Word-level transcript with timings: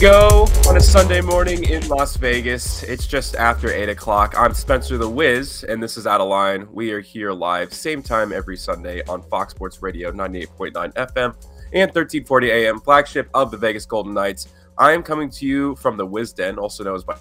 go 0.00 0.46
on 0.68 0.76
a 0.76 0.80
Sunday 0.80 1.20
morning 1.20 1.64
in 1.64 1.86
Las 1.88 2.16
Vegas. 2.16 2.84
It's 2.84 3.04
just 3.04 3.34
after 3.34 3.72
8 3.72 3.88
o'clock. 3.88 4.32
I'm 4.38 4.54
Spencer 4.54 4.96
the 4.96 5.08
Wiz, 5.08 5.64
and 5.64 5.82
this 5.82 5.96
is 5.96 6.06
Out 6.06 6.20
of 6.20 6.28
Line. 6.28 6.68
We 6.72 6.92
are 6.92 7.00
here 7.00 7.32
live, 7.32 7.72
same 7.72 8.00
time 8.00 8.32
every 8.32 8.56
Sunday 8.56 9.02
on 9.08 9.22
Fox 9.22 9.54
Sports 9.54 9.82
Radio 9.82 10.12
98.9 10.12 10.72
FM 10.94 11.34
and 11.72 11.90
1340 11.90 12.50
AM, 12.50 12.78
flagship 12.78 13.28
of 13.34 13.50
the 13.50 13.56
Vegas 13.56 13.86
Golden 13.86 14.14
Knights. 14.14 14.46
I 14.76 14.92
am 14.92 15.02
coming 15.02 15.30
to 15.30 15.44
you 15.44 15.74
from 15.74 15.96
the 15.96 16.06
Wiz 16.06 16.32
Den, 16.32 16.58
also 16.58 16.84
known 16.84 16.94
as 16.94 17.02
by 17.02 17.16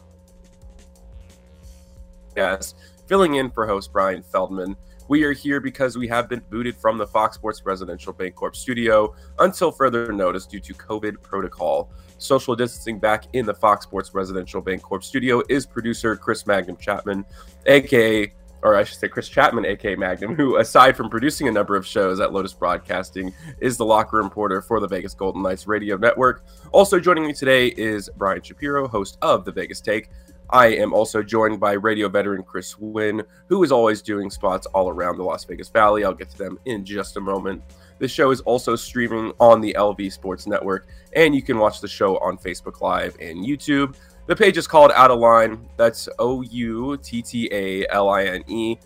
yes, 2.36 2.76
filling 3.08 3.36
in 3.36 3.50
for 3.50 3.66
host 3.66 3.92
Brian 3.92 4.22
Feldman. 4.22 4.76
We 5.10 5.24
are 5.24 5.32
here 5.32 5.62
because 5.62 5.98
we 5.98 6.08
have 6.10 6.28
been 6.28 6.42
booted 6.50 6.76
from 6.76 6.98
the 6.98 7.08
Fox 7.08 7.36
Sports 7.36 7.66
Residential 7.66 8.14
Bancorp 8.14 8.58
studio 8.58 9.16
until 9.40 9.72
further 9.72 10.12
notice 10.12 10.46
due 10.46 10.60
to 10.60 10.74
COVID 10.74 11.22
protocol. 11.22 11.90
Social 12.18 12.58
distancing 12.58 13.00
back 13.00 13.26
in 13.32 13.46
the 13.46 13.54
Fox 13.54 13.86
Sports 13.86 14.14
Residential 14.14 14.62
Bancorp 14.62 15.04
studio 15.04 15.42
is 15.48 15.66
producer 15.66 16.18
Chris 16.18 16.46
Magnum 16.46 16.76
Chapman, 16.76 17.24
aka 17.68 18.34
or 18.64 18.76
I 18.76 18.84
should 18.84 18.98
say 18.98 19.08
Chris 19.08 19.30
Chapman, 19.30 19.66
aka 19.66 19.96
Magnum, 19.96 20.36
who, 20.36 20.58
aside 20.58 20.98
from 20.98 21.10
producing 21.10 21.48
a 21.48 21.52
number 21.52 21.76
of 21.76 21.86
shows 21.86 22.20
at 22.20 22.34
Lotus 22.34 22.54
Broadcasting, 22.54 23.34
is 23.60 23.78
the 23.78 23.86
locker 23.86 24.18
reporter 24.18 24.62
for 24.62 24.80
the 24.80 24.88
Vegas 24.88 25.14
Golden 25.14 25.42
Knights 25.42 25.68
radio 25.68 25.96
network. 25.96 26.44
Also 26.74 27.00
joining 27.00 27.26
me 27.26 27.34
today 27.34 27.68
is 27.68 28.10
Brian 28.18 28.42
Shapiro, 28.42 28.88
host 28.88 29.18
of 29.22 29.46
the 29.46 29.52
Vegas 29.52 29.80
Take. 29.80 30.10
I 30.50 30.68
am 30.68 30.94
also 30.94 31.22
joined 31.22 31.60
by 31.60 31.74
radio 31.74 32.08
veteran 32.08 32.44
Chris 32.44 32.78
Wynn, 32.78 33.24
who 33.48 33.64
is 33.64 33.72
always 33.72 34.02
doing 34.02 34.30
spots 34.30 34.66
all 34.68 34.90
around 34.90 35.18
the 35.18 35.24
Las 35.24 35.44
Vegas 35.44 35.70
Valley. 35.70 36.06
I'll 36.06 36.14
get 36.14 36.30
to 36.32 36.38
them 36.38 36.58
in 36.66 36.86
just 36.86 37.18
a 37.18 37.22
moment. 37.22 37.62
The 38.00 38.08
show 38.08 38.32
is 38.32 38.42
also 38.42 38.76
streaming 38.76 39.34
on 39.40 39.60
the 39.60 39.76
LV 39.78 40.12
Sports 40.12 40.48
Network, 40.48 40.88
and 41.14 41.36
you 41.36 41.42
can 41.42 41.58
watch 41.58 41.82
the 41.82 41.88
show 41.88 42.18
on 42.20 42.38
Facebook 42.38 42.80
Live 42.82 43.18
and 43.20 43.46
YouTube. 43.46 43.96
The 44.28 44.36
page 44.36 44.58
is 44.58 44.68
called 44.68 44.92
Out 44.94 45.12
of 45.12 45.20
Line. 45.20 45.68
That's 45.78 46.08
O 46.20 46.42
U 46.42 46.98
T 46.98 47.22
T 47.22 47.50
A 47.52 47.88
L 47.90 48.10
I 48.10 48.26
N 48.26 48.44
E. 48.48 48.78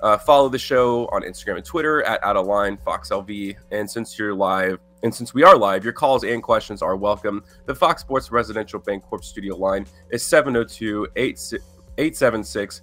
Uh, 0.00 0.16
follow 0.18 0.48
the 0.48 0.58
show 0.58 1.06
on 1.08 1.22
Instagram 1.22 1.56
and 1.56 1.64
Twitter 1.64 2.02
at 2.02 2.22
Out 2.24 2.36
of 2.36 2.46
Line 2.46 2.78
Fox 2.84 3.10
LV. 3.10 3.56
And 3.70 3.90
since 3.90 4.18
you're 4.18 4.34
live, 4.34 4.78
and 5.06 5.14
since 5.14 5.32
we 5.32 5.44
are 5.44 5.56
live, 5.56 5.84
your 5.84 5.92
calls 5.92 6.24
and 6.24 6.42
questions 6.42 6.82
are 6.82 6.96
welcome. 6.96 7.44
The 7.66 7.74
Fox 7.74 8.02
Sports 8.02 8.32
Residential 8.32 8.80
Bancorp 8.80 9.22
studio 9.22 9.56
line 9.56 9.86
is 10.10 10.26
702 10.26 11.06
876 11.14 12.82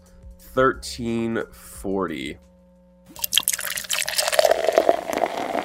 1340. 0.54 2.38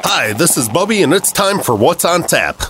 Hi, 0.04 0.32
this 0.32 0.56
is 0.56 0.68
Bubby, 0.68 1.02
and 1.04 1.14
it's 1.14 1.30
time 1.30 1.60
for 1.60 1.76
What's 1.76 2.04
on 2.04 2.24
Tap. 2.24 2.60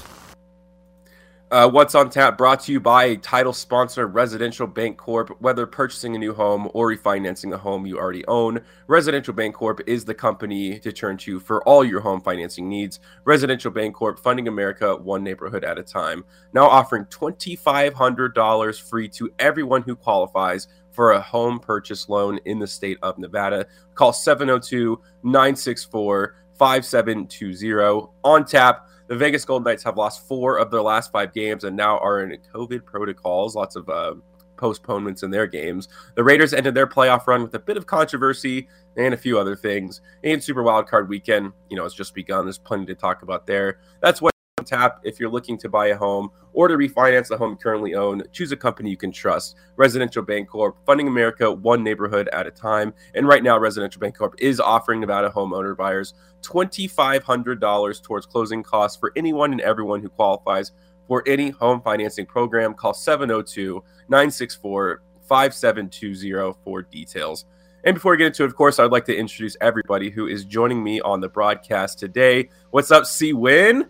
Uh, 1.50 1.66
What's 1.66 1.94
on 1.94 2.10
Tap 2.10 2.36
brought 2.36 2.60
to 2.64 2.72
you 2.72 2.78
by 2.78 3.04
a 3.04 3.16
title 3.16 3.54
sponsor, 3.54 4.06
Residential 4.06 4.68
Bancorp. 4.68 5.34
Whether 5.38 5.66
purchasing 5.66 6.14
a 6.14 6.18
new 6.18 6.34
home 6.34 6.68
or 6.74 6.90
refinancing 6.90 7.54
a 7.54 7.56
home 7.56 7.86
you 7.86 7.98
already 7.98 8.22
own, 8.26 8.60
Residential 8.86 9.32
Bancorp 9.32 9.80
is 9.86 10.04
the 10.04 10.12
company 10.12 10.78
to 10.80 10.92
turn 10.92 11.16
to 11.18 11.40
for 11.40 11.66
all 11.66 11.86
your 11.86 12.00
home 12.00 12.20
financing 12.20 12.68
needs. 12.68 13.00
Residential 13.24 13.72
Bancorp, 13.72 14.18
funding 14.18 14.46
America 14.46 14.94
one 14.94 15.24
neighborhood 15.24 15.64
at 15.64 15.78
a 15.78 15.82
time. 15.82 16.22
Now 16.52 16.66
offering 16.66 17.06
$2,500 17.06 18.80
free 18.82 19.08
to 19.08 19.32
everyone 19.38 19.80
who 19.80 19.96
qualifies 19.96 20.68
for 20.90 21.12
a 21.12 21.20
home 21.20 21.60
purchase 21.60 22.10
loan 22.10 22.38
in 22.44 22.58
the 22.58 22.66
state 22.66 22.98
of 23.00 23.16
Nevada. 23.16 23.66
Call 23.94 24.12
702 24.12 25.00
964 25.22 26.34
5720 26.58 28.08
on 28.22 28.44
tap 28.44 28.88
the 29.08 29.16
Vegas 29.16 29.44
Golden 29.44 29.64
Knights 29.64 29.82
have 29.82 29.96
lost 29.96 30.28
four 30.28 30.58
of 30.58 30.70
their 30.70 30.82
last 30.82 31.10
five 31.10 31.32
games 31.32 31.64
and 31.64 31.76
now 31.76 31.98
are 31.98 32.22
in 32.22 32.38
COVID 32.54 32.84
protocols. 32.84 33.56
Lots 33.56 33.74
of 33.74 33.88
uh, 33.88 34.14
postponements 34.56 35.22
in 35.22 35.30
their 35.30 35.46
games. 35.46 35.88
The 36.14 36.24
Raiders 36.24 36.52
ended 36.52 36.74
their 36.74 36.86
playoff 36.86 37.26
run 37.26 37.42
with 37.42 37.54
a 37.54 37.58
bit 37.58 37.76
of 37.76 37.86
controversy 37.86 38.68
and 38.96 39.14
a 39.14 39.16
few 39.16 39.38
other 39.38 39.56
things. 39.56 40.02
And 40.24 40.42
Super 40.42 40.62
Wildcard 40.62 41.08
Weekend, 41.08 41.52
you 41.70 41.76
know, 41.76 41.84
has 41.84 41.94
just 41.94 42.14
begun. 42.14 42.44
There's 42.44 42.58
plenty 42.58 42.86
to 42.86 42.94
talk 42.94 43.22
about 43.22 43.46
there. 43.46 43.80
That's 44.02 44.20
what 44.20 44.32
tap 44.64 45.00
if 45.04 45.18
you're 45.18 45.30
looking 45.30 45.58
to 45.58 45.68
buy 45.68 45.88
a 45.88 45.96
home 45.96 46.30
or 46.52 46.68
to 46.68 46.74
refinance 46.74 47.30
a 47.30 47.36
home 47.36 47.52
you 47.52 47.56
currently 47.56 47.94
own. 47.94 48.22
Choose 48.32 48.52
a 48.52 48.56
company 48.56 48.90
you 48.90 48.96
can 48.96 49.12
trust. 49.12 49.56
Residential 49.76 50.24
Bancorp 50.24 50.74
funding 50.86 51.08
America 51.08 51.50
one 51.50 51.82
neighborhood 51.82 52.28
at 52.32 52.46
a 52.46 52.50
time. 52.50 52.92
And 53.14 53.28
right 53.28 53.42
now, 53.42 53.58
Residential 53.58 54.00
Bancorp 54.00 54.34
is 54.38 54.60
offering 54.60 55.00
Nevada 55.00 55.30
homeowner 55.30 55.76
buyers 55.76 56.14
$2,500 56.42 58.02
towards 58.02 58.26
closing 58.26 58.62
costs 58.62 58.98
for 58.98 59.12
anyone 59.16 59.52
and 59.52 59.60
everyone 59.60 60.00
who 60.00 60.08
qualifies 60.08 60.72
for 61.06 61.22
any 61.26 61.50
home 61.50 61.80
financing 61.80 62.26
program. 62.26 62.74
Call 62.74 62.94
702 62.94 63.82
964 64.08 65.02
5720 65.28 66.54
for 66.64 66.82
details. 66.82 67.44
And 67.84 67.94
before 67.94 68.12
we 68.12 68.18
get 68.18 68.26
into 68.26 68.42
it, 68.42 68.46
of 68.46 68.56
course, 68.56 68.78
I'd 68.78 68.90
like 68.90 69.04
to 69.04 69.16
introduce 69.16 69.56
everybody 69.60 70.10
who 70.10 70.26
is 70.26 70.44
joining 70.44 70.82
me 70.82 71.00
on 71.00 71.20
the 71.20 71.28
broadcast 71.28 71.98
today. 71.98 72.50
What's 72.70 72.90
up, 72.90 73.06
C 73.06 73.32
Win? 73.32 73.88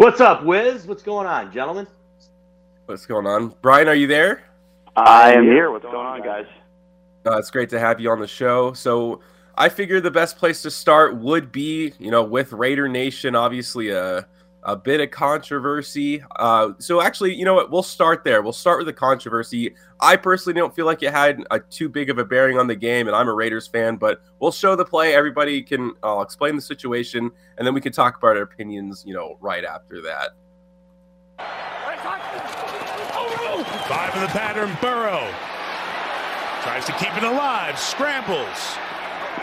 What's 0.00 0.22
up, 0.22 0.44
Wiz? 0.44 0.86
What's 0.86 1.02
going 1.02 1.26
on, 1.26 1.52
gentlemen? 1.52 1.86
What's 2.86 3.04
going 3.04 3.26
on? 3.26 3.54
Brian, 3.60 3.86
are 3.86 3.94
you 3.94 4.06
there? 4.06 4.44
I 4.96 5.34
am 5.34 5.44
here. 5.44 5.70
What's 5.70 5.84
going 5.84 5.94
on, 5.94 6.22
guys? 6.22 6.46
Uh, 7.26 7.36
it's 7.36 7.50
great 7.50 7.68
to 7.68 7.78
have 7.78 8.00
you 8.00 8.10
on 8.10 8.18
the 8.18 8.26
show. 8.26 8.72
So, 8.72 9.20
I 9.58 9.68
figured 9.68 10.02
the 10.02 10.10
best 10.10 10.38
place 10.38 10.62
to 10.62 10.70
start 10.70 11.18
would 11.18 11.52
be, 11.52 11.92
you 11.98 12.10
know, 12.10 12.24
with 12.24 12.54
Raider 12.54 12.88
Nation, 12.88 13.34
obviously 13.34 13.90
a 13.90 14.26
a 14.62 14.76
bit 14.76 15.00
of 15.00 15.10
controversy. 15.10 16.22
Uh, 16.36 16.70
so 16.78 17.00
actually, 17.00 17.34
you 17.34 17.44
know 17.44 17.54
what? 17.54 17.70
We'll 17.70 17.82
start 17.82 18.24
there. 18.24 18.42
We'll 18.42 18.52
start 18.52 18.78
with 18.78 18.86
the 18.86 18.92
controversy. 18.92 19.74
I 20.00 20.16
personally 20.16 20.58
don't 20.58 20.74
feel 20.74 20.86
like 20.86 21.02
it 21.02 21.12
had 21.12 21.42
a 21.50 21.60
too 21.60 21.88
big 21.88 22.10
of 22.10 22.18
a 22.18 22.24
bearing 22.24 22.58
on 22.58 22.66
the 22.66 22.76
game, 22.76 23.06
and 23.06 23.16
I'm 23.16 23.28
a 23.28 23.34
Raiders 23.34 23.66
fan. 23.66 23.96
But 23.96 24.20
we'll 24.38 24.52
show 24.52 24.76
the 24.76 24.84
play. 24.84 25.14
Everybody 25.14 25.62
can. 25.62 25.92
I'll 26.02 26.22
explain 26.22 26.56
the 26.56 26.62
situation, 26.62 27.30
and 27.58 27.66
then 27.66 27.74
we 27.74 27.80
can 27.80 27.92
talk 27.92 28.18
about 28.18 28.36
our 28.36 28.42
opinions. 28.42 29.04
You 29.06 29.14
know, 29.14 29.38
right 29.40 29.64
after 29.64 30.02
that. 30.02 30.30
Five 33.88 34.14
in 34.14 34.22
the 34.22 34.28
pattern. 34.28 34.76
Burrow 34.80 35.28
tries 36.62 36.84
to 36.86 36.92
keep 36.92 37.16
it 37.16 37.24
alive. 37.24 37.78
Scrambles. 37.78 38.76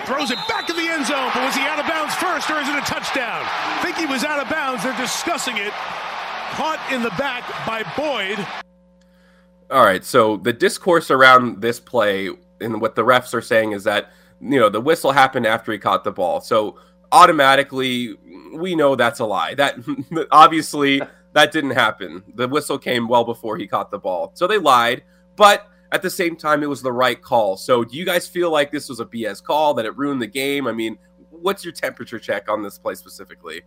Throws 0.08 0.32
it 0.32 0.40
back 0.48 0.70
in 0.70 0.78
the 0.78 0.88
end 0.88 1.06
zone, 1.06 1.30
but 1.34 1.44
was 1.44 1.54
he 1.54 1.64
out 1.64 1.80
of 1.80 1.86
bounds 1.86 2.16
first 2.16 2.50
or 2.50 2.58
is 2.62 2.70
it 2.70 2.78
a 2.78 2.82
touchdown? 2.82 3.46
think 3.82 3.98
he 3.98 4.06
was 4.06 4.24
out 4.24 4.40
of 4.40 4.50
bounds. 4.50 4.82
They're 4.82 4.96
discussing 4.96 5.58
it. 5.58 5.74
Caught 6.52 6.80
in 6.94 7.04
the 7.04 7.10
back 7.12 7.44
by 7.68 7.84
Boyd. 7.98 8.40
All 9.70 9.84
right, 9.84 10.06
so 10.06 10.38
the 10.38 10.54
discourse 10.54 11.12
around 11.12 11.62
this 11.62 11.82
play 11.82 12.30
and 12.62 12.80
what 12.80 12.96
the 12.96 13.04
refs 13.04 13.34
are 13.34 13.42
saying 13.42 13.74
is 13.74 13.84
that 13.84 14.10
you 14.40 14.58
know 14.58 14.70
the 14.70 14.80
whistle 14.80 15.12
happened 15.12 15.46
after 15.46 15.74
he 15.74 15.78
caught 15.78 16.06
the 16.06 16.12
ball. 16.14 16.40
So 16.40 16.78
automatically 17.12 18.16
we 18.54 18.76
know 18.76 18.96
that's 18.96 19.20
a 19.20 19.26
lie. 19.26 19.56
That 19.56 19.76
obviously 20.32 21.02
that 21.34 21.52
didn't 21.52 21.72
happen. 21.72 22.24
The 22.34 22.48
whistle 22.48 22.80
came 22.80 23.10
well 23.10 23.26
before 23.26 23.58
he 23.58 23.68
caught 23.68 23.92
the 23.92 24.00
ball. 24.00 24.32
So 24.36 24.48
they 24.48 24.58
lied, 24.58 25.04
but 25.36 25.68
at 25.92 26.02
the 26.02 26.10
same 26.10 26.36
time, 26.36 26.64
it 26.64 26.70
was 26.70 26.82
the 26.82 26.92
right 26.92 27.22
call. 27.22 27.58
So, 27.58 27.84
do 27.84 27.98
you 27.98 28.06
guys 28.06 28.28
feel 28.28 28.52
like 28.52 28.72
this 28.72 28.90
was 28.90 29.00
a 29.00 29.06
BS 29.06 29.44
call 29.44 29.74
that 29.76 29.86
it 29.86 29.98
ruined 29.98 30.22
the 30.22 30.28
game? 30.28 30.68
I 30.68 30.72
mean, 30.72 30.98
what's 31.30 31.64
your 31.64 31.74
temperature 31.74 32.20
check 32.20 32.50
on 32.50 32.64
this 32.64 32.78
play 32.78 32.96
specifically? 32.96 33.62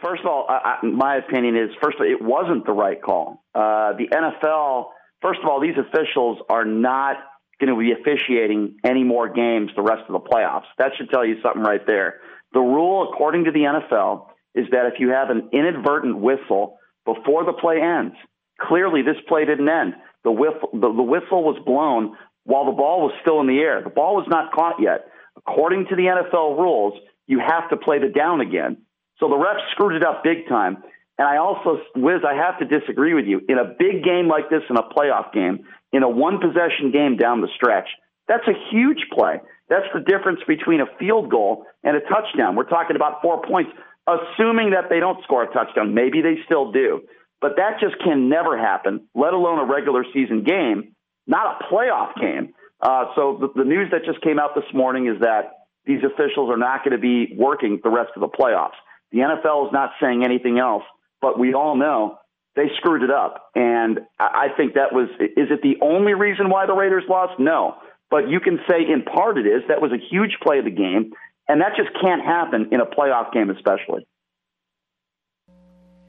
First 0.00 0.22
of 0.22 0.26
all, 0.26 0.46
I, 0.48 0.78
I, 0.82 0.86
my 0.86 1.16
opinion 1.16 1.56
is 1.56 1.70
first 1.80 1.96
of 1.96 2.06
all, 2.06 2.10
it 2.10 2.22
wasn't 2.22 2.66
the 2.66 2.72
right 2.72 3.00
call. 3.00 3.44
Uh, 3.54 3.92
the 3.92 4.08
NFL, 4.12 4.86
first 5.20 5.40
of 5.42 5.48
all, 5.48 5.60
these 5.60 5.76
officials 5.78 6.38
are 6.48 6.64
not 6.64 7.16
going 7.60 7.72
to 7.72 7.78
be 7.78 7.92
officiating 7.92 8.76
any 8.84 9.04
more 9.04 9.28
games 9.32 9.70
the 9.76 9.82
rest 9.82 10.02
of 10.08 10.12
the 10.12 10.28
playoffs. 10.28 10.66
That 10.78 10.92
should 10.96 11.10
tell 11.10 11.24
you 11.24 11.36
something 11.42 11.62
right 11.62 11.86
there. 11.86 12.20
The 12.52 12.60
rule, 12.60 13.08
according 13.12 13.44
to 13.44 13.52
the 13.52 13.60
NFL, 13.60 14.26
is 14.54 14.66
that 14.72 14.86
if 14.86 14.94
you 14.98 15.10
have 15.10 15.30
an 15.30 15.48
inadvertent 15.52 16.18
whistle 16.18 16.78
before 17.04 17.44
the 17.44 17.52
play 17.52 17.80
ends, 17.80 18.14
clearly 18.60 19.02
this 19.02 19.16
play 19.28 19.44
didn't 19.44 19.68
end. 19.68 19.94
The 20.24 20.32
whistle, 20.32 20.70
the, 20.72 20.92
the 20.92 21.02
whistle 21.02 21.42
was 21.42 21.60
blown 21.64 22.16
while 22.44 22.66
the 22.66 22.72
ball 22.72 23.02
was 23.02 23.12
still 23.22 23.40
in 23.40 23.46
the 23.46 23.58
air. 23.58 23.82
The 23.82 23.90
ball 23.90 24.16
was 24.16 24.26
not 24.28 24.52
caught 24.52 24.80
yet. 24.80 25.06
According 25.36 25.86
to 25.90 25.96
the 25.96 26.02
NFL 26.02 26.58
rules, 26.58 26.94
you 27.26 27.40
have 27.40 27.70
to 27.70 27.76
play 27.76 27.98
the 27.98 28.08
down 28.08 28.40
again. 28.40 28.78
So 29.18 29.28
the 29.28 29.36
refs 29.36 29.70
screwed 29.72 29.94
it 29.94 30.04
up 30.04 30.24
big 30.24 30.48
time. 30.48 30.82
And 31.18 31.28
I 31.28 31.36
also, 31.36 31.78
Wiz, 31.94 32.22
I 32.26 32.34
have 32.34 32.58
to 32.58 32.64
disagree 32.66 33.14
with 33.14 33.26
you. 33.26 33.40
In 33.48 33.58
a 33.58 33.64
big 33.64 34.02
game 34.02 34.28
like 34.28 34.50
this, 34.50 34.62
in 34.68 34.76
a 34.76 34.82
playoff 34.82 35.32
game, 35.32 35.66
in 35.92 36.02
a 36.02 36.08
one 36.08 36.38
possession 36.40 36.90
game 36.90 37.16
down 37.16 37.40
the 37.40 37.48
stretch, 37.54 37.88
that's 38.28 38.46
a 38.48 38.56
huge 38.70 39.06
play. 39.12 39.40
That's 39.68 39.86
the 39.94 40.00
difference 40.00 40.40
between 40.46 40.80
a 40.80 40.86
field 40.98 41.30
goal 41.30 41.64
and 41.84 41.96
a 41.96 42.00
touchdown. 42.00 42.56
We're 42.56 42.68
talking 42.68 42.96
about 42.96 43.22
four 43.22 43.42
points, 43.42 43.70
assuming 44.06 44.70
that 44.70 44.88
they 44.90 45.00
don't 45.00 45.22
score 45.24 45.44
a 45.44 45.52
touchdown. 45.52 45.94
Maybe 45.94 46.22
they 46.22 46.36
still 46.44 46.72
do. 46.72 47.02
But 47.42 47.56
that 47.56 47.80
just 47.80 47.96
can 47.98 48.28
never 48.28 48.56
happen, 48.56 49.08
let 49.14 49.34
alone 49.34 49.58
a 49.58 49.64
regular 49.64 50.04
season 50.14 50.44
game, 50.44 50.94
not 51.26 51.60
a 51.60 51.64
playoff 51.64 52.14
game. 52.18 52.54
Uh, 52.80 53.06
so 53.16 53.36
the, 53.40 53.62
the 53.62 53.68
news 53.68 53.90
that 53.90 54.04
just 54.04 54.22
came 54.22 54.38
out 54.38 54.54
this 54.54 54.64
morning 54.72 55.08
is 55.08 55.20
that 55.20 55.66
these 55.84 56.00
officials 56.04 56.48
are 56.50 56.56
not 56.56 56.84
going 56.84 56.92
to 56.92 57.02
be 57.02 57.34
working 57.36 57.80
the 57.82 57.90
rest 57.90 58.12
of 58.14 58.20
the 58.20 58.28
playoffs. 58.28 58.78
The 59.10 59.18
NFL 59.18 59.66
is 59.66 59.72
not 59.72 59.90
saying 60.00 60.24
anything 60.24 60.58
else, 60.60 60.84
but 61.20 61.38
we 61.38 61.52
all 61.52 61.76
know 61.76 62.18
they 62.54 62.70
screwed 62.76 63.02
it 63.02 63.10
up. 63.10 63.50
And 63.56 64.00
I 64.20 64.48
think 64.56 64.74
that 64.74 64.92
was, 64.92 65.08
is 65.18 65.48
it 65.50 65.62
the 65.62 65.76
only 65.82 66.14
reason 66.14 66.48
why 66.48 66.66
the 66.66 66.74
Raiders 66.74 67.04
lost? 67.08 67.40
No. 67.40 67.76
But 68.10 68.28
you 68.28 68.40
can 68.40 68.60
say 68.70 68.82
in 68.88 69.02
part 69.02 69.36
it 69.38 69.46
is. 69.46 69.62
That 69.68 69.82
was 69.82 69.90
a 69.90 69.98
huge 69.98 70.38
play 70.42 70.58
of 70.58 70.64
the 70.64 70.70
game. 70.70 71.12
And 71.48 71.60
that 71.60 71.72
just 71.76 71.90
can't 72.00 72.22
happen 72.22 72.68
in 72.70 72.80
a 72.80 72.86
playoff 72.86 73.32
game, 73.32 73.50
especially. 73.50 74.06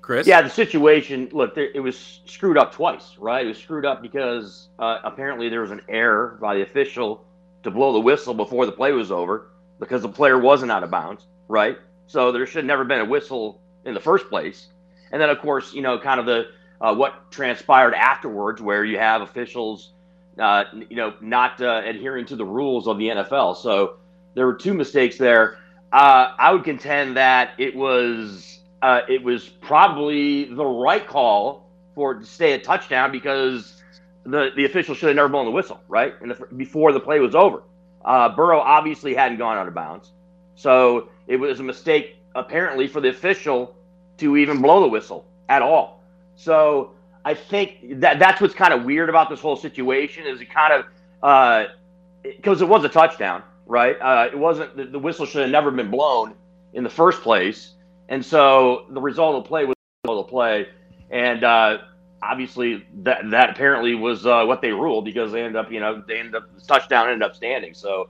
Chris? 0.04 0.28
Yeah, 0.28 0.42
the 0.42 0.50
situation, 0.50 1.30
look, 1.32 1.56
there, 1.56 1.70
it 1.74 1.80
was 1.80 2.20
screwed 2.26 2.58
up 2.58 2.74
twice, 2.74 3.16
right? 3.18 3.46
It 3.46 3.48
was 3.48 3.58
screwed 3.58 3.86
up 3.86 4.02
because 4.02 4.68
uh, 4.78 5.00
apparently 5.04 5.48
there 5.48 5.62
was 5.62 5.72
an 5.72 5.82
error 5.88 6.38
by 6.42 6.56
the 6.56 6.62
official 6.62 7.26
to 7.64 7.72
blow 7.72 7.94
the 7.94 8.02
whistle 8.02 8.34
before 8.34 8.66
the 8.66 8.72
play 8.74 8.92
was 8.92 9.12
over 9.12 9.48
because 9.80 10.02
the 10.02 10.10
player 10.10 10.38
wasn't 10.38 10.72
out 10.72 10.84
of 10.84 10.92
bounds, 10.92 11.26
right? 11.48 11.78
So 12.08 12.34
there 12.34 12.46
should 12.46 12.66
never 12.66 12.84
been 12.84 13.00
a 13.00 13.06
whistle 13.06 13.62
in 13.86 13.94
the 13.94 14.00
first 14.02 14.28
place. 14.28 14.68
And 15.14 15.22
then, 15.22 15.30
of 15.30 15.40
course, 15.40 15.74
you 15.74 15.82
know, 15.82 15.98
kind 15.98 16.20
of 16.20 16.26
the 16.26 16.48
uh, 16.82 16.94
what 16.94 17.32
transpired 17.32 17.94
afterwards, 17.94 18.62
where 18.62 18.84
you 18.84 18.98
have 18.98 19.22
officials, 19.22 19.94
uh, 20.38 20.66
you 20.90 20.98
know, 20.98 21.14
not 21.22 21.62
uh, 21.62 21.82
adhering 21.86 22.26
to 22.26 22.36
the 22.36 22.46
rules 22.46 22.88
of 22.88 22.98
the 22.98 23.08
NFL. 23.08 23.56
So 23.56 23.96
there 24.34 24.46
were 24.46 24.56
two 24.56 24.74
mistakes 24.74 25.18
there. 25.18 25.60
Uh, 25.94 26.34
I 26.38 26.52
would 26.52 26.66
contend 26.66 27.16
that 27.16 27.52
it 27.58 27.74
was 27.74 28.60
uh, 28.84 29.02
it 29.08 29.24
was 29.24 29.48
probably 29.48 30.44
the 30.54 30.66
right 30.66 31.08
call 31.08 31.70
for 31.96 32.12
it 32.12 32.20
to 32.20 32.26
stay 32.26 32.54
a 32.54 32.60
touchdown 32.60 33.14
because 33.14 33.82
the 34.26 34.52
the 34.58 34.66
official 34.66 34.94
should 34.94 35.08
have 35.08 35.16
never 35.16 35.30
blown 35.30 35.46
the 35.46 35.52
whistle, 35.52 35.82
right? 35.88 36.14
And 36.22 36.36
before 36.58 36.92
the 36.92 37.00
play 37.00 37.20
was 37.20 37.34
over, 37.34 37.64
uh, 38.04 38.30
Burrow 38.36 38.60
obviously 38.60 39.14
hadn't 39.16 39.38
gone 39.38 39.58
out 39.58 39.70
of 39.70 39.74
bounds, 39.74 40.12
so 40.56 41.08
it 41.28 41.38
was 41.38 41.62
a 41.62 41.64
mistake 41.64 42.18
apparently 42.36 42.88
for 42.88 43.00
the 43.00 43.10
official 43.10 43.76
to 44.18 44.36
even 44.36 44.62
blow 44.62 44.82
the 44.82 44.90
whistle 44.90 45.26
at 45.48 45.62
all. 45.62 46.04
So 46.36 46.92
I 47.24 47.36
think 47.36 48.02
that 48.02 48.20
that's 48.20 48.42
what's 48.42 48.54
kind 48.54 48.74
of 48.74 48.84
weird 48.84 49.08
about 49.08 49.30
this 49.30 49.40
whole 49.40 49.56
situation 49.56 50.28
is 50.28 50.42
it 50.42 50.50
kind 50.54 50.74
of 50.74 50.86
because 51.22 52.62
uh, 52.62 52.66
it, 52.66 52.68
it 52.68 52.70
was 52.70 52.84
a 52.84 52.90
touchdown, 52.90 53.44
right? 53.66 53.96
Uh, 54.02 54.28
it 54.30 54.38
wasn't 54.38 54.76
the, 54.76 54.86
the 54.86 55.00
whistle 55.00 55.26
should 55.26 55.42
have 55.44 55.52
never 55.52 55.72
been 55.72 55.90
blown 55.90 56.34
in 56.74 56.84
the 56.84 56.90
first 56.90 57.22
place. 57.22 57.73
And 58.10 58.26
so 58.26 58.86
the 58.90 59.02
result 59.02 59.36
of 59.36 59.46
play 59.46 59.66
was 59.66 59.76
the 60.04 60.10
result 60.10 60.26
of 60.26 60.30
play. 60.30 60.68
And 61.10 61.44
uh, 61.44 61.78
obviously 62.24 62.86
that 63.04 63.30
that 63.32 63.52
apparently 63.52 63.96
was 63.96 64.26
uh, 64.26 64.44
what 64.46 64.62
they 64.62 64.72
ruled 64.72 65.06
because 65.06 65.32
they 65.32 65.42
ended 65.42 65.56
up, 65.56 65.72
you 65.72 65.80
know, 65.80 66.04
they 66.08 66.20
ended 66.20 66.36
up 66.36 66.50
touchdown 66.68 67.10
ended 67.10 67.24
up 67.24 67.36
standing. 67.36 67.74
So, 67.74 68.10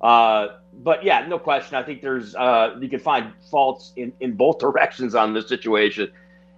uh, 0.00 0.58
but 0.82 1.04
yeah, 1.04 1.26
no 1.26 1.38
question. 1.38 1.76
I 1.76 1.82
think 1.82 2.02
there's 2.02 2.34
uh, 2.34 2.76
you 2.80 2.88
can 2.88 3.00
find 3.00 3.32
faults 3.50 3.92
in, 3.96 4.12
in 4.20 4.34
both 4.34 4.58
directions 4.60 5.14
on 5.14 5.34
this 5.34 5.48
situation, 5.48 6.10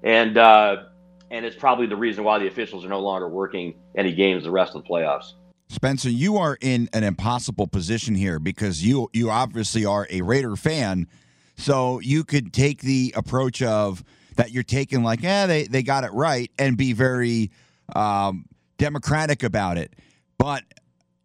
and 0.02 0.38
uh, 0.38 0.84
and 1.30 1.44
it's 1.44 1.56
probably 1.56 1.86
the 1.86 1.96
reason 1.96 2.24
why 2.24 2.38
the 2.38 2.46
officials 2.46 2.84
are 2.84 2.88
no 2.88 3.00
longer 3.00 3.28
working 3.28 3.74
any 3.96 4.12
games 4.12 4.44
the 4.44 4.50
rest 4.50 4.74
of 4.74 4.82
the 4.82 4.88
playoffs. 4.88 5.32
Spencer, 5.68 6.10
you 6.10 6.36
are 6.36 6.58
in 6.60 6.88
an 6.92 7.02
impossible 7.04 7.66
position 7.66 8.14
here 8.14 8.38
because 8.38 8.84
you 8.84 9.08
you 9.12 9.30
obviously 9.30 9.84
are 9.84 10.06
a 10.10 10.22
Raider 10.22 10.56
fan 10.56 11.08
so 11.56 12.00
you 12.00 12.24
could 12.24 12.52
take 12.52 12.80
the 12.80 13.12
approach 13.16 13.62
of 13.62 14.02
that 14.36 14.50
you're 14.50 14.62
taking, 14.62 15.02
like, 15.02 15.22
yeah, 15.22 15.46
they, 15.46 15.64
they 15.64 15.82
got 15.82 16.04
it 16.04 16.12
right, 16.12 16.50
and 16.58 16.76
be 16.76 16.92
very 16.92 17.50
um, 17.94 18.46
democratic 18.78 19.42
about 19.42 19.78
it. 19.78 19.92
But 20.38 20.64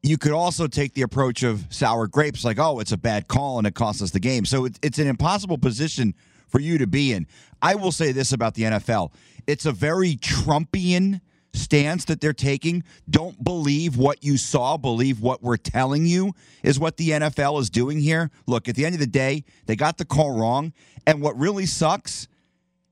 you 0.04 0.18
could 0.18 0.32
also 0.32 0.68
take 0.68 0.94
the 0.94 1.02
approach 1.02 1.44
of 1.44 1.66
sour 1.70 2.08
grapes, 2.08 2.46
like, 2.46 2.60
oh, 2.60 2.80
it's 2.80 2.92
a 2.92 2.98
bad 2.98 3.28
call 3.28 3.58
and 3.58 3.68
it 3.68 3.76
costs 3.76 4.02
us 4.02 4.12
the 4.12 4.20
game. 4.20 4.46
So 4.46 4.66
it, 4.66 4.80
it's 4.82 5.00
an 5.00 5.08
impossible 5.08 5.58
position 5.58 6.14
for 6.48 6.60
you 6.60 6.78
to 6.78 6.88
be 6.88 7.14
in. 7.14 7.28
I 7.62 7.76
will 7.76 7.92
say 7.92 8.12
this 8.12 8.32
about 8.32 8.56
the 8.56 8.64
NFL 8.64 9.12
it's 9.48 9.66
a 9.66 9.72
very 9.72 10.16
Trumpian 10.16 11.22
stance 11.60 12.06
that 12.06 12.22
they're 12.22 12.34
taking. 12.34 12.84
Don't 13.10 13.44
believe 13.44 13.98
what 13.98 14.24
you 14.24 14.38
saw, 14.38 14.78
believe 14.78 15.22
what 15.22 15.44
we're 15.44 15.58
telling 15.58 16.06
you 16.06 16.34
is 16.64 16.80
what 16.80 16.98
the 16.98 17.10
NFL 17.10 17.60
is 17.62 17.70
doing 17.70 18.00
here. 18.00 18.32
Look, 18.48 18.68
at 18.68 18.76
the 18.76 18.86
end 18.86 18.96
of 18.96 19.02
the 19.02 19.08
day, 19.08 19.44
they 19.66 19.76
got 19.76 19.98
the 19.98 20.06
call 20.06 20.40
wrong. 20.40 20.74
And 21.06 21.22
what 21.22 21.38
really 21.38 21.66
sucks, 21.66 22.28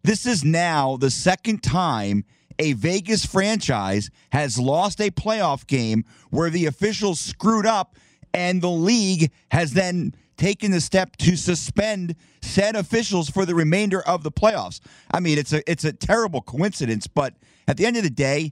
this 0.03 0.25
is 0.25 0.43
now 0.43 0.97
the 0.97 1.11
second 1.11 1.63
time 1.63 2.25
a 2.59 2.73
Vegas 2.73 3.25
franchise 3.25 4.09
has 4.31 4.57
lost 4.57 4.99
a 4.99 5.11
playoff 5.11 5.67
game 5.67 6.05
where 6.29 6.49
the 6.49 6.65
officials 6.65 7.19
screwed 7.19 7.65
up 7.65 7.95
and 8.33 8.61
the 8.61 8.69
league 8.69 9.31
has 9.51 9.73
then 9.73 10.13
taken 10.37 10.71
the 10.71 10.81
step 10.81 11.15
to 11.17 11.35
suspend 11.35 12.15
said 12.41 12.75
officials 12.75 13.29
for 13.29 13.45
the 13.45 13.55
remainder 13.55 14.01
of 14.07 14.23
the 14.23 14.31
playoffs. 14.31 14.79
I 15.11 15.19
mean, 15.19 15.37
it's 15.37 15.53
a 15.53 15.69
it's 15.69 15.83
a 15.83 15.93
terrible 15.93 16.41
coincidence, 16.41 17.07
but 17.07 17.33
at 17.67 17.77
the 17.77 17.85
end 17.85 17.97
of 17.97 18.03
the 18.03 18.09
day, 18.09 18.51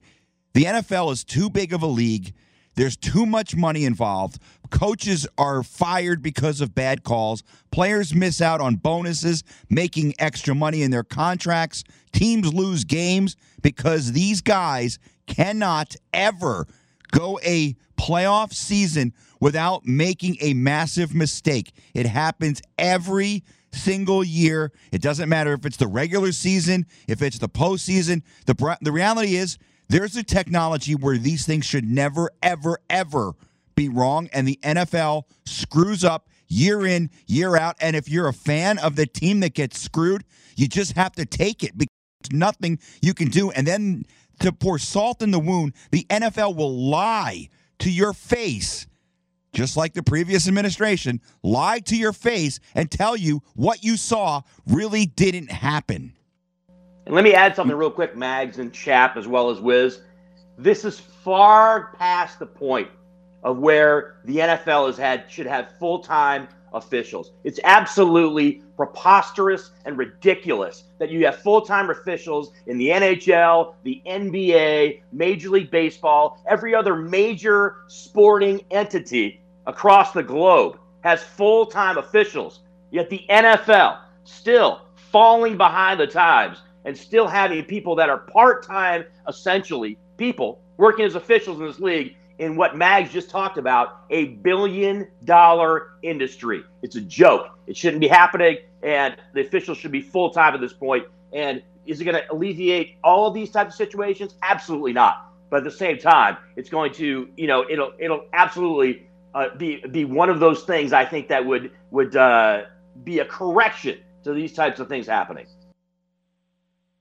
the 0.54 0.66
NFL 0.66 1.12
is 1.12 1.24
too 1.24 1.50
big 1.50 1.74
of 1.74 1.82
a 1.82 1.88
league. 1.88 2.34
There's 2.76 2.98
too 2.98 3.26
much 3.26 3.56
money 3.56 3.86
involved. 3.86 4.40
Coaches 4.70 5.26
are 5.38 5.64
fired 5.64 6.22
because 6.22 6.60
of 6.60 6.76
bad 6.76 7.04
calls. 7.04 7.42
Players 7.72 8.14
miss 8.14 8.42
out 8.42 8.60
on 8.60 8.76
bonuses, 8.76 9.44
making 9.70 10.14
extra 10.20 10.54
money 10.54 10.82
in 10.82 10.92
their 10.92 11.04
contracts. 11.04 11.84
Teams 12.12 12.54
lose 12.54 12.84
games 12.84 13.38
because 13.62 14.12
these 14.12 14.42
guys 14.42 15.00
cannot 15.26 15.96
ever 16.14 16.68
go 17.12 17.40
a 17.44 17.76
playoff 17.98 18.54
season 18.54 19.14
without 19.40 19.86
making 19.86 20.38
a 20.42 20.54
massive 20.54 21.14
mistake. 21.16 21.72
It 21.94 22.06
happens 22.06 22.62
every 22.78 23.44
single 23.76 24.24
year. 24.24 24.72
It 24.92 25.02
doesn't 25.02 25.30
matter 25.30 25.54
if 25.54 25.66
it's 25.66 25.78
the 25.78 25.88
regular 25.88 26.32
season, 26.32 26.86
if 27.08 27.22
it's 27.22 27.40
the 27.40 27.50
postseason. 27.50 28.24
The, 28.46 28.78
the 28.82 28.92
reality 28.92 29.36
is, 29.36 29.58
there's 29.88 30.16
a 30.16 30.24
technology 30.24 30.96
where 30.96 31.18
these 31.18 31.46
things 31.46 31.66
should 31.66 31.86
never, 31.86 32.32
ever, 32.42 32.80
ever 32.90 33.34
be 33.76 33.90
wrong. 33.90 34.30
And 34.34 34.48
the 34.48 34.60
NFL 34.64 35.24
screws 35.46 36.04
up 36.04 36.28
year 36.48 36.86
in, 36.86 37.12
year 37.28 37.56
out. 37.56 37.76
And 37.80 37.96
if 37.96 38.10
you're 38.10 38.28
a 38.28 38.34
fan 38.34 38.80
of 38.80 38.96
the 38.96 39.06
team 39.06 39.42
that 39.42 39.54
gets 39.54 39.80
screwed, 39.80 40.24
you 40.56 40.68
just 40.68 40.94
have 40.94 41.14
to 41.14 41.26
take 41.26 41.64
it 41.64 41.78
because 41.78 41.90
nothing 42.32 42.80
you 43.02 43.14
can 43.14 43.30
do. 43.30 43.52
And 43.52 43.68
then 43.68 44.06
to 44.40 44.52
pour 44.52 44.80
salt 44.80 45.22
in 45.22 45.32
the 45.32 45.40
wound, 45.40 45.74
the 45.92 46.06
NFL 46.10 46.56
will 46.56 46.76
lie 46.76 47.50
to 47.80 47.92
your 47.92 48.14
face 48.14 48.88
just 49.56 49.78
like 49.78 49.94
the 49.94 50.04
previous 50.04 50.48
administration, 50.48 51.22
lie 51.42 51.80
to 51.80 51.96
your 51.96 52.14
face 52.14 52.60
and 52.76 52.92
tell 52.92 53.16
you 53.16 53.42
what 53.56 53.84
you 53.84 53.98
saw 53.98 54.42
really 54.68 55.06
didn't 55.06 55.50
happen. 55.50 56.14
And 57.06 57.16
let 57.16 57.24
me 57.24 57.34
add 57.34 57.56
something 57.56 57.76
real 57.76 57.92
quick, 57.92 58.16
Mags 58.16 58.60
and 58.60 58.74
Chap, 58.74 59.16
as 59.16 59.28
well 59.28 59.50
as 59.50 59.60
Wiz. 59.60 60.02
This 60.58 60.86
is 60.86 61.00
far 61.00 61.94
past 61.98 62.40
the 62.40 62.46
point 62.46 62.90
of 63.44 63.60
where 63.60 64.18
the 64.26 64.38
NFL 64.38 64.88
has 64.88 64.98
had 64.98 65.26
should 65.30 65.46
have 65.46 65.78
full 65.80 66.00
time 66.00 66.48
officials. 66.74 67.32
It's 67.44 67.60
absolutely 67.64 68.62
preposterous 68.76 69.72
and 69.86 69.98
ridiculous 69.98 70.84
that 71.00 71.10
you 71.10 71.26
have 71.26 71.38
full 71.38 71.62
time 71.62 71.90
officials 71.90 72.52
in 72.68 72.78
the 72.78 72.90
NHL, 72.90 73.76
the 73.84 74.02
NBA, 74.06 75.02
Major 75.12 75.50
League 75.50 75.72
Baseball, 75.72 76.44
every 76.48 76.76
other 76.76 76.96
major 76.96 77.78
sporting 77.88 78.62
entity 78.72 79.40
across 79.68 80.12
the 80.12 80.24
globe 80.24 80.78
has 81.02 81.24
full 81.24 81.66
time 81.66 81.98
officials, 81.98 82.62
yet 82.92 83.10
the 83.10 83.26
NFL 83.30 84.00
still 84.24 84.82
falling 84.96 85.58
behind 85.58 86.00
the 86.00 86.08
times 86.08 86.62
and 86.86 86.98
still 86.98 87.28
having 87.28 87.64
people 87.64 87.96
that 87.96 88.10
are 88.10 88.20
part 88.20 88.66
time, 88.66 89.06
essentially, 89.28 89.98
people 90.18 90.62
working 90.78 91.06
as 91.06 91.16
officials 91.16 91.60
in 91.60 91.66
this 91.66 91.80
league 91.80 92.16
in 92.40 92.56
what 92.56 92.76
Mags 92.76 93.12
just 93.12 93.30
talked 93.30 93.58
about 93.58 94.02
a 94.10 94.26
billion 94.26 95.08
dollar 95.24 95.92
industry. 96.04 96.64
It's 96.82 96.96
a 96.96 97.02
joke. 97.02 97.58
It 97.68 97.78
shouldn't 97.78 98.02
be 98.02 98.08
happening, 98.08 98.58
and 98.84 99.16
the 99.34 99.42
officials 99.42 99.78
should 99.78 99.92
be 99.92 100.02
full 100.02 100.32
time 100.32 100.54
at 100.54 100.62
this 100.62 100.74
point. 100.74 101.06
And 101.34 101.62
is 101.86 102.02
it 102.02 102.06
going 102.06 102.16
to 102.16 102.32
alleviate 102.32 102.98
all 103.04 103.28
of 103.28 103.34
these 103.34 103.52
types 103.52 103.76
of 103.76 103.78
situations? 103.78 104.36
Absolutely 104.42 104.94
not. 104.94 105.32
But 105.50 105.58
at 105.58 105.64
the 105.64 105.72
same 105.72 105.98
time, 105.98 106.38
it's 106.56 106.70
going 106.70 106.92
to, 106.94 107.30
you 107.38 107.48
know, 107.48 107.66
it'll 107.70 107.94
it'll 108.00 108.26
absolutely 108.34 109.08
uh, 109.36 109.54
be 109.58 109.86
be 109.92 110.06
one 110.06 110.30
of 110.30 110.40
those 110.40 110.64
things 110.64 110.94
I 110.94 111.06
think 111.06 111.28
that 111.28 111.46
would 111.46 111.72
would 111.92 112.16
uh, 112.16 112.64
be 113.04 113.20
a 113.20 113.26
correction 113.26 114.00
to 114.24 114.34
these 114.34 114.54
types 114.54 114.80
of 114.80 114.88
things 114.88 115.06
happening. 115.06 115.46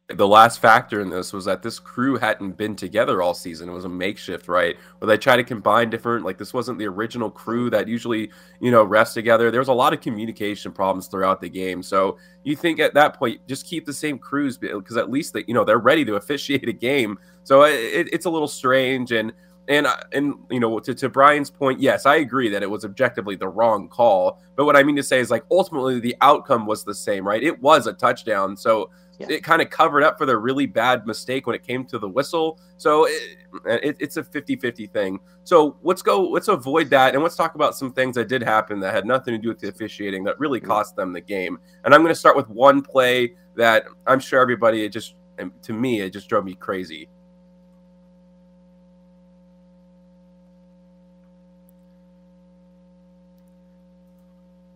The 0.09 0.29
last 0.29 0.61
factor 0.61 1.00
in 1.00 1.09
this 1.09 1.33
was 1.33 1.47
that 1.47 1.62
this 1.62 1.79
crew 1.79 2.19
hadn't 2.19 2.59
been 2.59 2.76
together 2.76 3.23
all 3.23 3.33
season. 3.33 3.71
It 3.71 3.73
was 3.73 3.87
a 3.87 3.88
makeshift, 3.88 4.49
right? 4.49 4.76
Where 4.99 5.07
they 5.07 5.17
try 5.17 5.35
to 5.35 5.43
combine 5.43 5.88
different, 5.88 6.26
like 6.26 6.37
this 6.37 6.53
wasn't 6.53 6.79
the 6.79 6.87
original 6.87 7.31
crew 7.31 7.71
that 7.71 7.88
usually, 7.88 8.31
you 8.61 8.71
know, 8.71 8.85
rests 8.85 9.14
together. 9.14 9.50
There 9.50 9.62
was 9.62 9.69
a 9.69 9.73
lot 9.73 9.95
of 9.95 10.03
communication 10.03 10.73
problems 10.73 11.07
throughout 11.07 11.41
the 11.41 11.49
game. 11.49 11.83
So 11.83 12.19
you 12.43 12.55
think 12.55 12.81
at 12.81 12.93
that 12.93 13.19
point, 13.19 13.41
just 13.49 13.67
keep 13.67 13.87
the 13.87 13.95
same 13.95 14.19
crews 14.19 14.59
because 14.59 14.99
at 14.99 15.11
least 15.11 15.33
that 15.33 15.49
you 15.49 15.55
know 15.55 15.64
they're 15.64 15.79
ready 15.79 16.05
to 16.05 16.17
officiate 16.17 16.69
a 16.69 16.73
game. 16.75 17.19
So 17.45 17.62
it, 17.62 18.09
it's 18.12 18.26
a 18.26 18.31
little 18.31 18.49
strange 18.49 19.12
and 19.12 19.33
and 19.68 19.87
and 20.12 20.35
you 20.50 20.61
know 20.61 20.78
to, 20.78 20.94
to 20.94 21.09
brian's 21.09 21.50
point 21.50 21.80
yes 21.80 22.06
i 22.06 22.16
agree 22.16 22.49
that 22.49 22.62
it 22.62 22.71
was 22.71 22.85
objectively 22.85 23.35
the 23.35 23.49
wrong 23.49 23.88
call 23.88 24.40
but 24.56 24.64
what 24.64 24.76
i 24.76 24.83
mean 24.83 24.97
to 24.97 25.02
say 25.02 25.21
is 25.21 25.30
like 25.30 25.44
ultimately 25.50 26.00
the 26.00 26.14
outcome 26.21 26.66
was 26.66 26.85
the 26.85 26.94
same 26.94 27.26
right 27.26 27.42
it 27.42 27.61
was 27.62 27.87
a 27.87 27.92
touchdown 27.92 28.56
so 28.56 28.90
yeah. 29.18 29.26
it 29.30 29.44
kind 29.44 29.62
of 29.62 29.71
covered 29.71 30.02
up 30.02 30.18
for 30.18 30.26
the 30.26 30.37
really 30.37 30.66
bad 30.66 31.06
mistake 31.06 31.47
when 31.47 31.54
it 31.54 31.62
came 31.62 31.85
to 31.87 31.99
the 31.99 32.09
whistle. 32.09 32.59
So 32.76 33.06
it, 33.06 33.38
it, 33.64 33.97
it's 34.00 34.16
a 34.16 34.23
50-50 34.23 34.90
thing. 34.90 35.21
So 35.44 35.76
let's 35.83 36.02
go. 36.02 36.23
Let's 36.28 36.49
avoid 36.49 36.90
that 36.90 37.14
and 37.14 37.23
let's 37.23 37.37
talk 37.37 37.54
about 37.54 37.76
some 37.76 37.92
things 37.92 38.16
that 38.16 38.28
did 38.28 38.42
happen 38.42 38.80
that 38.80 38.94
had 38.94 39.06
nothing 39.06 39.35
to 39.35 39.38
do 39.38 39.49
with 39.49 39.61
the 39.61 39.68
officiating 39.68 40.25
that 40.25 40.38
really 40.38 40.59
mm-hmm. 40.59 40.68
cost 40.68 40.97
them 40.97 41.12
the 41.12 41.21
game. 41.21 41.59
And 41.85 41.94
I'm 41.94 42.00
going 42.00 42.14
to 42.14 42.18
start 42.18 42.37
with 42.37 42.49
one 42.49 42.83
play 42.83 43.35
that 43.56 43.85
I'm 44.06 44.21
sure 44.21 44.40
everybody 44.40 44.85
it 44.85 44.88
just 44.90 45.14
to 45.62 45.73
me 45.73 46.00
it 46.00 46.11
just 46.11 46.28
drove 46.28 46.44
me 46.44 46.54
crazy. 46.54 47.09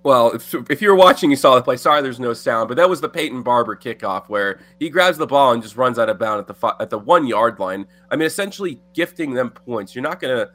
Well, 0.04 0.32
if, 0.32 0.80
you 0.80 0.88
were 0.88 0.94
watching, 0.94 1.30
you 1.30 1.36
saw 1.36 1.56
the 1.56 1.62
play. 1.62 1.76
Sorry, 1.76 2.00
there's 2.02 2.20
no 2.20 2.32
sound, 2.32 2.68
but 2.68 2.76
that 2.76 2.88
was 2.88 3.00
the 3.00 3.08
Peyton 3.08 3.42
Barber 3.42 3.76
kickoff 3.76 4.28
where 4.28 4.60
he 4.78 4.88
grabs 4.88 5.18
the 5.18 5.26
ball 5.26 5.52
and 5.52 5.62
just 5.62 5.76
runs 5.76 5.98
out 5.98 6.08
of 6.08 6.18
bounds 6.18 6.48
at 6.48 6.60
the 6.60 6.76
at 6.80 6.90
the 6.90 6.98
one 6.98 7.26
yard 7.26 7.58
line. 7.58 7.86
I 8.10 8.16
mean, 8.16 8.26
essentially 8.26 8.80
gifting 8.94 9.34
them 9.34 9.50
points. 9.50 9.94
You're 9.94 10.02
not 10.02 10.20
gonna. 10.20 10.50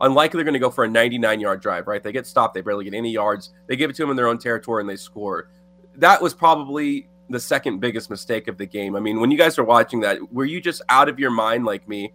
Unlikely 0.00 0.38
they're 0.38 0.44
going 0.44 0.52
to 0.52 0.60
go 0.60 0.70
for 0.70 0.84
a 0.84 0.88
99 0.88 1.40
yard 1.40 1.60
drive, 1.60 1.88
right? 1.88 2.02
They 2.02 2.12
get 2.12 2.24
stopped, 2.24 2.54
they 2.54 2.60
barely 2.60 2.84
get 2.84 2.94
any 2.94 3.10
yards. 3.10 3.50
They 3.66 3.74
give 3.74 3.90
it 3.90 3.96
to 3.96 4.02
them 4.02 4.10
in 4.10 4.16
their 4.16 4.28
own 4.28 4.38
territory 4.38 4.80
and 4.80 4.88
they 4.88 4.94
score. 4.94 5.50
That 5.96 6.22
was 6.22 6.34
probably 6.34 7.08
the 7.28 7.40
second 7.40 7.80
biggest 7.80 8.08
mistake 8.08 8.46
of 8.46 8.58
the 8.58 8.66
game. 8.66 8.94
I 8.94 9.00
mean, 9.00 9.20
when 9.20 9.32
you 9.32 9.36
guys 9.36 9.58
are 9.58 9.64
watching 9.64 9.98
that, 10.00 10.32
were 10.32 10.44
you 10.44 10.60
just 10.60 10.82
out 10.88 11.08
of 11.08 11.18
your 11.18 11.32
mind 11.32 11.64
like 11.64 11.88
me? 11.88 12.12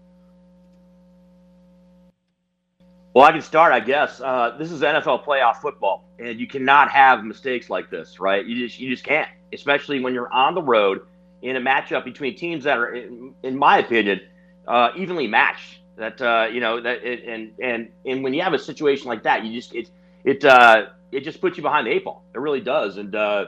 Well, 3.13 3.25
I 3.25 3.32
can 3.32 3.43
start, 3.43 3.74
I 3.74 3.79
guess. 3.79 4.20
Uh, 4.20 4.55
this 4.58 4.72
is 4.72 4.82
NFL 4.82 5.24
playoff 5.24 5.58
football, 5.58 6.03
and 6.17 6.39
you 6.39 6.48
cannot 6.48 6.89
have 6.89 7.24
mistakes 7.24 7.70
like 7.70 7.91
this, 7.91 8.20
right? 8.20 8.43
You 8.43 8.55
just 8.67 8.79
you 8.79 8.89
just 8.89 9.03
can't, 9.03 9.29
especially 9.53 10.00
when 10.00 10.15
you're 10.15 10.34
on 10.34 10.55
the 10.55 10.63
road 10.63 11.01
in 11.43 11.55
a 11.55 11.62
matchup 11.62 12.05
between 12.05 12.36
teams 12.36 12.63
that 12.63 12.77
are, 12.77 12.96
in, 12.96 13.36
in 13.43 13.55
my 13.55 13.77
opinion, 13.77 14.20
uh, 14.67 14.89
evenly 14.96 15.27
matched. 15.27 15.79
That 15.96 16.20
uh, 16.24 16.48
you 16.51 16.60
know 16.60 16.82
that 16.82 17.03
it, 17.03 17.24
and 17.25 17.51
and 17.62 17.91
and 18.03 18.24
when 18.24 18.34
you 18.34 18.41
have 18.41 18.53
a 18.53 18.60
situation 18.60 19.10
like 19.10 19.22
that, 19.24 19.46
you 19.46 19.53
just 19.53 19.75
it 19.75 19.91
it 20.24 20.43
uh, 20.43 20.88
it 21.12 21.20
just 21.20 21.39
puts 21.39 21.55
you 21.55 21.62
behind 21.62 21.86
the 21.86 21.91
eight 21.91 22.05
ball. 22.05 22.25
It 22.34 22.39
really 22.39 22.62
does, 22.62 22.98
and 22.98 23.13
uh, 23.13 23.46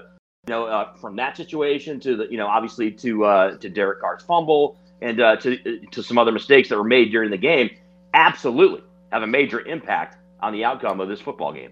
you 0.48 0.54
know 0.54 0.66
uh, 0.66 0.94
from 0.98 1.16
that 1.16 1.38
situation 1.38 2.00
to 2.02 2.18
the 2.18 2.28
you 2.30 2.38
know 2.38 2.46
obviously 2.46 2.92
to 2.92 3.58
to 3.60 3.70
Derek 3.70 4.00
Carr's 4.00 4.22
fumble 4.22 4.78
and 5.02 5.18
to 5.18 5.80
to 5.90 6.04
some 6.04 6.20
other 6.20 6.32
mistakes 6.32 6.70
that 6.70 6.78
were 6.78 6.84
made 6.84 7.10
during 7.10 7.32
the 7.32 7.38
game, 7.38 7.72
absolutely 8.14 8.84
have 9.16 9.24
a 9.24 9.28
major 9.28 9.62
impact 9.62 10.18
on 10.42 10.52
the 10.52 10.66
outcome 10.66 11.00
of 11.00 11.08
this 11.08 11.22
football 11.22 11.54
game. 11.54 11.72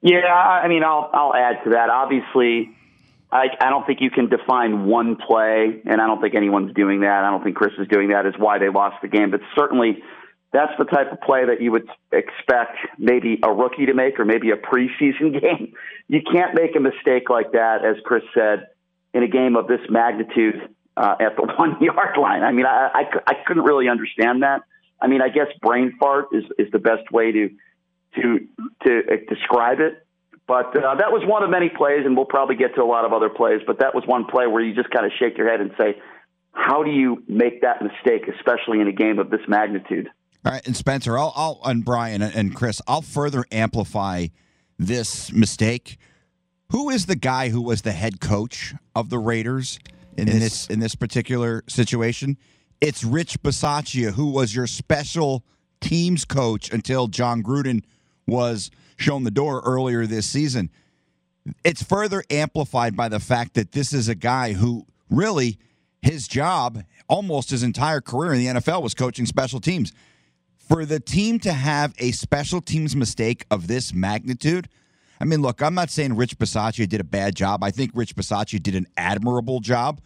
Yeah, 0.00 0.24
I 0.26 0.68
mean, 0.68 0.82
I'll 0.82 1.10
I'll 1.12 1.34
add 1.34 1.62
to 1.64 1.70
that. 1.70 1.90
Obviously, 1.90 2.70
I 3.30 3.48
I 3.60 3.68
don't 3.68 3.86
think 3.86 4.00
you 4.00 4.10
can 4.10 4.30
define 4.30 4.86
one 4.86 5.16
play, 5.16 5.82
and 5.84 6.00
I 6.00 6.06
don't 6.06 6.20
think 6.22 6.34
anyone's 6.34 6.74
doing 6.74 7.00
that. 7.00 7.24
I 7.24 7.30
don't 7.30 7.44
think 7.44 7.56
Chris 7.56 7.74
is 7.78 7.86
doing 7.88 8.08
that. 8.08 8.24
Is 8.24 8.34
why 8.38 8.58
they 8.58 8.70
lost 8.70 8.96
the 9.02 9.08
game, 9.08 9.30
but 9.30 9.40
certainly. 9.56 10.02
That's 10.52 10.72
the 10.78 10.84
type 10.84 11.12
of 11.12 11.20
play 11.20 11.46
that 11.46 11.62
you 11.62 11.70
would 11.70 11.88
expect 12.10 12.76
maybe 12.98 13.38
a 13.44 13.52
rookie 13.52 13.86
to 13.86 13.94
make 13.94 14.18
or 14.18 14.24
maybe 14.24 14.50
a 14.50 14.56
preseason 14.56 15.40
game. 15.40 15.74
You 16.08 16.22
can't 16.22 16.56
make 16.56 16.74
a 16.74 16.80
mistake 16.80 17.30
like 17.30 17.52
that, 17.52 17.84
as 17.84 18.02
Chris 18.04 18.24
said, 18.34 18.66
in 19.14 19.22
a 19.22 19.28
game 19.28 19.54
of 19.54 19.68
this 19.68 19.78
magnitude 19.88 20.68
uh, 20.96 21.14
at 21.20 21.36
the 21.36 21.42
one 21.56 21.80
yard 21.80 22.16
line. 22.20 22.42
I 22.42 22.50
mean, 22.50 22.66
I, 22.66 22.90
I, 22.92 23.02
I 23.28 23.34
couldn't 23.46 23.62
really 23.62 23.88
understand 23.88 24.42
that. 24.42 24.62
I 25.00 25.06
mean, 25.06 25.22
I 25.22 25.28
guess 25.28 25.46
brain 25.62 25.96
fart 25.98 26.26
is, 26.32 26.44
is 26.58 26.70
the 26.72 26.78
best 26.78 27.10
way 27.10 27.32
to 27.32 27.50
to 28.16 28.48
to 28.84 28.98
uh, 28.98 29.16
describe 29.28 29.80
it. 29.80 30.06
But 30.46 30.76
uh, 30.76 30.96
that 30.96 31.12
was 31.12 31.22
one 31.24 31.44
of 31.44 31.50
many 31.50 31.68
plays, 31.68 32.04
and 32.04 32.16
we'll 32.16 32.26
probably 32.26 32.56
get 32.56 32.74
to 32.74 32.82
a 32.82 32.84
lot 32.84 33.04
of 33.04 33.12
other 33.12 33.28
plays. 33.28 33.60
But 33.66 33.78
that 33.78 33.94
was 33.94 34.04
one 34.06 34.24
play 34.24 34.46
where 34.46 34.62
you 34.62 34.74
just 34.74 34.90
kind 34.90 35.06
of 35.06 35.12
shake 35.18 35.38
your 35.38 35.48
head 35.48 35.60
and 35.60 35.70
say, 35.78 35.96
"How 36.52 36.82
do 36.82 36.90
you 36.90 37.22
make 37.28 37.62
that 37.62 37.82
mistake, 37.82 38.28
especially 38.28 38.80
in 38.80 38.88
a 38.88 38.92
game 38.92 39.18
of 39.18 39.30
this 39.30 39.42
magnitude?" 39.46 40.08
All 40.44 40.52
right, 40.52 40.66
and 40.66 40.76
Spencer, 40.76 41.18
I'll, 41.18 41.32
I'll 41.36 41.60
and 41.64 41.84
Brian 41.84 42.22
and 42.22 42.54
Chris, 42.54 42.80
I'll 42.88 43.02
further 43.02 43.44
amplify 43.52 44.28
this 44.78 45.32
mistake. 45.32 45.98
Who 46.70 46.88
is 46.88 47.06
the 47.06 47.16
guy 47.16 47.50
who 47.50 47.60
was 47.60 47.82
the 47.82 47.92
head 47.92 48.20
coach 48.20 48.74
of 48.94 49.10
the 49.10 49.18
Raiders 49.18 49.78
in, 50.16 50.28
in 50.28 50.38
this 50.38 50.66
in 50.68 50.80
this 50.80 50.94
particular 50.94 51.62
situation? 51.68 52.38
It's 52.80 53.04
Rich 53.04 53.42
Bisaccia, 53.42 54.12
who 54.12 54.30
was 54.30 54.54
your 54.54 54.66
special 54.66 55.44
teams 55.82 56.24
coach 56.24 56.72
until 56.72 57.08
Jon 57.08 57.42
Gruden 57.42 57.82
was 58.26 58.70
shown 58.96 59.24
the 59.24 59.30
door 59.30 59.60
earlier 59.66 60.06
this 60.06 60.26
season. 60.26 60.70
It's 61.62 61.82
further 61.82 62.24
amplified 62.30 62.96
by 62.96 63.08
the 63.08 63.20
fact 63.20 63.54
that 63.54 63.72
this 63.72 63.92
is 63.92 64.08
a 64.08 64.14
guy 64.14 64.54
who 64.54 64.86
really 65.10 65.58
his 66.00 66.26
job 66.26 66.82
almost 67.06 67.50
his 67.50 67.62
entire 67.62 68.00
career 68.00 68.32
in 68.32 68.38
the 68.38 68.60
NFL 68.60 68.82
was 68.82 68.94
coaching 68.94 69.26
special 69.26 69.60
teams. 69.60 69.92
For 70.56 70.86
the 70.86 71.00
team 71.00 71.38
to 71.40 71.52
have 71.52 71.94
a 71.98 72.12
special 72.12 72.62
teams 72.62 72.96
mistake 72.96 73.44
of 73.50 73.66
this 73.66 73.92
magnitude, 73.92 74.68
I 75.20 75.26
mean, 75.26 75.42
look, 75.42 75.60
I'm 75.60 75.74
not 75.74 75.90
saying 75.90 76.16
Rich 76.16 76.38
Bisaccia 76.38 76.88
did 76.88 77.00
a 77.00 77.04
bad 77.04 77.34
job. 77.34 77.62
I 77.62 77.70
think 77.70 77.90
Rich 77.92 78.16
Bisaccia 78.16 78.62
did 78.62 78.74
an 78.74 78.86
admirable 78.96 79.60
job 79.60 80.00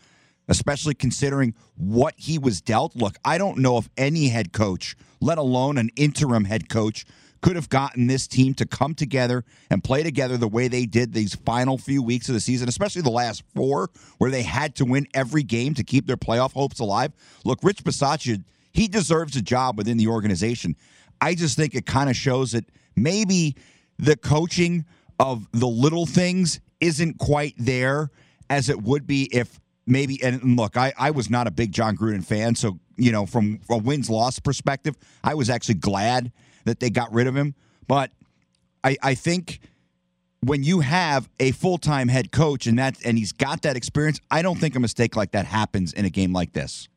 especially 0.48 0.94
considering 0.94 1.54
what 1.76 2.14
he 2.16 2.38
was 2.38 2.60
dealt. 2.60 2.94
Look, 2.96 3.16
I 3.24 3.38
don't 3.38 3.58
know 3.58 3.78
if 3.78 3.88
any 3.96 4.28
head 4.28 4.52
coach, 4.52 4.96
let 5.20 5.38
alone 5.38 5.78
an 5.78 5.90
interim 5.96 6.44
head 6.44 6.68
coach, 6.68 7.04
could 7.44 7.56
have 7.56 7.68
gotten 7.68 8.06
this 8.06 8.26
team 8.26 8.54
to 8.54 8.64
come 8.64 8.94
together 8.94 9.44
and 9.68 9.84
play 9.84 10.02
together 10.02 10.38
the 10.38 10.48
way 10.48 10.66
they 10.66 10.86
did 10.86 11.12
these 11.12 11.34
final 11.34 11.76
few 11.76 12.02
weeks 12.02 12.28
of 12.28 12.34
the 12.34 12.40
season, 12.40 12.68
especially 12.68 13.02
the 13.02 13.10
last 13.10 13.42
four, 13.54 13.90
where 14.16 14.30
they 14.30 14.42
had 14.42 14.74
to 14.74 14.84
win 14.86 15.06
every 15.12 15.42
game 15.42 15.74
to 15.74 15.84
keep 15.84 16.06
their 16.06 16.16
playoff 16.16 16.54
hopes 16.54 16.80
alive. 16.80 17.12
Look, 17.44 17.58
Rich 17.62 17.84
Bisaccia, 17.84 18.42
he 18.72 18.88
deserves 18.88 19.36
a 19.36 19.42
job 19.42 19.76
within 19.76 19.98
the 19.98 20.08
organization. 20.08 20.74
I 21.20 21.34
just 21.34 21.54
think 21.54 21.74
it 21.74 21.84
kind 21.84 22.08
of 22.08 22.16
shows 22.16 22.52
that 22.52 22.64
maybe 22.96 23.56
the 23.98 24.16
coaching 24.16 24.86
of 25.18 25.46
the 25.52 25.68
little 25.68 26.06
things 26.06 26.60
isn't 26.80 27.18
quite 27.18 27.54
there 27.58 28.10
as 28.48 28.70
it 28.70 28.82
would 28.82 29.06
be 29.06 29.24
if 29.32 29.60
maybe 29.86 30.22
and 30.22 30.56
look, 30.56 30.76
I, 30.76 30.92
I 30.98 31.10
was 31.10 31.30
not 31.30 31.46
a 31.46 31.50
big 31.50 31.72
Jon 31.72 31.96
Gruden 31.96 32.24
fan, 32.24 32.54
so 32.54 32.78
you 32.96 33.12
know, 33.12 33.26
from 33.26 33.60
a 33.68 33.76
wins 33.76 34.08
loss 34.08 34.38
perspective, 34.38 34.96
I 35.22 35.34
was 35.34 35.50
actually 35.50 35.74
glad 35.74 36.32
that 36.64 36.80
they 36.80 36.90
got 36.90 37.12
rid 37.12 37.26
of 37.26 37.36
him. 37.36 37.54
But 37.86 38.10
I, 38.82 38.96
I 39.02 39.14
think 39.14 39.60
when 40.42 40.62
you 40.62 40.80
have 40.80 41.28
a 41.40 41.52
full 41.52 41.78
time 41.78 42.08
head 42.08 42.32
coach 42.32 42.66
and 42.66 42.78
that 42.78 42.96
and 43.04 43.18
he's 43.18 43.32
got 43.32 43.62
that 43.62 43.76
experience, 43.76 44.20
I 44.30 44.42
don't 44.42 44.58
think 44.58 44.76
a 44.76 44.80
mistake 44.80 45.16
like 45.16 45.32
that 45.32 45.46
happens 45.46 45.92
in 45.92 46.04
a 46.04 46.10
game 46.10 46.32
like 46.32 46.52
this. 46.52 46.88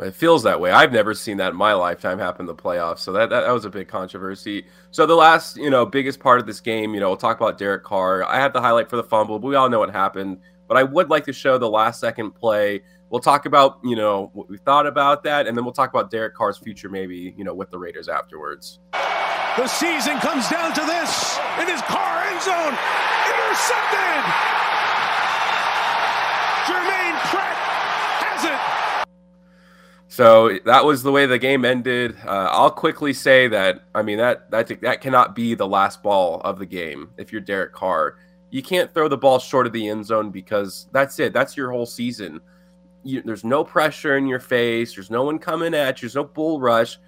It 0.00 0.14
feels 0.14 0.42
that 0.44 0.58
way. 0.58 0.70
I've 0.70 0.92
never 0.92 1.12
seen 1.12 1.36
that 1.36 1.50
in 1.50 1.56
my 1.56 1.74
lifetime 1.74 2.18
happen 2.18 2.42
in 2.42 2.46
the 2.46 2.54
playoffs. 2.54 3.00
So 3.00 3.12
that, 3.12 3.28
that, 3.28 3.42
that 3.42 3.52
was 3.52 3.66
a 3.66 3.70
big 3.70 3.88
controversy. 3.88 4.64
So 4.90 5.04
the 5.04 5.14
last, 5.14 5.58
you 5.58 5.68
know, 5.68 5.84
biggest 5.84 6.18
part 6.18 6.40
of 6.40 6.46
this 6.46 6.60
game, 6.60 6.94
you 6.94 7.00
know, 7.00 7.08
we'll 7.08 7.18
talk 7.18 7.38
about 7.38 7.58
Derek 7.58 7.82
Carr. 7.82 8.24
I 8.24 8.38
have 8.38 8.54
the 8.54 8.60
highlight 8.62 8.88
for 8.88 8.96
the 8.96 9.04
fumble, 9.04 9.38
but 9.38 9.48
we 9.48 9.54
all 9.54 9.68
know 9.68 9.80
what 9.80 9.90
happened 9.90 10.40
but 10.72 10.78
I 10.78 10.84
would 10.84 11.10
like 11.10 11.26
to 11.26 11.34
show 11.34 11.58
the 11.58 11.68
last 11.68 12.00
second 12.00 12.30
play. 12.30 12.80
We'll 13.10 13.20
talk 13.20 13.44
about, 13.44 13.78
you 13.84 13.94
know, 13.94 14.30
what 14.32 14.48
we 14.48 14.56
thought 14.56 14.86
about 14.86 15.22
that, 15.24 15.46
and 15.46 15.54
then 15.54 15.66
we'll 15.66 15.74
talk 15.74 15.90
about 15.90 16.10
Derek 16.10 16.34
Carr's 16.34 16.56
future, 16.56 16.88
maybe, 16.88 17.34
you 17.36 17.44
know, 17.44 17.52
with 17.52 17.70
the 17.70 17.78
Raiders 17.78 18.08
afterwards. 18.08 18.78
The 19.58 19.66
season 19.66 20.18
comes 20.20 20.48
down 20.48 20.72
to 20.72 20.80
this. 20.80 21.38
It 21.58 21.68
is 21.68 21.82
Carr 21.82 22.24
end 22.24 22.40
zone. 22.40 22.72
Intercepted. 23.28 24.24
Germaine 26.66 27.20
Pratt 27.28 27.58
has 28.24 28.44
it. 28.46 29.08
So 30.08 30.58
that 30.64 30.86
was 30.86 31.02
the 31.02 31.12
way 31.12 31.26
the 31.26 31.38
game 31.38 31.66
ended. 31.66 32.16
Uh, 32.24 32.48
I'll 32.50 32.70
quickly 32.70 33.12
say 33.12 33.46
that 33.48 33.84
I 33.94 34.00
mean 34.00 34.16
that 34.16 34.50
that 34.52 34.80
that 34.80 35.02
cannot 35.02 35.34
be 35.34 35.52
the 35.52 35.68
last 35.68 36.02
ball 36.02 36.40
of 36.40 36.58
the 36.58 36.64
game 36.64 37.10
if 37.18 37.30
you're 37.30 37.42
Derek 37.42 37.74
Carr 37.74 38.16
you 38.52 38.62
can't 38.62 38.92
throw 38.92 39.08
the 39.08 39.16
ball 39.16 39.38
short 39.38 39.66
of 39.66 39.72
the 39.72 39.88
end 39.88 40.04
zone 40.04 40.30
because 40.30 40.86
that's 40.92 41.18
it. 41.18 41.32
That's 41.32 41.56
your 41.56 41.72
whole 41.72 41.86
season. 41.86 42.38
You, 43.02 43.22
there's 43.22 43.44
no 43.44 43.64
pressure 43.64 44.18
in 44.18 44.26
your 44.26 44.40
face. 44.40 44.94
There's 44.94 45.10
no 45.10 45.24
one 45.24 45.38
coming 45.38 45.74
at 45.74 46.00
you. 46.00 46.06
There's 46.06 46.14
no 46.14 46.24
bull 46.24 46.60
rush. 46.60 46.98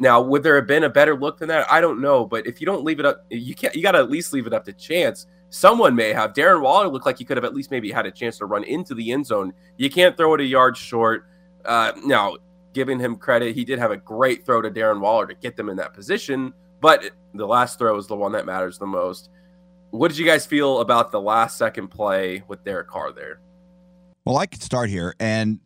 Now, 0.00 0.20
would 0.20 0.42
there 0.42 0.56
have 0.56 0.66
been 0.66 0.82
a 0.82 0.90
better 0.90 1.14
look 1.14 1.38
than 1.38 1.48
that? 1.48 1.70
I 1.70 1.80
don't 1.80 2.00
know. 2.00 2.26
But 2.26 2.48
if 2.48 2.60
you 2.60 2.66
don't 2.66 2.82
leave 2.82 2.98
it 2.98 3.06
up, 3.06 3.24
you 3.30 3.54
can't. 3.54 3.76
You 3.76 3.82
got 3.82 3.92
to 3.92 3.98
at 3.98 4.10
least 4.10 4.32
leave 4.32 4.48
it 4.48 4.52
up 4.52 4.64
to 4.64 4.72
chance. 4.72 5.28
Someone 5.50 5.94
may 5.94 6.12
have. 6.12 6.32
Darren 6.32 6.62
Waller 6.62 6.88
looked 6.88 7.06
like 7.06 7.16
he 7.16 7.24
could 7.24 7.36
have 7.36 7.44
at 7.44 7.54
least 7.54 7.70
maybe 7.70 7.92
had 7.92 8.04
a 8.04 8.10
chance 8.10 8.36
to 8.38 8.46
run 8.46 8.64
into 8.64 8.92
the 8.92 9.12
end 9.12 9.24
zone. 9.24 9.52
You 9.76 9.88
can't 9.88 10.16
throw 10.16 10.34
it 10.34 10.40
a 10.40 10.44
yard 10.44 10.76
short. 10.76 11.26
Uh, 11.64 11.92
now, 12.04 12.36
giving 12.74 12.98
him 12.98 13.14
credit, 13.16 13.54
he 13.54 13.64
did 13.64 13.78
have 13.78 13.92
a 13.92 13.96
great 13.96 14.44
throw 14.44 14.60
to 14.62 14.70
Darren 14.70 14.98
Waller 14.98 15.26
to 15.26 15.34
get 15.34 15.56
them 15.56 15.68
in 15.68 15.76
that 15.76 15.94
position. 15.94 16.52
But 16.80 17.10
the 17.34 17.46
last 17.46 17.78
throw 17.78 17.96
is 17.96 18.08
the 18.08 18.16
one 18.16 18.32
that 18.32 18.46
matters 18.46 18.78
the 18.78 18.86
most. 18.86 19.30
What 19.90 20.08
did 20.08 20.18
you 20.18 20.26
guys 20.26 20.44
feel 20.44 20.80
about 20.80 21.12
the 21.12 21.20
last 21.20 21.56
second 21.56 21.88
play 21.88 22.42
with 22.46 22.64
Derek 22.64 22.88
Carr 22.88 23.12
there? 23.12 23.40
Well, 24.24 24.36
I 24.36 24.46
could 24.46 24.62
start 24.62 24.90
here. 24.90 25.14
And 25.18 25.60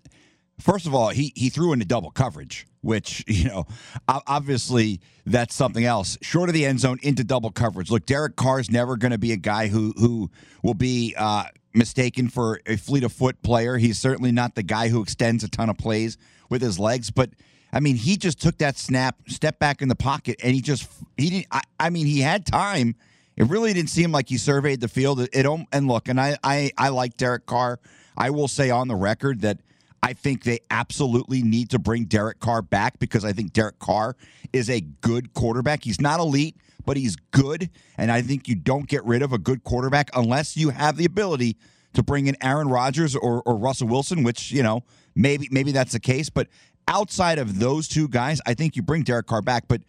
first 0.60 0.86
of 0.86 0.94
all, 0.94 1.08
he 1.08 1.32
he 1.34 1.48
threw 1.48 1.72
into 1.72 1.84
double 1.84 2.10
coverage. 2.10 2.66
which, 2.82 3.24
you 3.28 3.48
know, 3.48 3.66
obviously 4.08 5.00
that's 5.26 5.54
something 5.54 5.84
else. 5.84 6.18
Short 6.20 6.48
of 6.48 6.54
the 6.54 6.66
end 6.66 6.80
zone 6.80 6.98
into 7.02 7.24
double 7.24 7.50
coverage. 7.50 7.90
Look, 7.90 8.06
Derek 8.06 8.36
Carr's 8.36 8.70
never 8.70 8.96
going 8.96 9.12
to 9.12 9.18
be 9.18 9.32
a 9.32 9.36
guy 9.36 9.68
who 9.68 9.92
who 9.96 10.30
will 10.62 10.74
be 10.74 11.14
uh, 11.18 11.44
mistaken 11.74 12.28
for 12.28 12.60
a 12.66 12.76
fleet 12.76 13.04
of 13.04 13.12
foot 13.12 13.42
player. 13.42 13.76
He's 13.76 13.98
certainly 13.98 14.32
not 14.32 14.54
the 14.54 14.62
guy 14.62 14.88
who 14.88 15.02
extends 15.02 15.42
a 15.42 15.48
ton 15.48 15.68
of 15.70 15.78
plays 15.78 16.16
with 16.48 16.62
his 16.62 16.78
legs, 16.78 17.10
but 17.10 17.30
I 17.72 17.80
mean, 17.80 17.96
he 17.96 18.16
just 18.16 18.40
took 18.40 18.58
that 18.58 18.76
snap, 18.76 19.16
stepped 19.28 19.58
back 19.58 19.80
in 19.80 19.88
the 19.88 19.96
pocket, 19.96 20.36
and 20.42 20.54
he 20.54 20.60
just 20.60 20.88
he 21.16 21.30
didn't. 21.30 21.46
I, 21.50 21.62
I 21.80 21.90
mean, 21.90 22.06
he 22.06 22.20
had 22.20 22.44
time. 22.44 22.94
It 23.36 23.44
really 23.44 23.72
didn't 23.72 23.90
seem 23.90 24.12
like 24.12 24.28
he 24.28 24.36
surveyed 24.36 24.80
the 24.80 24.88
field. 24.88 25.20
It, 25.20 25.30
it 25.32 25.46
and 25.72 25.88
look, 25.88 26.08
and 26.08 26.20
I 26.20 26.36
I 26.42 26.70
I 26.76 26.88
like 26.90 27.16
Derek 27.16 27.46
Carr. 27.46 27.78
I 28.16 28.30
will 28.30 28.48
say 28.48 28.70
on 28.70 28.88
the 28.88 28.96
record 28.96 29.40
that 29.40 29.58
I 30.02 30.12
think 30.12 30.42
they 30.42 30.58
absolutely 30.70 31.42
need 31.42 31.70
to 31.70 31.78
bring 31.78 32.04
Derek 32.04 32.40
Carr 32.40 32.60
back 32.60 32.98
because 32.98 33.24
I 33.24 33.32
think 33.32 33.52
Derek 33.52 33.78
Carr 33.78 34.16
is 34.52 34.68
a 34.68 34.80
good 34.80 35.32
quarterback. 35.32 35.84
He's 35.84 36.00
not 36.00 36.18
elite, 36.18 36.56
but 36.84 36.96
he's 36.96 37.16
good. 37.30 37.70
And 37.96 38.10
I 38.10 38.20
think 38.20 38.48
you 38.48 38.56
don't 38.56 38.88
get 38.88 39.04
rid 39.04 39.22
of 39.22 39.32
a 39.32 39.38
good 39.38 39.62
quarterback 39.62 40.10
unless 40.14 40.56
you 40.56 40.70
have 40.70 40.96
the 40.96 41.04
ability 41.04 41.56
to 41.94 42.02
bring 42.02 42.26
in 42.26 42.36
Aaron 42.42 42.68
Rodgers 42.68 43.14
or, 43.14 43.42
or 43.46 43.56
Russell 43.56 43.86
Wilson, 43.86 44.24
which, 44.24 44.50
you 44.50 44.62
know, 44.62 44.82
maybe 45.14 45.48
maybe 45.50 45.72
that's 45.72 45.92
the 45.92 46.00
case. 46.00 46.30
But 46.30 46.48
outside 46.88 47.38
of 47.38 47.60
those 47.60 47.86
two 47.86 48.08
guys, 48.08 48.40
I 48.44 48.54
think 48.54 48.74
you 48.76 48.82
bring 48.82 49.04
Derek 49.04 49.26
Carr 49.26 49.42
back. 49.42 49.68
But 49.68 49.82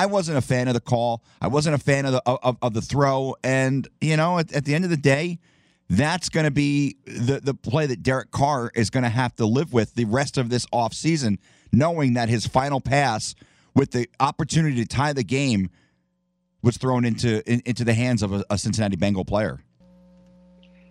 I 0.00 0.06
wasn't 0.06 0.38
a 0.38 0.40
fan 0.40 0.66
of 0.66 0.72
the 0.72 0.80
call. 0.80 1.22
I 1.42 1.48
wasn't 1.48 1.74
a 1.74 1.78
fan 1.78 2.06
of 2.06 2.12
the 2.12 2.22
of, 2.24 2.56
of 2.62 2.72
the 2.72 2.80
throw. 2.80 3.36
And, 3.44 3.86
you 4.00 4.16
know, 4.16 4.38
at, 4.38 4.50
at 4.50 4.64
the 4.64 4.74
end 4.74 4.84
of 4.84 4.90
the 4.90 4.96
day, 4.96 5.38
that's 5.90 6.30
going 6.30 6.44
to 6.44 6.50
be 6.50 6.96
the, 7.04 7.38
the 7.44 7.52
play 7.52 7.84
that 7.84 8.02
Derek 8.02 8.30
Carr 8.30 8.70
is 8.74 8.88
going 8.88 9.02
to 9.02 9.10
have 9.10 9.36
to 9.36 9.44
live 9.44 9.74
with 9.74 9.96
the 9.96 10.06
rest 10.06 10.38
of 10.38 10.48
this 10.48 10.64
offseason, 10.72 11.36
knowing 11.70 12.14
that 12.14 12.30
his 12.30 12.46
final 12.46 12.80
pass 12.80 13.34
with 13.74 13.90
the 13.90 14.08
opportunity 14.20 14.76
to 14.76 14.86
tie 14.86 15.12
the 15.12 15.22
game 15.22 15.68
was 16.62 16.78
thrown 16.78 17.04
into 17.04 17.46
in, 17.46 17.60
into 17.66 17.84
the 17.84 17.92
hands 17.92 18.22
of 18.22 18.32
a, 18.32 18.42
a, 18.48 18.56
Cincinnati 18.56 18.96
Bengal 18.96 19.26
player. 19.26 19.62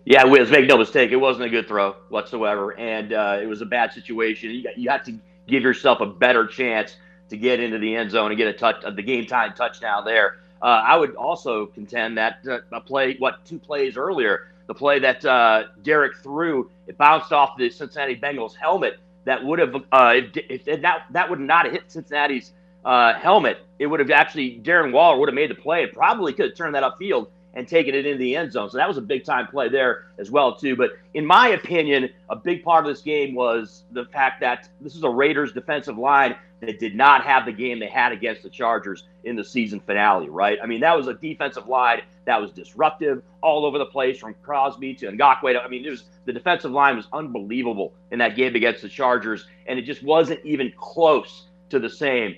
Yeah, 0.04 0.24
Wiz, 0.24 0.52
make 0.52 0.68
no 0.68 0.76
mistake, 0.76 1.10
it 1.10 1.16
wasn't 1.16 1.46
a 1.46 1.50
good 1.50 1.66
throw 1.66 1.96
whatsoever, 2.10 2.78
and 2.78 3.12
uh, 3.12 3.40
it 3.42 3.46
was 3.46 3.60
a 3.60 3.66
bad 3.66 3.92
situation. 3.92 4.50
You, 4.52 4.70
you 4.76 4.88
had 4.88 5.04
to 5.06 5.18
give 5.48 5.64
yourself 5.64 6.00
a 6.00 6.06
better 6.06 6.46
chance 6.46 6.96
to 7.30 7.36
get 7.36 7.60
into 7.60 7.78
the 7.78 7.96
end 7.96 8.10
zone 8.10 8.30
and 8.30 8.38
get 8.38 8.48
a 8.48 8.52
touch, 8.52 8.84
uh, 8.84 8.90
the 8.90 9.02
game 9.02 9.26
time 9.26 9.54
touchdown 9.54 10.04
there. 10.04 10.38
Uh, 10.62 10.66
I 10.86 10.96
would 10.96 11.14
also 11.14 11.66
contend 11.66 12.18
that 12.18 12.40
uh, 12.48 12.58
a 12.72 12.80
play, 12.80 13.16
what 13.18 13.44
two 13.44 13.58
plays 13.58 13.96
earlier, 13.96 14.48
the 14.66 14.74
play 14.74 14.98
that 14.98 15.24
uh, 15.24 15.64
Derek 15.82 16.18
threw, 16.18 16.70
it 16.86 16.98
bounced 16.98 17.32
off 17.32 17.56
the 17.56 17.70
Cincinnati 17.70 18.16
Bengals 18.16 18.54
helmet. 18.54 18.98
That 19.24 19.44
would 19.44 19.58
have, 19.58 19.74
uh, 19.92 20.14
if, 20.16 20.66
if, 20.66 20.82
that 20.82 21.06
that 21.10 21.28
would 21.28 21.40
not 21.40 21.66
have 21.66 21.72
hit 21.72 21.90
Cincinnati's 21.90 22.52
uh, 22.84 23.14
helmet, 23.14 23.58
it 23.78 23.86
would 23.86 24.00
have 24.00 24.10
actually 24.10 24.60
Darren 24.62 24.92
Waller 24.92 25.18
would 25.18 25.28
have 25.28 25.34
made 25.34 25.50
the 25.50 25.54
play 25.54 25.82
and 25.82 25.92
probably 25.92 26.32
could 26.32 26.46
have 26.46 26.54
turned 26.54 26.74
that 26.74 26.82
upfield 26.82 27.28
and 27.54 27.66
taken 27.66 27.94
it 27.94 28.06
into 28.06 28.18
the 28.18 28.36
end 28.36 28.52
zone. 28.52 28.70
So 28.70 28.78
that 28.78 28.88
was 28.88 28.96
a 28.96 29.02
big 29.02 29.24
time 29.24 29.46
play 29.46 29.68
there 29.68 30.06
as 30.18 30.30
well 30.30 30.54
too. 30.54 30.76
But 30.76 30.92
in 31.14 31.26
my 31.26 31.48
opinion, 31.48 32.10
a 32.28 32.36
big 32.36 32.62
part 32.62 32.86
of 32.86 32.92
this 32.92 33.02
game 33.02 33.34
was 33.34 33.84
the 33.92 34.04
fact 34.06 34.40
that 34.40 34.68
this 34.80 34.94
is 34.94 35.02
a 35.02 35.10
Raiders 35.10 35.52
defensive 35.52 35.98
line 35.98 36.36
that 36.60 36.78
did 36.78 36.94
not 36.94 37.24
have 37.24 37.46
the 37.46 37.52
game 37.52 37.78
they 37.78 37.88
had 37.88 38.12
against 38.12 38.42
the 38.42 38.50
Chargers 38.50 39.04
in 39.24 39.36
the 39.36 39.44
season 39.44 39.80
finale, 39.80 40.28
right? 40.28 40.58
I 40.62 40.66
mean, 40.66 40.80
that 40.80 40.96
was 40.96 41.06
a 41.06 41.14
defensive 41.14 41.66
line 41.66 42.02
that 42.26 42.40
was 42.40 42.50
disruptive 42.52 43.22
all 43.42 43.64
over 43.64 43.78
the 43.78 43.86
place 43.86 44.18
from 44.18 44.34
Crosby 44.42 44.94
to 44.94 45.06
Ngakoue. 45.06 45.54
To, 45.54 45.62
I 45.62 45.68
mean, 45.68 45.84
it 45.84 45.90
was 45.90 46.04
the 46.26 46.32
defensive 46.32 46.70
line 46.70 46.96
was 46.96 47.06
unbelievable 47.12 47.92
in 48.10 48.18
that 48.18 48.36
game 48.36 48.54
against 48.54 48.82
the 48.82 48.88
Chargers, 48.88 49.46
and 49.66 49.78
it 49.78 49.82
just 49.82 50.02
wasn't 50.02 50.44
even 50.44 50.72
close 50.76 51.46
to 51.70 51.78
the 51.78 51.88
same 51.88 52.36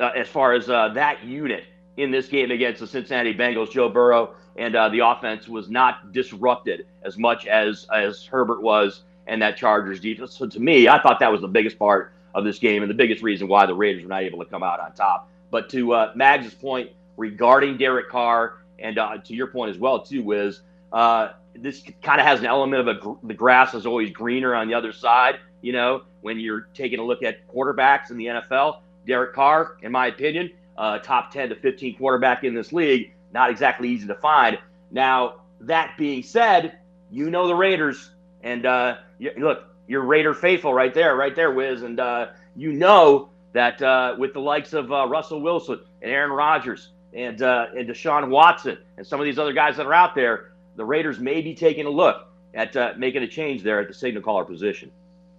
uh, 0.00 0.10
as 0.16 0.28
far 0.28 0.52
as 0.52 0.68
uh, 0.68 0.88
that 0.90 1.24
unit 1.24 1.64
in 1.96 2.10
this 2.10 2.28
game 2.28 2.50
against 2.50 2.80
the 2.80 2.86
Cincinnati 2.86 3.34
Bengals. 3.34 3.70
Joe 3.70 3.88
Burrow 3.88 4.34
and 4.56 4.74
uh, 4.74 4.88
the 4.88 5.00
offense 5.00 5.48
was 5.48 5.68
not 5.68 6.12
disrupted 6.12 6.86
as 7.02 7.16
much 7.16 7.46
as 7.46 7.86
as 7.94 8.24
Herbert 8.24 8.62
was 8.62 9.02
and 9.26 9.40
that 9.42 9.56
Chargers 9.56 10.00
defense. 10.00 10.36
So 10.36 10.46
to 10.48 10.60
me, 10.60 10.88
I 10.88 11.00
thought 11.00 11.20
that 11.20 11.30
was 11.30 11.40
the 11.40 11.48
biggest 11.48 11.78
part 11.78 12.12
of 12.34 12.44
this 12.44 12.58
game 12.58 12.82
and 12.82 12.90
the 12.90 12.94
biggest 12.94 13.22
reason 13.22 13.48
why 13.48 13.66
the 13.66 13.74
Raiders 13.74 14.02
were 14.02 14.08
not 14.08 14.22
able 14.22 14.38
to 14.38 14.44
come 14.44 14.62
out 14.62 14.80
on 14.80 14.92
top. 14.92 15.28
But 15.50 15.68
to 15.70 15.92
uh, 15.92 16.12
Mags' 16.14 16.54
point 16.54 16.90
regarding 17.16 17.76
Derek 17.76 18.08
Carr, 18.08 18.58
and 18.78 18.98
uh, 18.98 19.18
to 19.18 19.34
your 19.34 19.48
point 19.48 19.70
as 19.70 19.78
well, 19.78 20.00
too, 20.00 20.32
is 20.32 20.62
uh, 20.92 21.30
this 21.54 21.82
kind 22.02 22.20
of 22.20 22.26
has 22.26 22.40
an 22.40 22.46
element 22.46 22.88
of 22.88 22.96
a, 22.96 23.26
the 23.26 23.34
grass 23.34 23.74
is 23.74 23.86
always 23.86 24.10
greener 24.10 24.54
on 24.54 24.68
the 24.68 24.74
other 24.74 24.92
side. 24.92 25.38
You 25.62 25.72
know, 25.72 26.02
when 26.22 26.38
you're 26.38 26.68
taking 26.74 26.98
a 26.98 27.04
look 27.04 27.22
at 27.22 27.46
quarterbacks 27.48 28.10
in 28.10 28.16
the 28.16 28.26
NFL, 28.26 28.80
Derek 29.06 29.34
Carr, 29.34 29.76
in 29.82 29.92
my 29.92 30.06
opinion, 30.06 30.50
uh, 30.78 30.98
top 30.98 31.30
10 31.32 31.50
to 31.50 31.56
15 31.56 31.96
quarterback 31.96 32.44
in 32.44 32.54
this 32.54 32.72
league, 32.72 33.12
not 33.32 33.50
exactly 33.50 33.88
easy 33.88 34.06
to 34.06 34.14
find. 34.14 34.58
Now, 34.90 35.40
that 35.60 35.96
being 35.98 36.22
said, 36.22 36.78
you 37.10 37.30
know 37.30 37.46
the 37.46 37.54
Raiders, 37.54 38.10
and 38.42 38.64
uh, 38.64 38.96
look, 39.36 39.64
you're 39.90 40.04
Raider 40.04 40.34
faithful 40.34 40.72
right 40.72 40.94
there, 40.94 41.16
right 41.16 41.34
there, 41.34 41.50
Wiz. 41.50 41.82
And 41.82 41.98
uh, 41.98 42.28
you 42.54 42.72
know 42.72 43.30
that 43.52 43.82
uh, 43.82 44.14
with 44.16 44.32
the 44.32 44.40
likes 44.40 44.72
of 44.72 44.92
uh, 44.92 45.08
Russell 45.08 45.40
Wilson 45.40 45.80
and 46.00 46.12
Aaron 46.12 46.30
Rodgers 46.30 46.90
and 47.12 47.42
uh, 47.42 47.66
and 47.76 47.88
Deshaun 47.88 48.28
Watson 48.28 48.78
and 48.96 49.04
some 49.04 49.18
of 49.18 49.26
these 49.26 49.36
other 49.36 49.52
guys 49.52 49.76
that 49.78 49.86
are 49.86 49.92
out 49.92 50.14
there, 50.14 50.52
the 50.76 50.84
Raiders 50.84 51.18
may 51.18 51.40
be 51.40 51.56
taking 51.56 51.86
a 51.86 51.90
look 51.90 52.28
at 52.54 52.76
uh, 52.76 52.92
making 52.96 53.24
a 53.24 53.26
change 53.26 53.64
there 53.64 53.80
at 53.80 53.88
the 53.88 53.94
signal 53.94 54.22
caller 54.22 54.44
position. 54.44 54.92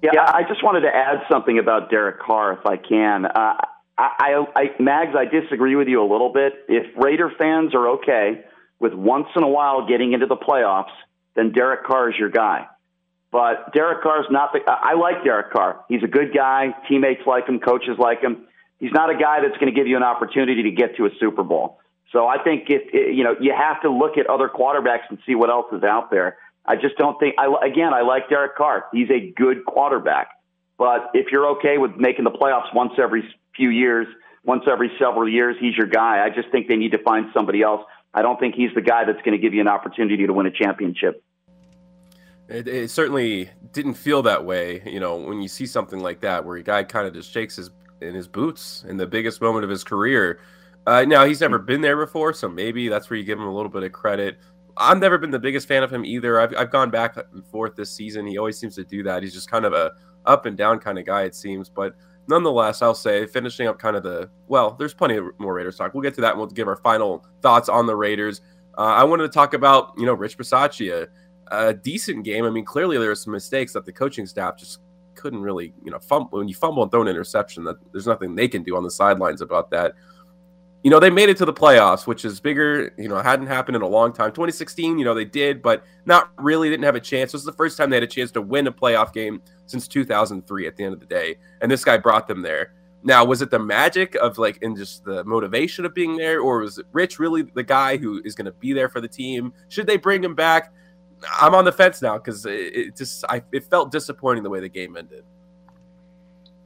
Yeah, 0.03 0.25
I 0.27 0.43
just 0.43 0.63
wanted 0.63 0.81
to 0.81 0.93
add 0.93 1.21
something 1.31 1.57
about 1.57 1.89
Derek 1.89 2.19
Carr, 2.19 2.51
if 2.53 2.65
I 2.65 2.75
can. 2.75 3.27
Uh, 3.27 3.53
I, 3.97 4.09
I, 4.19 4.45
I, 4.55 4.71
Mags, 4.79 5.15
I 5.15 5.25
disagree 5.25 5.75
with 5.75 5.87
you 5.87 6.01
a 6.01 6.09
little 6.11 6.33
bit. 6.33 6.53
If 6.67 6.87
Raider 6.97 7.31
fans 7.37 7.73
are 7.73 7.87
okay 7.89 8.43
with 8.79 8.93
once 8.93 9.27
in 9.35 9.43
a 9.43 9.47
while 9.47 9.87
getting 9.87 10.11
into 10.11 10.25
the 10.25 10.35
playoffs, 10.35 10.91
then 11.35 11.53
Derek 11.53 11.85
Carr 11.85 12.09
is 12.09 12.17
your 12.17 12.29
guy. 12.29 12.67
But 13.31 13.71
Derek 13.73 14.03
Carr's 14.03 14.25
not 14.29 14.51
the. 14.51 14.59
I 14.67 14.93
like 14.93 15.23
Derek 15.23 15.51
Carr. 15.51 15.85
He's 15.87 16.03
a 16.03 16.07
good 16.07 16.33
guy. 16.35 16.75
Teammates 16.89 17.21
like 17.25 17.47
him. 17.47 17.59
Coaches 17.59 17.97
like 17.97 18.21
him. 18.21 18.45
He's 18.79 18.91
not 18.91 19.09
a 19.09 19.15
guy 19.15 19.39
that's 19.41 19.57
going 19.57 19.73
to 19.73 19.77
give 19.77 19.87
you 19.87 19.95
an 19.95 20.03
opportunity 20.03 20.63
to 20.63 20.71
get 20.71 20.97
to 20.97 21.05
a 21.05 21.09
Super 21.19 21.43
Bowl. 21.43 21.79
So 22.11 22.27
I 22.27 22.43
think 22.43 22.65
if 22.67 22.93
you 22.93 23.23
know 23.23 23.35
you 23.39 23.53
have 23.57 23.81
to 23.83 23.89
look 23.89 24.17
at 24.17 24.27
other 24.27 24.49
quarterbacks 24.49 25.07
and 25.09 25.17
see 25.25 25.35
what 25.35 25.49
else 25.49 25.67
is 25.71 25.83
out 25.83 26.11
there. 26.11 26.37
I 26.65 26.75
just 26.75 26.97
don't 26.97 27.17
think. 27.19 27.35
I 27.39 27.47
again, 27.65 27.93
I 27.93 28.01
like 28.01 28.29
Derek 28.29 28.55
Carr. 28.55 28.85
He's 28.91 29.09
a 29.09 29.31
good 29.35 29.65
quarterback. 29.65 30.29
But 30.77 31.11
if 31.13 31.31
you're 31.31 31.47
okay 31.57 31.77
with 31.77 31.95
making 31.95 32.25
the 32.25 32.31
playoffs 32.31 32.73
once 32.73 32.93
every 32.97 33.23
few 33.55 33.69
years, 33.69 34.07
once 34.43 34.63
every 34.69 34.91
several 34.99 35.29
years, 35.29 35.55
he's 35.59 35.75
your 35.75 35.87
guy. 35.87 36.23
I 36.23 36.29
just 36.29 36.49
think 36.51 36.67
they 36.67 36.75
need 36.75 36.91
to 36.91 36.97
find 37.03 37.27
somebody 37.33 37.61
else. 37.61 37.81
I 38.13 38.23
don't 38.23 38.39
think 38.39 38.55
he's 38.55 38.73
the 38.75 38.81
guy 38.81 39.05
that's 39.05 39.21
going 39.21 39.37
to 39.37 39.41
give 39.41 39.53
you 39.53 39.61
an 39.61 39.67
opportunity 39.67 40.25
to 40.25 40.33
win 40.33 40.47
a 40.47 40.51
championship. 40.51 41.23
It, 42.51 42.67
it, 42.67 42.91
certainly 42.91 43.49
didn't 43.71 43.93
feel 43.93 44.21
that 44.23 44.43
way, 44.43 44.81
you 44.85 44.99
know, 44.99 45.15
when 45.15 45.41
you 45.41 45.47
see 45.47 45.65
something 45.65 45.99
like 45.99 46.19
that, 46.19 46.43
where 46.43 46.57
a 46.57 46.63
guy 46.63 46.83
kind 46.83 47.07
of 47.07 47.13
just 47.13 47.31
shakes 47.31 47.55
his 47.55 47.69
in 48.01 48.13
his 48.13 48.27
boots 48.27 48.83
in 48.87 48.97
the 48.97 49.07
biggest 49.07 49.41
moment 49.41 49.63
of 49.63 49.69
his 49.69 49.83
career. 49.83 50.39
Uh, 50.87 51.03
now 51.03 51.23
he's 51.25 51.39
never 51.39 51.59
been 51.59 51.81
there 51.81 51.97
before, 51.97 52.33
so 52.33 52.49
maybe 52.49 52.87
that's 52.87 53.09
where 53.09 53.17
you 53.17 53.23
give 53.23 53.37
him 53.37 53.45
a 53.45 53.53
little 53.53 53.69
bit 53.69 53.83
of 53.83 53.91
credit. 53.91 54.37
I've 54.75 54.99
never 54.99 55.17
been 55.17 55.31
the 55.31 55.39
biggest 55.39 55.67
fan 55.67 55.83
of 55.83 55.93
him 55.93 56.03
either. 56.03 56.39
I've, 56.39 56.55
I've 56.57 56.71
gone 56.71 56.89
back 56.89 57.15
and 57.17 57.45
forth 57.47 57.75
this 57.75 57.91
season. 57.91 58.25
He 58.25 58.37
always 58.37 58.57
seems 58.57 58.75
to 58.75 58.83
do 58.83 59.03
that. 59.03 59.21
He's 59.21 59.33
just 59.33 59.49
kind 59.49 59.65
of 59.65 59.73
a 59.73 59.91
up 60.25 60.45
and 60.45 60.57
down 60.57 60.79
kind 60.79 60.97
of 60.97 61.05
guy, 61.05 61.23
it 61.23 61.35
seems. 61.35 61.69
But 61.69 61.95
nonetheless, 62.27 62.81
I'll 62.81 62.95
say 62.95 63.25
finishing 63.27 63.67
up 63.67 63.77
kind 63.77 63.95
of 63.95 64.03
the 64.03 64.29
well, 64.47 64.71
there's 64.71 64.93
plenty 64.93 65.17
of 65.17 65.25
more 65.37 65.53
Raiders 65.53 65.77
talk. 65.77 65.93
We'll 65.93 66.03
get 66.03 66.15
to 66.15 66.21
that 66.21 66.31
and 66.31 66.39
we'll 66.39 66.47
give 66.47 66.67
our 66.67 66.77
final 66.77 67.25
thoughts 67.41 67.69
on 67.69 67.85
the 67.85 67.95
Raiders. 67.95 68.41
Uh, 68.77 68.81
I 68.81 69.03
wanted 69.03 69.23
to 69.23 69.29
talk 69.29 69.53
about 69.53 69.93
you 69.97 70.05
know 70.05 70.13
Rich 70.13 70.37
Bisaccia 70.37 71.07
a 71.51 71.73
decent 71.73 72.23
game. 72.23 72.45
I 72.45 72.49
mean, 72.49 72.65
clearly 72.65 72.97
there 72.97 73.09
were 73.09 73.15
some 73.15 73.33
mistakes 73.33 73.73
that 73.73 73.85
the 73.85 73.91
coaching 73.91 74.25
staff 74.25 74.57
just 74.57 74.79
couldn't 75.15 75.41
really, 75.41 75.73
you 75.83 75.91
know, 75.91 75.99
fumble. 75.99 76.39
When 76.39 76.47
you 76.47 76.55
fumble 76.55 76.81
and 76.81 76.91
throw 76.91 77.01
an 77.01 77.07
interception, 77.07 77.63
that 77.65 77.75
there's 77.91 78.07
nothing 78.07 78.33
they 78.33 78.47
can 78.47 78.63
do 78.63 78.75
on 78.75 78.83
the 78.83 78.91
sidelines 78.91 79.41
about 79.41 79.69
that. 79.71 79.93
You 80.83 80.89
know, 80.89 80.99
they 80.99 81.11
made 81.11 81.29
it 81.29 81.37
to 81.37 81.45
the 81.45 81.53
playoffs, 81.53 82.07
which 82.07 82.25
is 82.25 82.39
bigger. 82.39 82.91
You 82.97 83.07
know, 83.07 83.21
hadn't 83.21 83.47
happened 83.47 83.75
in 83.75 83.83
a 83.83 83.87
long 83.87 84.13
time. 84.13 84.31
2016, 84.31 84.97
you 84.97 85.05
know, 85.05 85.13
they 85.13 85.25
did, 85.25 85.61
but 85.61 85.83
not 86.05 86.31
really. 86.39 86.69
Didn't 86.69 86.85
have 86.85 86.95
a 86.95 86.99
chance. 86.99 87.33
This 87.33 87.41
is 87.41 87.45
the 87.45 87.53
first 87.53 87.77
time 87.77 87.91
they 87.91 87.97
had 87.97 88.03
a 88.03 88.07
chance 88.07 88.31
to 88.31 88.41
win 88.41 88.65
a 88.65 88.71
playoff 88.71 89.13
game 89.13 89.41
since 89.67 89.87
2003. 89.87 90.65
At 90.65 90.75
the 90.75 90.83
end 90.83 90.93
of 90.93 90.99
the 90.99 91.05
day, 91.05 91.35
and 91.61 91.69
this 91.69 91.83
guy 91.83 91.97
brought 91.97 92.27
them 92.27 92.41
there. 92.41 92.73
Now, 93.03 93.25
was 93.25 93.41
it 93.41 93.49
the 93.49 93.59
magic 93.59 94.15
of 94.15 94.37
like, 94.37 94.59
and 94.61 94.77
just 94.77 95.03
the 95.05 95.23
motivation 95.23 95.85
of 95.85 95.93
being 95.93 96.17
there, 96.17 96.39
or 96.39 96.59
was 96.59 96.79
Rich 96.93 97.19
really 97.19 97.43
the 97.43 97.63
guy 97.63 97.97
who 97.97 98.21
is 98.25 98.35
going 98.35 98.45
to 98.45 98.51
be 98.51 98.73
there 98.73 98.89
for 98.89 99.01
the 99.01 99.07
team? 99.07 99.53
Should 99.69 99.87
they 99.87 99.97
bring 99.97 100.23
him 100.23 100.35
back? 100.35 100.73
I'm 101.39 101.53
on 101.53 101.65
the 101.65 101.71
fence 101.71 102.01
now 102.01 102.17
because 102.17 102.45
it, 102.45 102.51
it, 102.51 102.95
just 102.95 103.23
I, 103.29 103.43
it 103.51 103.63
felt 103.63 103.91
disappointing 103.91 104.43
the 104.43 104.49
way 104.49 104.59
the 104.59 104.69
game 104.69 104.97
ended. 104.97 105.23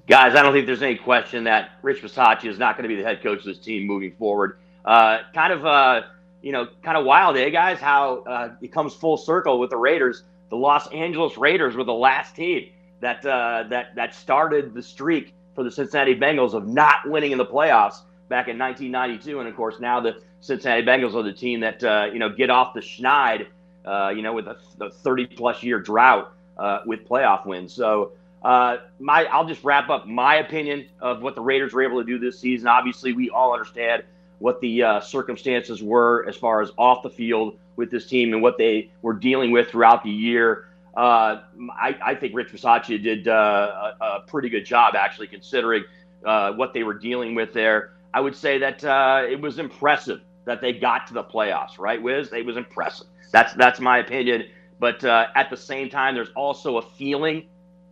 Guys, 0.08 0.36
I 0.36 0.44
don't 0.44 0.54
think 0.54 0.68
there's 0.68 0.84
any 0.84 0.96
question 0.96 1.44
that 1.46 1.72
Rich 1.82 2.02
Bisaccia 2.02 2.46
is 2.46 2.60
not 2.60 2.78
going 2.78 2.84
to 2.84 2.96
be 2.96 3.02
the 3.02 3.08
head 3.08 3.24
coach 3.24 3.39
of 3.39 3.46
this 3.46 3.58
team 3.58 3.88
moving 3.88 4.12
forward. 4.12 4.60
Uh, 4.86 5.20
kind 5.34 5.52
of, 5.52 5.65
uh, 5.65 6.02
you 6.44 6.52
know, 6.52 6.68
kind 6.84 6.96
of 6.96 7.06
wild, 7.06 7.38
eh, 7.38 7.50
guys? 7.50 7.80
How 7.80 8.24
uh, 8.24 8.56
it 8.62 8.72
comes 8.72 8.94
full 8.94 9.18
circle 9.18 9.60
with 9.60 9.72
the 9.72 9.78
Raiders. 9.78 10.24
The 10.50 10.58
Los 10.58 10.88
Angeles 10.91 11.38
Raiders 11.38 11.76
were 11.76 11.84
the 11.84 11.94
last 11.94 12.36
team 12.36 12.70
that 13.02 13.26
uh, 13.26 13.65
that 13.70 13.96
that 13.96 14.13
started 14.13 14.74
the 14.74 14.84
streak 14.84 15.34
for 15.56 15.63
the 15.63 15.72
Cincinnati 15.72 16.15
Bengals 16.15 16.54
of 16.54 16.68
not 16.68 17.08
winning 17.10 17.32
in 17.32 17.38
the 17.38 17.46
playoffs 17.46 18.02
back 18.30 18.48
in 18.48 18.58
1992, 18.58 19.39
and 19.39 19.50
of 19.50 19.56
course 19.56 19.80
now 19.80 20.00
the 20.00 20.22
Cincinnati 20.39 20.84
Bengals 20.84 21.15
are 21.15 21.24
the 21.24 21.34
team 21.34 21.60
that 21.62 21.84
uh, 21.84 22.08
you 22.12 22.20
know 22.20 22.30
get 22.30 22.50
off 22.50 22.74
the 22.74 22.80
schneid, 22.80 23.48
uh, 23.86 24.10
you 24.15 24.21
know, 24.21 24.34
with 24.34 24.48
a, 24.48 24.58
30 24.89 25.28
plus 25.28 25.63
year 25.63 25.80
drought 25.80 26.34
uh, 26.58 26.80
with 26.86 27.08
playoff 27.08 27.45
wins. 27.45 27.74
So 27.74 28.13
uh, 28.43 28.78
my 29.00 29.26
I'll 29.26 29.48
just 29.48 29.63
wrap 29.63 29.89
up 29.89 30.08
my 30.08 30.36
opinion 30.36 30.88
of 31.02 31.21
what 31.21 31.36
the 31.36 31.41
Raiders 31.41 31.74
were 31.74 31.84
able 31.84 32.00
to 32.00 32.06
do 32.06 32.19
this 32.19 32.39
season. 32.39 32.67
Obviously, 32.67 33.13
we 33.13 33.30
all 33.30 33.54
understand 33.54 34.04
what 34.39 34.60
the 34.62 34.84
uh, 34.84 35.00
circumstances 35.02 35.82
were 35.82 36.26
as 36.28 36.36
far 36.36 36.62
as 36.62 36.71
off 36.78 37.04
the 37.04 37.10
field 37.10 37.58
with 37.76 37.91
this 37.91 38.08
team 38.08 38.34
and 38.34 38.41
what 38.41 38.58
they 38.58 38.89
were 39.02 39.13
dealing 39.13 39.52
with 39.52 39.69
throughout 39.69 40.04
the 40.04 40.10
year. 40.10 40.67
Uh, 40.95 41.41
I, 41.78 41.98
I, 42.02 42.15
think 42.15 42.34
Rich 42.34 42.54
Bisaccia 42.54 43.04
did 43.04 43.28
a, 43.28 43.98
a, 44.00 44.24
pretty 44.28 44.48
good 44.48 44.65
job, 44.65 44.95
actually, 44.95 45.28
considering 45.28 45.84
what 46.21 46.74
they 46.74 46.84
were 46.84 46.93
dealing 46.93 47.36
with 47.36 47.52
there. 47.52 47.91
I 48.13 48.21
would 48.21 48.36
say 48.36 48.58
that 48.60 48.82
it 49.30 49.41
was 49.41 49.60
impressive 49.60 50.21
that 50.45 50.62
they 50.62 50.71
got 50.71 51.08
to 51.08 51.13
the 51.13 51.24
playoffs, 51.24 51.78
right, 51.78 52.02
Wiz? 52.02 52.32
It 52.32 52.45
was 52.45 52.56
impressive. 52.56 53.08
That's 53.32 53.54
that's 53.54 53.80
my 53.80 54.00
opinion. 54.00 54.46
But 54.80 55.04
uh, 55.04 55.28
at 55.36 55.50
the 55.50 55.58
same 55.58 55.90
time, 55.90 56.16
there's 56.16 56.32
also 56.36 56.78
a 56.78 56.82
feeling 56.82 57.48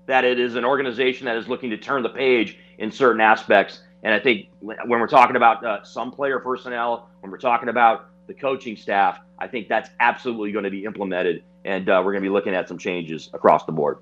that 0.05 0.25
it 0.25 0.39
is 0.39 0.55
an 0.55 0.65
organization 0.65 1.25
that 1.25 1.37
is 1.37 1.47
looking 1.47 1.69
to 1.69 1.77
turn 1.77 2.03
the 2.03 2.09
page 2.09 2.57
in 2.77 2.91
certain 2.91 3.21
aspects. 3.21 3.81
And 4.03 4.13
I 4.13 4.19
think 4.19 4.49
when 4.59 4.87
we're 4.89 5.07
talking 5.07 5.37
about 5.37 5.65
uh, 5.65 5.83
some 5.83 6.11
player 6.11 6.39
personnel, 6.39 7.09
when 7.21 7.31
we're 7.31 7.37
talking 7.37 7.69
about 7.69 8.09
the 8.27 8.33
coaching 8.33 8.75
staff, 8.75 9.19
I 9.39 9.47
think 9.47 9.69
that's 9.69 9.89
absolutely 9.99 10.51
going 10.51 10.65
to 10.65 10.69
be 10.69 10.83
implemented, 10.83 11.43
and 11.63 11.87
uh, 11.89 12.01
we're 12.03 12.11
going 12.11 12.23
to 12.23 12.29
be 12.29 12.33
looking 12.33 12.53
at 12.53 12.67
some 12.67 12.77
changes 12.77 13.29
across 13.33 13.65
the 13.65 13.71
board. 13.71 13.99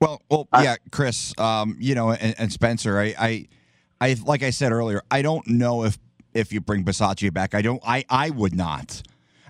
Well, 0.00 0.22
well, 0.30 0.46
yeah, 0.60 0.76
Chris, 0.92 1.32
um, 1.38 1.76
you 1.80 1.94
know, 1.94 2.10
and, 2.10 2.34
and 2.38 2.52
Spencer, 2.52 3.00
I, 3.00 3.14
I, 3.18 3.48
I, 4.00 4.16
like 4.24 4.42
I 4.42 4.50
said 4.50 4.72
earlier, 4.72 5.02
I 5.10 5.22
don't 5.22 5.46
know 5.48 5.84
if 5.84 5.98
if 6.34 6.52
you 6.52 6.60
bring 6.60 6.84
Bisaccia 6.84 7.32
back, 7.32 7.54
I 7.54 7.62
don't, 7.62 7.82
I, 7.86 8.04
I 8.10 8.30
would 8.30 8.54
not. 8.54 9.02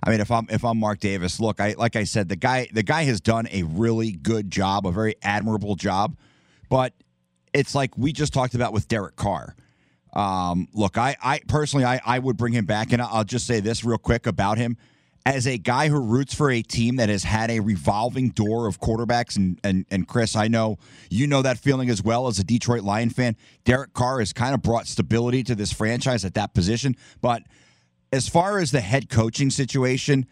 I 0.03 0.11
mean, 0.11 0.21
if 0.21 0.31
I'm 0.31 0.47
if 0.51 0.65
I'm 0.65 0.79
Mark 0.79 1.01
Davis, 1.01 1.41
look, 1.41 1.61
I 1.61 1.75
like 1.77 1.97
I 1.97 2.05
said, 2.05 2.29
the 2.29 2.37
guy 2.37 2.69
the 2.73 2.83
guy 2.83 3.05
has 3.05 3.21
done 3.21 3.49
a 3.51 3.63
really 3.63 4.13
good 4.13 4.51
job, 4.51 4.87
a 4.87 4.93
very 4.93 5.17
admirable 5.23 5.75
job, 5.75 6.17
but 6.69 6.93
it's 7.53 7.75
like 7.75 7.97
we 7.97 8.13
just 8.13 8.33
talked 8.33 8.55
about 8.55 8.73
with 8.73 8.89
Derek 8.89 9.17
Carr. 9.17 9.57
Um, 10.13 10.69
look, 10.73 10.97
I, 10.97 11.17
I 11.23 11.41
personally, 11.47 11.85
I, 11.85 12.01
I 12.05 12.19
would 12.19 12.37
bring 12.37 12.55
him 12.55 12.65
back, 12.65 12.93
and 12.93 13.03
I'll 13.03 13.25
just 13.25 13.47
say 13.47 13.61
this 13.61 13.85
real 13.85 13.99
quick 13.99 14.27
about 14.27 14.57
him. 14.59 14.77
As 15.27 15.47
a 15.47 15.59
guy 15.59 15.89
who 15.89 16.01
roots 16.01 16.35
for 16.35 16.51
a 16.51 16.63
team 16.63 16.97
that 16.97 17.09
has 17.09 17.25
had 17.25 17.51
a 17.51 17.59
revolving 17.61 18.29
door 18.31 18.67
of 18.67 18.81
quarterbacks, 18.81 19.37
and, 19.37 19.59
and, 19.65 19.85
and 19.91 20.07
Chris, 20.07 20.37
I 20.37 20.47
know 20.49 20.79
you 21.11 21.27
know 21.27 21.43
that 21.43 21.59
feeling 21.59 21.91
as 21.91 22.03
well 22.03 22.29
as 22.29 22.39
a 22.39 22.45
Detroit 22.45 22.83
Lion 22.83 23.11
fan. 23.11 23.37
Derek 23.65 23.93
Carr 23.93 24.21
has 24.21 24.33
kind 24.33 24.55
of 24.55 24.63
brought 24.63 24.87
stability 24.87 25.43
to 25.43 25.55
this 25.55 25.73
franchise 25.73 26.25
at 26.25 26.35
that 26.35 26.55
position. 26.55 26.97
But 27.21 27.43
as 28.12 28.29
far 28.29 28.59
as 28.59 28.71
the 28.71 28.81
head 28.81 29.09
coaching 29.09 29.51
situation, 29.51 30.27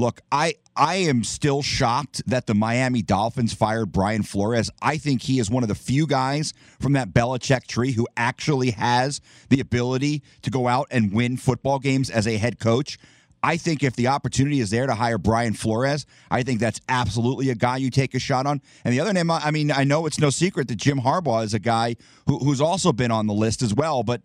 Look, 0.00 0.22
I 0.32 0.54
I 0.74 0.94
am 0.94 1.24
still 1.24 1.60
shocked 1.60 2.22
that 2.26 2.46
the 2.46 2.54
Miami 2.54 3.02
Dolphins 3.02 3.52
fired 3.52 3.92
Brian 3.92 4.22
Flores. 4.22 4.70
I 4.80 4.96
think 4.96 5.20
he 5.20 5.38
is 5.38 5.50
one 5.50 5.62
of 5.62 5.68
the 5.68 5.74
few 5.74 6.06
guys 6.06 6.54
from 6.80 6.94
that 6.94 7.12
Belichick 7.12 7.66
tree 7.66 7.92
who 7.92 8.08
actually 8.16 8.70
has 8.70 9.20
the 9.50 9.60
ability 9.60 10.22
to 10.40 10.50
go 10.50 10.68
out 10.68 10.86
and 10.90 11.12
win 11.12 11.36
football 11.36 11.78
games 11.78 12.08
as 12.08 12.26
a 12.26 12.38
head 12.38 12.58
coach. 12.58 12.98
I 13.42 13.58
think 13.58 13.82
if 13.82 13.94
the 13.94 14.06
opportunity 14.06 14.60
is 14.60 14.70
there 14.70 14.86
to 14.86 14.94
hire 14.94 15.18
Brian 15.18 15.52
Flores, 15.52 16.06
I 16.30 16.44
think 16.44 16.60
that's 16.60 16.80
absolutely 16.88 17.50
a 17.50 17.54
guy 17.54 17.76
you 17.76 17.90
take 17.90 18.14
a 18.14 18.18
shot 18.18 18.46
on. 18.46 18.62
And 18.84 18.94
the 18.94 19.00
other 19.00 19.12
name, 19.12 19.30
I 19.30 19.50
mean, 19.50 19.70
I 19.70 19.84
know 19.84 20.06
it's 20.06 20.18
no 20.18 20.30
secret 20.30 20.68
that 20.68 20.76
Jim 20.76 21.00
Harbaugh 21.00 21.44
is 21.44 21.52
a 21.52 21.58
guy 21.58 21.96
who, 22.26 22.38
who's 22.38 22.60
also 22.60 22.90
been 22.92 23.10
on 23.10 23.26
the 23.26 23.34
list 23.34 23.60
as 23.60 23.74
well, 23.74 24.02
but 24.02 24.22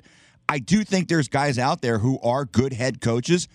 I 0.47 0.59
do 0.59 0.83
think 0.83 1.07
there's 1.07 1.27
guys 1.27 1.57
out 1.57 1.81
there 1.81 1.99
who 1.99 2.19
are 2.21 2.45
good 2.45 2.73
head 2.73 3.01
coaches. 3.01 3.47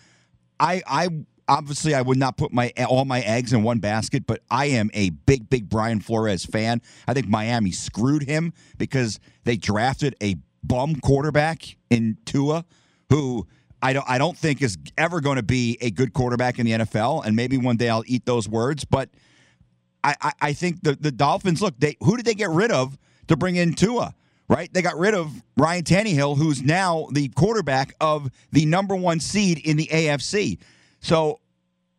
I, 0.59 0.83
I 0.87 1.09
obviously 1.49 1.95
I 1.95 2.03
would 2.03 2.19
not 2.19 2.37
put 2.37 2.53
my 2.53 2.73
all 2.89 3.05
my 3.05 3.21
eggs 3.21 3.53
in 3.53 3.63
one 3.63 3.79
basket, 3.79 4.27
but 4.27 4.41
I 4.51 4.67
am 4.67 4.91
a 4.95 5.11
big, 5.11 5.51
big 5.51 5.69
Brian 5.69 6.01
Flores 6.01 6.45
fan. 6.45 6.81
I 7.07 7.15
think 7.15 7.29
Miami 7.29 7.73
screwed 7.73 8.23
him 8.23 8.53
because 8.79 9.21
they 9.45 9.57
drafted 9.57 10.15
a 10.23 10.37
bum 10.63 10.97
quarterback 10.97 11.77
in 11.91 12.19
Tua, 12.25 12.65
who 13.09 13.47
I 13.83 13.93
don't 13.93 14.09
I 14.09 14.19
don't 14.19 14.37
think 14.37 14.63
is 14.63 14.79
ever 14.97 15.21
going 15.21 15.37
to 15.37 15.43
be 15.43 15.79
a 15.81 15.91
good 15.91 16.13
quarterback 16.13 16.59
in 16.59 16.67
the 16.67 16.73
NFL. 16.73 17.25
And 17.25 17.35
maybe 17.37 17.57
one 17.57 17.77
day 17.77 17.89
I'll 17.89 18.05
eat 18.07 18.27
those 18.27 18.49
words, 18.49 18.85
but 18.85 19.11
I, 20.03 20.15
I, 20.21 20.33
I 20.41 20.53
think 20.53 20.83
the, 20.83 20.95
the 20.95 21.11
Dolphins 21.11 21.61
look, 21.61 21.79
they 21.79 21.97
who 22.01 22.17
did 22.17 22.27
they 22.27 22.35
get 22.35 22.51
rid 22.51 22.71
of 22.71 22.99
to 23.29 23.37
bring 23.37 23.57
in 23.57 23.75
Tua? 23.75 24.15
Right? 24.51 24.73
They 24.73 24.83
got 24.83 24.99
rid 24.99 25.15
of 25.15 25.31
Ryan 25.57 25.85
Tannehill, 25.85 26.37
who's 26.37 26.61
now 26.61 27.07
the 27.13 27.29
quarterback 27.29 27.95
of 28.01 28.33
the 28.51 28.67
number 28.67 28.97
one 28.97 29.21
seed 29.21 29.59
in 29.59 29.77
the 29.77 29.87
AFC. 29.87 30.59
So 31.01 31.39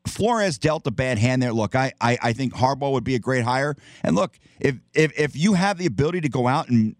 Flores 0.05 0.57
dealt 0.57 0.85
a 0.85 0.91
bad 0.91 1.17
hand 1.17 1.41
there. 1.41 1.53
Look, 1.53 1.75
I, 1.75 1.93
I, 2.01 2.17
I 2.21 2.33
think 2.33 2.53
Harbaugh 2.53 2.91
would 2.91 3.05
be 3.05 3.15
a 3.15 3.19
great 3.19 3.45
hire. 3.45 3.75
And 4.03 4.17
look, 4.17 4.37
if 4.59 4.75
if 4.93 5.17
if 5.17 5.35
you 5.35 5.53
have 5.53 5.77
the 5.77 5.85
ability 5.85 6.21
to 6.21 6.29
go 6.29 6.47
out 6.47 6.69
and 6.69 6.95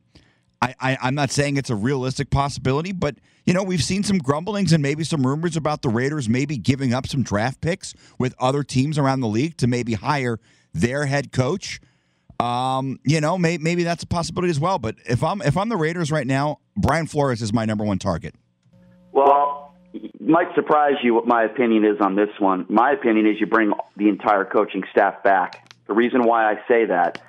I, 0.62 0.76
I 0.80 0.98
I'm 1.02 1.16
not 1.16 1.32
saying 1.32 1.58
it's 1.58 1.70
a 1.70 1.76
realistic 1.76 2.30
possibility, 2.30 2.92
but 2.92 3.16
you 3.46 3.54
know 3.54 3.64
we've 3.64 3.84
seen 3.84 4.04
some 4.04 4.20
grumblings 4.20 4.72
and 4.72 4.82
maybe 4.82 5.04
some 5.04 5.26
rumors 5.26 5.58
about 5.58 5.82
the 5.82 5.90
Raiders 5.90 6.30
maybe 6.30 6.58
giving 6.58 6.94
up 6.94 7.08
some 7.08 7.24
draft 7.24 7.60
picks 7.60 7.94
with 8.18 8.36
other 8.40 8.64
teams 8.64 8.98
around 8.98 9.22
the 9.22 9.28
league 9.28 9.58
to 9.58 9.68
maybe 9.68 9.94
hire 9.94 10.40
their 10.74 11.08
head 11.08 11.32
coach. 11.32 11.82
Um, 12.42 13.00
you 13.06 13.22
know, 13.22 13.38
may, 13.38 13.60
maybe 13.60 13.84
that's 13.84 14.04
a 14.04 14.08
possibility 14.08 14.50
as 14.50 14.60
well. 14.60 14.80
But 14.80 14.96
if 15.06 15.24
I'm 15.24 15.42
if 15.42 15.58
I'm 15.58 15.70
the 15.70 15.78
Raiders 15.78 16.12
right 16.12 16.26
now, 16.26 16.60
Brian 16.76 17.06
Flores 17.06 17.42
is 17.42 17.54
my 17.54 17.66
number 17.66 17.84
one 17.84 18.00
target. 18.00 18.34
Well, 19.12 19.76
might 20.20 20.48
surprise 20.56 20.96
you 21.04 21.14
what 21.14 21.28
my 21.28 21.44
opinion 21.44 21.86
is 21.86 21.98
on 22.02 22.16
this 22.16 22.30
one. 22.40 22.66
My 22.70 22.92
opinion 22.92 23.28
is 23.28 23.40
you 23.40 23.46
bring 23.46 23.74
the 23.96 24.10
entire 24.10 24.46
coaching 24.46 24.84
staff 24.92 25.22
back. 25.24 25.70
The 25.88 25.94
reason 25.94 26.24
why 26.24 26.50
I 26.50 26.56
say 26.68 26.86
that 26.86 27.22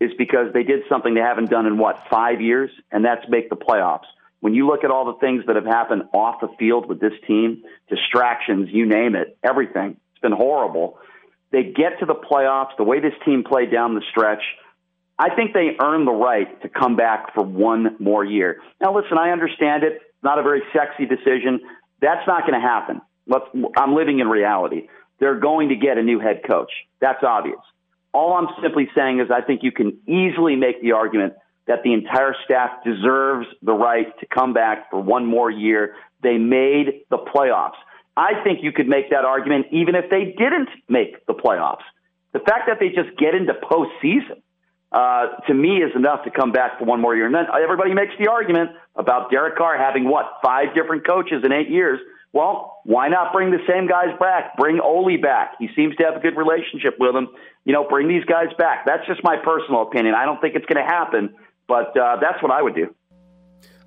is 0.00 0.12
because 0.16 0.52
they 0.54 0.62
did 0.62 0.82
something 0.88 1.14
they 1.14 1.20
haven't 1.20 1.50
done 1.50 1.66
in 1.66 1.78
what, 1.78 1.96
five 2.10 2.40
years, 2.40 2.70
and 2.90 3.04
that's 3.04 3.22
make 3.28 3.50
the 3.50 3.56
playoffs. 3.56 4.06
When 4.40 4.54
you 4.54 4.66
look 4.66 4.84
at 4.84 4.90
all 4.90 5.06
the 5.06 5.18
things 5.18 5.44
that 5.46 5.56
have 5.56 5.64
happened 5.64 6.04
off 6.12 6.40
the 6.40 6.48
field 6.58 6.88
with 6.88 7.00
this 7.00 7.12
team, 7.26 7.62
distractions, 7.88 8.68
you 8.70 8.86
name 8.86 9.14
it, 9.14 9.36
everything, 9.42 9.96
it's 10.12 10.20
been 10.20 10.32
horrible. 10.32 10.98
They 11.54 11.62
get 11.62 12.00
to 12.00 12.06
the 12.06 12.16
playoffs, 12.16 12.76
the 12.76 12.82
way 12.82 12.98
this 12.98 13.12
team 13.24 13.44
played 13.44 13.70
down 13.70 13.94
the 13.94 14.02
stretch, 14.10 14.42
I 15.20 15.32
think 15.36 15.52
they 15.52 15.76
earn 15.80 16.04
the 16.04 16.10
right 16.10 16.60
to 16.62 16.68
come 16.68 16.96
back 16.96 17.32
for 17.32 17.44
one 17.44 17.94
more 18.00 18.24
year. 18.24 18.60
Now, 18.80 18.92
listen, 18.92 19.18
I 19.18 19.30
understand 19.30 19.84
it. 19.84 20.00
Not 20.20 20.40
a 20.40 20.42
very 20.42 20.62
sexy 20.72 21.06
decision. 21.06 21.60
That's 22.00 22.26
not 22.26 22.40
going 22.40 22.60
to 22.60 22.66
happen. 22.66 23.00
I'm 23.78 23.94
living 23.94 24.18
in 24.18 24.26
reality. 24.26 24.88
They're 25.20 25.38
going 25.38 25.68
to 25.68 25.76
get 25.76 25.96
a 25.96 26.02
new 26.02 26.18
head 26.18 26.40
coach. 26.44 26.72
That's 27.00 27.22
obvious. 27.22 27.60
All 28.12 28.32
I'm 28.32 28.48
simply 28.60 28.88
saying 28.92 29.20
is 29.20 29.30
I 29.30 29.40
think 29.40 29.62
you 29.62 29.70
can 29.70 29.96
easily 30.08 30.56
make 30.56 30.82
the 30.82 30.90
argument 30.90 31.34
that 31.68 31.84
the 31.84 31.92
entire 31.92 32.34
staff 32.44 32.82
deserves 32.84 33.46
the 33.62 33.74
right 33.74 34.08
to 34.18 34.26
come 34.26 34.54
back 34.54 34.90
for 34.90 35.00
one 35.00 35.24
more 35.24 35.52
year. 35.52 35.94
They 36.20 36.36
made 36.36 37.02
the 37.10 37.18
playoffs. 37.18 37.78
I 38.16 38.42
think 38.44 38.60
you 38.62 38.72
could 38.72 38.88
make 38.88 39.10
that 39.10 39.24
argument 39.24 39.66
even 39.72 39.94
if 39.94 40.08
they 40.10 40.34
didn't 40.36 40.68
make 40.88 41.26
the 41.26 41.34
playoffs. 41.34 41.82
The 42.32 42.40
fact 42.40 42.68
that 42.68 42.78
they 42.80 42.88
just 42.88 43.16
get 43.18 43.34
into 43.34 43.54
postseason, 43.54 44.42
uh, 44.92 45.40
to 45.46 45.54
me, 45.54 45.78
is 45.78 45.94
enough 45.96 46.24
to 46.24 46.30
come 46.30 46.52
back 46.52 46.78
for 46.78 46.84
one 46.84 47.00
more 47.00 47.16
year. 47.16 47.26
And 47.26 47.34
then 47.34 47.46
everybody 47.62 47.94
makes 47.94 48.12
the 48.18 48.30
argument 48.30 48.70
about 48.96 49.30
Derek 49.30 49.56
Carr 49.56 49.76
having 49.78 50.08
what 50.08 50.26
five 50.42 50.74
different 50.74 51.06
coaches 51.06 51.42
in 51.44 51.52
eight 51.52 51.68
years. 51.68 52.00
Well, 52.32 52.80
why 52.84 53.08
not 53.08 53.32
bring 53.32 53.52
the 53.52 53.62
same 53.68 53.86
guys 53.86 54.08
back? 54.18 54.56
Bring 54.56 54.80
Ole 54.80 55.16
back. 55.16 55.54
He 55.60 55.68
seems 55.76 55.94
to 55.96 56.04
have 56.04 56.16
a 56.16 56.20
good 56.20 56.36
relationship 56.36 56.96
with 56.98 57.14
him. 57.14 57.28
You 57.64 57.72
know, 57.72 57.86
bring 57.88 58.08
these 58.08 58.24
guys 58.24 58.48
back. 58.58 58.84
That's 58.86 59.06
just 59.06 59.22
my 59.22 59.36
personal 59.36 59.82
opinion. 59.82 60.14
I 60.16 60.24
don't 60.24 60.40
think 60.40 60.56
it's 60.56 60.66
going 60.66 60.84
to 60.84 60.90
happen, 60.90 61.34
but 61.68 61.96
uh, 61.96 62.16
that's 62.20 62.42
what 62.42 62.50
I 62.50 62.60
would 62.60 62.74
do. 62.74 62.92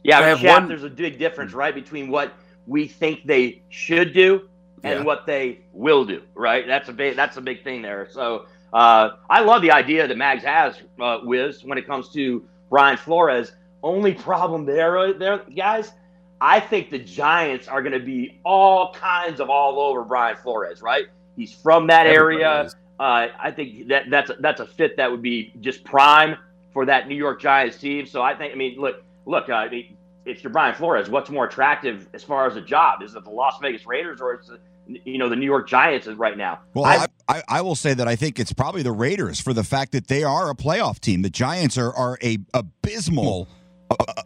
Yeah, 0.04 0.20
I 0.20 0.28
have 0.28 0.42
one... 0.42 0.70
there's 0.70 0.86
a 0.86 0.90
big 0.90 1.20
difference, 1.20 1.54
right, 1.54 1.76
between 1.76 2.08
what 2.08 2.32
we 2.68 2.88
think 2.88 3.26
they 3.26 3.62
should 3.70 4.14
do 4.14 4.48
and 4.84 5.00
yeah. 5.00 5.06
what 5.06 5.26
they 5.26 5.60
will 5.74 6.06
do. 6.06 6.22
Right? 6.36 6.68
That's 6.68 6.90
a 6.90 6.94
big 6.94 7.16
that's 7.16 7.38
a 7.38 7.42
big 7.42 7.64
thing 7.64 7.82
there. 7.82 8.08
So 8.12 8.46
uh, 8.74 9.12
I 9.30 9.42
love 9.42 9.62
the 9.62 9.72
idea 9.72 10.08
that 10.08 10.18
Mags 10.18 10.44
has, 10.44 10.80
uh, 11.00 11.20
Wiz, 11.24 11.64
when 11.64 11.78
it 11.78 11.88
comes 11.88 12.10
to 12.10 12.46
Brian 12.70 12.98
Flores. 12.98 13.54
Only 13.84 14.14
problem 14.14 14.66
there, 14.66 15.14
there, 15.14 15.42
guys. 15.56 15.92
I 16.40 16.60
think 16.60 16.92
the 16.92 17.00
Giants 17.00 17.68
are 17.68 17.82
going 17.82 17.94
to 17.94 18.06
be 18.06 18.40
all 18.44 18.94
kinds 18.94 19.40
of 19.40 19.50
all 19.50 19.80
over 19.80 20.04
Brian 20.04 20.38
Flores. 20.38 20.82
Right? 20.82 21.06
He's 21.36 21.54
from 21.54 21.88
that 21.88 22.06
Everybody 22.06 22.44
area. 22.44 22.72
Uh, 23.00 23.28
I 23.40 23.52
think 23.52 23.88
that 23.90 24.10
that's 24.10 24.32
a, 24.32 24.36
that's 24.40 24.60
a 24.60 24.66
fit 24.66 24.98
that 24.98 25.10
would 25.10 25.22
be 25.22 25.54
just 25.62 25.84
prime 25.84 26.36
for 26.74 26.86
that 26.86 27.08
New 27.08 27.16
York 27.16 27.42
Giants 27.42 27.78
team. 27.78 28.06
So 28.06 28.22
I 28.22 28.36
think, 28.36 28.54
I 28.54 28.56
mean, 28.56 28.80
look, 28.80 29.04
look, 29.26 29.50
uh, 29.50 29.54
I 29.54 29.70
mean, 29.70 29.97
if 30.28 30.44
you're 30.44 30.52
Brian 30.52 30.76
Flores, 30.76 31.10
what's 31.10 31.30
more 31.30 31.46
attractive 31.46 32.08
as 32.14 32.24
far 32.24 32.48
as 32.48 32.56
a 32.56 32.62
job? 32.62 33.02
Is 33.02 33.16
it 33.16 33.24
the 33.24 33.30
Las 33.30 33.58
Vegas 33.62 33.86
Raiders 33.86 34.20
or 34.22 34.34
it's 34.34 34.52
you 34.88 35.18
know 35.18 35.30
the 35.30 35.36
New 35.36 35.46
York 35.46 35.68
Giants 35.68 36.08
is 36.08 36.16
right 36.16 36.38
now. 36.38 36.60
Well, 36.74 36.86
I, 36.86 37.08
I, 37.28 37.44
I, 37.48 37.62
will 37.62 37.76
say 37.76 37.94
that 37.94 38.08
I 38.08 38.16
think 38.16 38.40
it's 38.40 38.54
probably 38.54 38.84
the 38.84 38.92
Raiders 38.92 39.40
for 39.40 39.54
the 39.54 39.64
fact 39.64 39.92
that 39.92 40.08
they 40.08 40.24
are 40.24 40.50
a 40.50 40.56
playoff 40.56 41.00
team. 41.00 41.22
The 41.22 41.30
Giants 41.30 41.78
are 41.78 41.94
are 41.94 42.18
a 42.24 42.38
abysmal. 42.54 43.48
Uh, 43.90 43.96
uh 44.08 44.24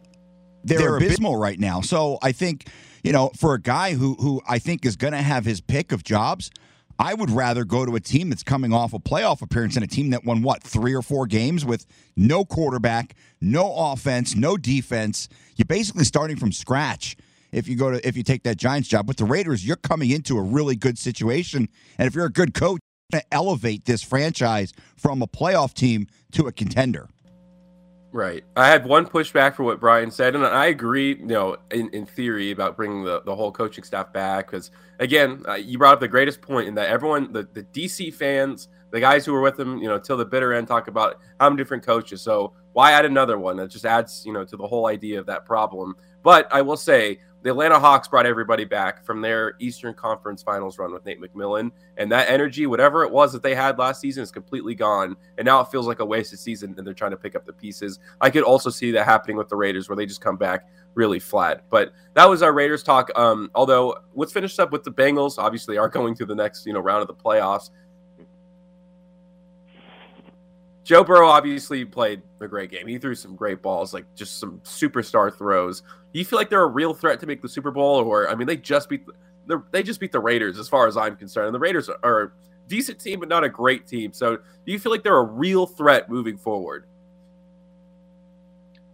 they're, 0.64 0.78
they're 0.78 0.96
abysmal 0.96 1.36
right 1.36 1.58
now. 1.58 1.80
So 1.80 2.18
I 2.22 2.32
think 2.32 2.68
you 3.02 3.12
know 3.12 3.32
for 3.36 3.54
a 3.54 3.60
guy 3.60 3.94
who 3.94 4.14
who 4.14 4.40
I 4.48 4.58
think 4.58 4.84
is 4.84 4.96
going 4.96 5.12
to 5.12 5.22
have 5.22 5.44
his 5.44 5.60
pick 5.60 5.92
of 5.92 6.04
jobs. 6.04 6.50
I 7.02 7.14
would 7.14 7.30
rather 7.30 7.64
go 7.64 7.84
to 7.84 7.96
a 7.96 8.00
team 8.00 8.28
that's 8.28 8.44
coming 8.44 8.72
off 8.72 8.92
a 8.92 8.98
playoff 9.00 9.42
appearance 9.42 9.74
than 9.74 9.82
a 9.82 9.88
team 9.88 10.10
that 10.10 10.24
won 10.24 10.40
what 10.40 10.62
three 10.62 10.94
or 10.94 11.02
four 11.02 11.26
games 11.26 11.64
with 11.64 11.84
no 12.14 12.44
quarterback, 12.44 13.16
no 13.40 13.74
offense, 13.74 14.36
no 14.36 14.56
defense. 14.56 15.28
You're 15.56 15.66
basically 15.66 16.04
starting 16.04 16.36
from 16.36 16.52
scratch 16.52 17.16
if 17.50 17.66
you 17.66 17.74
go 17.74 17.90
to 17.90 18.06
if 18.06 18.16
you 18.16 18.22
take 18.22 18.44
that 18.44 18.56
Giants 18.56 18.88
job. 18.88 19.08
With 19.08 19.16
the 19.16 19.24
Raiders, 19.24 19.66
you're 19.66 19.74
coming 19.74 20.10
into 20.10 20.38
a 20.38 20.42
really 20.42 20.76
good 20.76 20.96
situation, 20.96 21.68
and 21.98 22.06
if 22.06 22.14
you're 22.14 22.26
a 22.26 22.32
good 22.32 22.54
coach, 22.54 22.80
to 23.10 23.22
elevate 23.34 23.84
this 23.84 24.04
franchise 24.04 24.72
from 24.96 25.22
a 25.22 25.26
playoff 25.26 25.74
team 25.74 26.06
to 26.30 26.46
a 26.46 26.52
contender. 26.52 27.08
Right. 28.12 28.44
I 28.56 28.68
had 28.68 28.84
one 28.84 29.06
pushback 29.06 29.54
for 29.54 29.62
what 29.62 29.80
Brian 29.80 30.10
said, 30.10 30.34
and 30.34 30.44
I 30.44 30.66
agree, 30.66 31.16
you 31.16 31.26
know, 31.26 31.56
in, 31.70 31.88
in 31.94 32.04
theory 32.04 32.50
about 32.50 32.76
bringing 32.76 33.04
the, 33.04 33.22
the 33.22 33.34
whole 33.34 33.50
coaching 33.50 33.84
staff 33.84 34.12
back. 34.12 34.50
Because, 34.50 34.70
again, 34.98 35.42
uh, 35.48 35.54
you 35.54 35.78
brought 35.78 35.94
up 35.94 36.00
the 36.00 36.08
greatest 36.08 36.42
point 36.42 36.68
in 36.68 36.74
that 36.74 36.90
everyone, 36.90 37.32
the, 37.32 37.48
the 37.54 37.62
DC 37.62 38.12
fans, 38.12 38.68
the 38.90 39.00
guys 39.00 39.24
who 39.24 39.32
were 39.32 39.40
with 39.40 39.56
them, 39.56 39.78
you 39.78 39.88
know, 39.88 39.98
till 39.98 40.18
the 40.18 40.26
bitter 40.26 40.52
end, 40.52 40.68
talk 40.68 40.88
about 40.88 41.20
how 41.40 41.48
many 41.48 41.56
different 41.56 41.82
coaches. 41.82 42.20
So 42.20 42.52
why 42.74 42.92
add 42.92 43.06
another 43.06 43.38
one? 43.38 43.56
That 43.56 43.70
just 43.70 43.86
adds, 43.86 44.26
you 44.26 44.34
know, 44.34 44.44
to 44.44 44.56
the 44.58 44.66
whole 44.66 44.88
idea 44.88 45.18
of 45.18 45.24
that 45.26 45.46
problem. 45.46 45.96
But 46.22 46.52
I 46.52 46.60
will 46.60 46.76
say, 46.76 47.18
the 47.42 47.50
Atlanta 47.50 47.78
Hawks 47.78 48.06
brought 48.06 48.24
everybody 48.24 48.64
back 48.64 49.04
from 49.04 49.20
their 49.20 49.54
Eastern 49.58 49.94
Conference 49.94 50.42
Finals 50.42 50.78
run 50.78 50.92
with 50.92 51.04
Nate 51.04 51.20
McMillan, 51.20 51.72
and 51.96 52.10
that 52.12 52.30
energy, 52.30 52.66
whatever 52.66 53.02
it 53.02 53.10
was 53.10 53.32
that 53.32 53.42
they 53.42 53.54
had 53.54 53.78
last 53.78 54.00
season, 54.00 54.22
is 54.22 54.30
completely 54.30 54.74
gone. 54.74 55.16
And 55.38 55.44
now 55.44 55.60
it 55.60 55.68
feels 55.68 55.86
like 55.86 55.98
a 55.98 56.04
wasted 56.04 56.38
season, 56.38 56.74
and 56.78 56.86
they're 56.86 56.94
trying 56.94 57.10
to 57.10 57.16
pick 57.16 57.34
up 57.34 57.44
the 57.44 57.52
pieces. 57.52 57.98
I 58.20 58.30
could 58.30 58.44
also 58.44 58.70
see 58.70 58.92
that 58.92 59.04
happening 59.04 59.36
with 59.36 59.48
the 59.48 59.56
Raiders, 59.56 59.88
where 59.88 59.96
they 59.96 60.06
just 60.06 60.20
come 60.20 60.36
back 60.36 60.68
really 60.94 61.18
flat. 61.18 61.64
But 61.70 61.92
that 62.14 62.28
was 62.28 62.42
our 62.42 62.52
Raiders 62.52 62.82
talk. 62.82 63.10
Um, 63.16 63.50
although 63.54 63.96
let's 64.14 64.32
finish 64.32 64.58
up 64.58 64.70
with 64.70 64.84
the 64.84 64.92
Bengals. 64.92 65.38
Obviously, 65.38 65.78
are 65.78 65.88
going 65.88 66.14
to 66.16 66.26
the 66.26 66.34
next 66.34 66.66
you 66.66 66.72
know 66.72 66.80
round 66.80 67.02
of 67.02 67.08
the 67.08 67.14
playoffs. 67.14 67.70
Joe 70.84 71.04
Burrow 71.04 71.28
obviously 71.28 71.84
played 71.84 72.22
a 72.40 72.48
great 72.48 72.70
game. 72.70 72.86
He 72.86 72.98
threw 72.98 73.14
some 73.14 73.36
great 73.36 73.62
balls, 73.62 73.94
like 73.94 74.04
just 74.14 74.40
some 74.40 74.60
superstar 74.64 75.32
throws. 75.32 75.80
Do 76.12 76.18
you 76.18 76.24
feel 76.24 76.38
like 76.38 76.50
they're 76.50 76.62
a 76.62 76.68
real 76.68 76.92
threat 76.92 77.20
to 77.20 77.26
make 77.26 77.40
the 77.40 77.48
Super 77.48 77.70
Bowl, 77.70 78.00
or 78.00 78.28
I 78.28 78.34
mean, 78.34 78.46
they 78.46 78.56
just 78.56 78.88
beat 78.88 79.06
the, 79.46 79.62
they 79.70 79.82
just 79.82 80.00
beat 80.00 80.12
the 80.12 80.20
Raiders, 80.20 80.58
as 80.58 80.68
far 80.68 80.86
as 80.86 80.96
I'm 80.96 81.16
concerned. 81.16 81.46
And 81.46 81.54
the 81.54 81.60
Raiders 81.60 81.88
are 82.02 82.22
a 82.22 82.30
decent 82.68 82.98
team, 82.98 83.20
but 83.20 83.28
not 83.28 83.44
a 83.44 83.48
great 83.48 83.86
team. 83.86 84.12
So, 84.12 84.36
do 84.36 84.72
you 84.72 84.78
feel 84.78 84.92
like 84.92 85.02
they're 85.02 85.16
a 85.16 85.22
real 85.22 85.66
threat 85.66 86.08
moving 86.08 86.36
forward? 86.36 86.86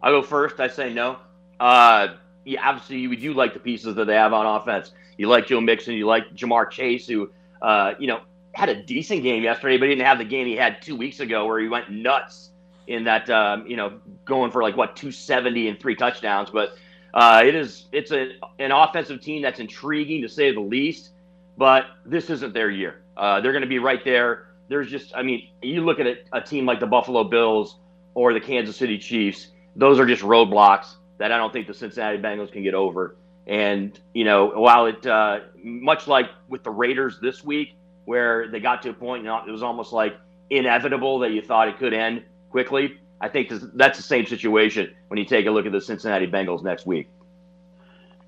I'll 0.03 0.13
go 0.13 0.23
first. 0.23 0.61
I 0.61 0.69
say 0.69 0.93
no. 0.93 1.19
Uh, 1.59 2.15
yeah, 2.45 2.69
obviously, 2.69 2.99
you 2.99 3.17
do 3.17 3.35
like 3.35 3.55
the 3.55 3.61
pieces 3.61 3.95
that 3.95 4.07
they 4.07 4.15
have 4.15 4.33
on 4.33 4.47
offense. 4.61 4.93
You 5.17 5.29
like 5.29 5.47
Joe 5.47 5.61
Mixon. 5.61 5.95
You 5.95 6.07
like 6.07 6.35
Ja'Marr 6.35 6.71
Chase, 6.71 7.07
who, 7.07 7.31
uh, 7.63 7.95
you 7.99 8.07
know, 8.07 8.21
had 8.53 8.69
a 8.69 8.83
decent 8.83 9.23
game 9.23 9.43
yesterday, 9.43 9.77
but 9.77 9.89
he 9.89 9.95
didn't 9.95 10.07
have 10.07 10.19
the 10.19 10.25
game 10.25 10.47
he 10.47 10.57
had 10.57 10.83
two 10.83 10.97
weeks 10.97 11.21
ago 11.21 11.47
where 11.47 11.61
he 11.61 11.69
went 11.69 11.91
nuts 11.91 12.51
in 12.87 13.05
that, 13.05 13.29
um, 13.31 13.67
you 13.67 13.77
know, 13.77 14.01
going 14.25 14.51
for 14.51 14.63
like 14.63 14.77
what 14.77 14.97
270 14.97 15.69
and 15.69 15.81
three 15.81 15.95
touchdowns. 15.95 16.51
But 16.51 16.77
uh, 17.15 17.43
it 17.45 17.55
is 17.55 17.87
it's 17.93 18.11
a, 18.11 18.33
an 18.59 18.73
offensive 18.73 19.21
team 19.21 19.43
that's 19.43 19.61
intriguing 19.61 20.23
to 20.23 20.29
say 20.29 20.53
the 20.53 20.61
least. 20.61 21.11
But 21.57 21.87
this 22.07 22.31
isn't 22.31 22.55
their 22.55 22.71
year. 22.71 23.01
Uh, 23.17 23.41
they're 23.41 23.53
going 23.53 23.63
to 23.63 23.69
be 23.69 23.81
right 23.81 24.05
there. 24.05 24.47
There's 24.69 24.89
just, 24.89 25.13
I 25.17 25.23
mean, 25.23 25.49
you 25.61 25.85
look 25.85 25.99
at 25.99 26.07
a, 26.07 26.17
a 26.33 26.41
team 26.41 26.67
like 26.67 26.79
the 26.79 26.87
Buffalo 26.87 27.25
Bills 27.25 27.79
or 28.15 28.33
the 28.33 28.41
Kansas 28.41 28.77
City 28.77 28.97
Chiefs. 28.97 29.49
Those 29.75 29.99
are 29.99 30.07
just 30.07 30.23
roadblocks 30.23 30.95
that 31.19 31.33
I 31.33 31.37
don't 31.37 31.53
think 31.53 31.67
the 31.67 31.75
Cincinnati 31.75 32.19
Bengals 32.19 32.53
can 32.53 32.63
get 32.63 32.75
over. 32.75 33.17
And 33.47 33.99
you 34.15 34.25
know, 34.25 34.47
while 34.47 34.87
it 34.87 35.05
uh, 35.07 35.41
much 35.63 36.07
like 36.07 36.27
with 36.49 36.63
the 36.63 36.71
Raiders 36.71 37.19
this 37.21 37.43
week, 37.43 37.75
where 38.09 38.49
they 38.49 38.59
got 38.59 38.81
to 38.81 38.89
a 38.89 38.95
point, 38.95 39.23
know, 39.23 39.43
it 39.47 39.51
was 39.51 39.63
almost 39.63 39.93
like 39.93 40.17
inevitable 40.49 41.19
that 41.19 41.31
you 41.33 41.43
thought 41.43 41.69
it 41.69 41.79
could 41.79 41.93
end 41.93 42.25
quickly. 42.49 42.99
I 43.21 43.29
think 43.29 43.53
that's 43.75 43.99
the 43.99 44.03
same 44.03 44.25
situation 44.25 44.95
when 45.09 45.19
you 45.19 45.27
take 45.27 45.45
a 45.45 45.51
look 45.51 45.67
at 45.67 45.73
the 45.73 45.81
Cincinnati 45.83 46.27
Bengals 46.27 46.63
next 46.63 46.87
week. 46.87 47.11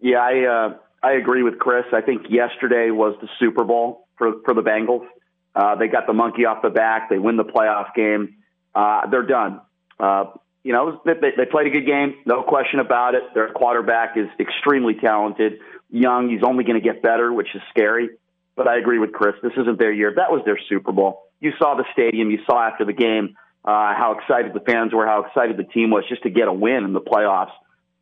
Yeah, 0.03 0.19
I 0.19 0.45
uh, 0.45 0.75
I 1.03 1.13
agree 1.13 1.43
with 1.43 1.59
Chris. 1.59 1.87
I 1.95 2.03
think 2.03 2.27
yesterday 2.29 2.91
was 2.91 3.15
the 3.23 3.29
Super 3.39 3.65
Bowl 3.65 4.07
for 4.19 4.43
for 4.45 4.53
the 4.53 4.61
Bengals. 4.61 5.07
Uh, 5.55 5.77
they 5.77 5.89
got 5.89 6.07
the 6.07 6.13
monkey 6.13 6.45
off 6.45 6.61
the 6.63 6.69
back. 6.69 7.09
They 7.09 7.19
win 7.19 7.39
the 7.39 7.45
playoff 7.45 7.95
game. 7.95 8.35
Uh, 8.75 9.07
they're 9.11 9.27
done. 9.27 9.63
Uh, 9.99 10.25
you 10.63 10.75
know, 10.75 11.01
they, 11.07 11.15
they 11.39 11.47
played 11.47 11.69
a 11.69 11.71
good 11.71 11.87
game, 11.87 12.17
no 12.27 12.43
question 12.43 12.81
about 12.81 13.15
it. 13.15 13.23
Their 13.33 13.49
quarterback 13.49 14.19
is 14.19 14.29
extremely 14.39 14.93
talented, 14.95 15.55
young. 15.89 16.29
He's 16.29 16.43
only 16.43 16.65
going 16.65 16.79
to 16.79 16.87
get 16.87 17.03
better, 17.03 17.33
which 17.33 17.49
is 17.55 17.63
scary. 17.71 18.11
But 18.61 18.69
I 18.69 18.77
agree 18.77 18.99
with 18.99 19.13
Chris. 19.13 19.37
This 19.43 19.53
isn't 19.57 19.79
their 19.79 19.91
year. 19.91 20.13
That 20.15 20.31
was 20.31 20.43
their 20.45 20.59
Super 20.69 20.93
Bowl. 20.93 21.23
You 21.41 21.53
saw 21.59 21.77
the 21.77 21.87
stadium. 21.95 22.31
You 22.31 22.41
saw 22.45 22.69
after 22.69 22.85
the 22.85 22.93
game 22.93 23.35
uh, 23.65 23.95
how 23.95 24.19
excited 24.21 24.53
the 24.53 24.61
fans 24.61 24.93
were, 24.93 25.07
how 25.07 25.25
excited 25.25 25.57
the 25.57 25.65
team 25.65 25.89
was 25.89 26.05
just 26.11 26.25
to 26.25 26.29
get 26.29 26.47
a 26.47 26.53
win 26.53 26.85
in 26.85 26.93
the 26.93 27.01
playoffs. 27.01 27.53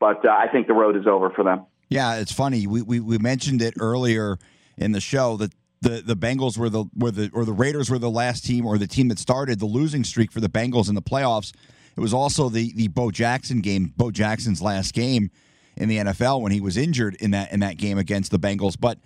But 0.01 0.27
uh, 0.27 0.33
I 0.33 0.49
think 0.49 0.67
the 0.67 0.75
road 0.75 0.97
is 0.97 1.07
over 1.07 1.31
for 1.31 1.45
them. 1.45 1.67
Yeah, 1.91 2.17
it's 2.17 2.33
funny. 2.33 2.67
We, 2.67 2.83
we, 2.83 2.99
we 2.99 3.19
mentioned 3.19 3.63
it 3.63 3.75
earlier 3.79 4.37
in 4.77 4.91
the 4.91 5.01
show 5.01 5.37
that 5.37 5.53
the, 5.81 6.03
the 6.05 6.17
Bengals 6.17 6.59
were 6.59 6.69
the 6.69 6.87
were 6.97 7.13
the 7.13 7.31
or 7.33 7.45
the 7.45 7.53
Raiders 7.53 7.89
were 7.89 8.01
the 8.01 8.11
last 8.11 8.45
team 8.45 8.67
or 8.67 8.79
the 8.79 8.89
team 8.89 9.07
that 9.11 9.21
started 9.21 9.61
the 9.61 9.67
losing 9.67 10.03
streak 10.03 10.33
for 10.33 10.41
the 10.41 10.49
Bengals 10.49 10.89
in 10.89 10.97
the 10.97 11.03
playoffs. 11.03 11.53
It 11.97 12.01
was 12.01 12.13
also 12.13 12.49
the 12.49 12.73
the 12.73 12.89
Bo 12.89 13.13
Jackson 13.13 13.61
game, 13.61 13.95
Bo 13.97 14.11
Jackson's 14.11 14.61
last 14.61 14.93
game 14.93 15.31
in 15.77 15.89
the 15.89 15.99
NFL 15.99 16.41
when 16.41 16.51
he 16.51 16.61
was 16.61 16.77
injured 16.77 17.15
in 17.21 17.31
that 17.31 17.53
in 17.53 17.61
that 17.61 17.77
game 17.77 17.97
against 17.97 18.33
the 18.33 18.41
Bengals. 18.41 18.77
But 18.77 18.99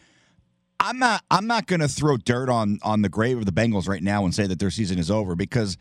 I'm 0.83 0.99
not 0.99 1.23
I'm 1.31 1.47
not 1.47 1.67
going 1.67 1.81
to 1.81 1.89
throw 1.89 2.17
dirt 2.17 2.49
on 2.49 2.81
on 2.83 3.03
the 3.03 3.09
grave 3.09 3.39
of 3.39 3.47
the 3.47 3.53
Bengals 3.53 3.89
right 3.89 4.03
now 4.03 4.25
and 4.25 4.35
say 4.35 4.49
that 4.49 4.59
their 4.59 4.71
season 4.71 4.99
is 4.99 5.13
over 5.13 5.37
because 5.37 5.79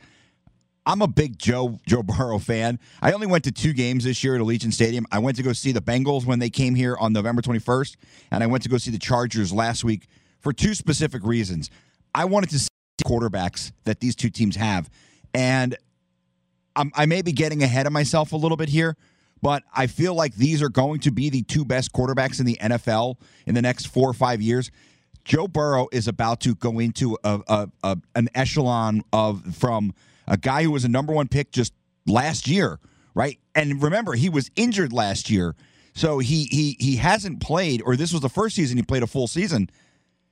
I'm 0.85 1.01
a 1.01 1.07
big 1.07 1.39
Joe 1.39 1.79
Joe 1.87 2.03
Burrow 2.03 2.37
fan. 2.37 2.79
I 3.01 3.11
only 3.11 3.25
went 3.25 3.43
to 3.45 3.51
two 3.51 3.73
games 3.73 4.03
this 4.03 4.23
year 4.23 4.35
at 4.35 4.41
Allegiant 4.41 4.73
Stadium. 4.73 5.07
I 5.11 5.17
went 5.17 5.37
to 5.37 5.43
go 5.43 5.53
see 5.53 5.71
the 5.71 5.81
Bengals 5.81 6.25
when 6.25 6.37
they 6.37 6.51
came 6.51 6.75
here 6.75 6.95
on 6.97 7.13
November 7.13 7.41
21st, 7.41 7.95
and 8.29 8.43
I 8.43 8.47
went 8.47 8.61
to 8.63 8.69
go 8.69 8.77
see 8.77 8.91
the 8.91 8.99
Chargers 8.99 9.51
last 9.51 9.83
week 9.83 10.07
for 10.39 10.53
two 10.53 10.75
specific 10.75 11.23
reasons. 11.23 11.71
I 12.13 12.25
wanted 12.25 12.51
to 12.51 12.59
see 12.59 12.67
quarterbacks 13.03 13.71
that 13.85 14.01
these 14.01 14.15
two 14.15 14.29
teams 14.29 14.55
have, 14.55 14.87
and 15.33 15.75
I'm, 16.75 16.91
I 16.95 17.07
may 17.07 17.23
be 17.23 17.31
getting 17.31 17.63
ahead 17.63 17.87
of 17.87 17.93
myself 17.93 18.33
a 18.33 18.37
little 18.37 18.57
bit 18.57 18.69
here, 18.69 18.95
but 19.41 19.63
I 19.75 19.87
feel 19.87 20.13
like 20.13 20.35
these 20.35 20.61
are 20.61 20.69
going 20.69 20.99
to 21.01 21.11
be 21.11 21.29
the 21.29 21.41
two 21.41 21.65
best 21.65 21.91
quarterbacks 21.91 22.39
in 22.39 22.45
the 22.45 22.57
NFL 22.61 23.15
in 23.47 23.55
the 23.55 23.61
next 23.61 23.87
four 23.87 24.07
or 24.07 24.13
five 24.13 24.41
years. 24.41 24.69
Joe 25.23 25.47
Burrow 25.47 25.87
is 25.91 26.07
about 26.07 26.41
to 26.41 26.55
go 26.55 26.79
into 26.79 27.17
a, 27.23 27.41
a, 27.47 27.69
a, 27.83 27.97
an 28.15 28.29
echelon 28.33 29.03
of 29.13 29.55
from 29.55 29.93
a 30.27 30.37
guy 30.37 30.63
who 30.63 30.71
was 30.71 30.83
a 30.83 30.89
number 30.89 31.13
one 31.13 31.27
pick 31.27 31.51
just 31.51 31.73
last 32.05 32.47
year, 32.47 32.79
right? 33.13 33.39
And 33.55 33.81
remember, 33.81 34.13
he 34.13 34.29
was 34.29 34.49
injured 34.55 34.93
last 34.93 35.29
year, 35.29 35.55
so 35.93 36.19
he 36.19 36.45
he 36.45 36.77
he 36.79 36.95
hasn't 36.97 37.41
played, 37.41 37.81
or 37.85 37.95
this 37.95 38.11
was 38.11 38.21
the 38.21 38.29
first 38.29 38.55
season 38.55 38.77
he 38.77 38.83
played 38.83 39.03
a 39.03 39.07
full 39.07 39.27
season. 39.27 39.69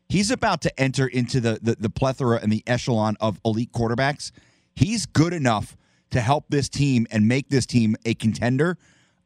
He's 0.07 0.31
about 0.31 0.61
to 0.61 0.79
enter 0.79 1.07
into 1.07 1.39
the 1.39 1.59
the, 1.61 1.75
the 1.75 1.89
plethora 1.89 2.39
and 2.41 2.51
the 2.51 2.63
echelon 2.65 3.17
of 3.19 3.39
elite 3.45 3.71
quarterbacks. 3.71 4.31
He's 4.75 5.05
good 5.05 5.33
enough 5.33 5.75
to 6.11 6.21
help 6.21 6.45
this 6.49 6.69
team 6.69 7.05
and 7.11 7.27
make 7.27 7.49
this 7.49 7.65
team 7.65 7.95
a 8.05 8.13
contender. 8.13 8.77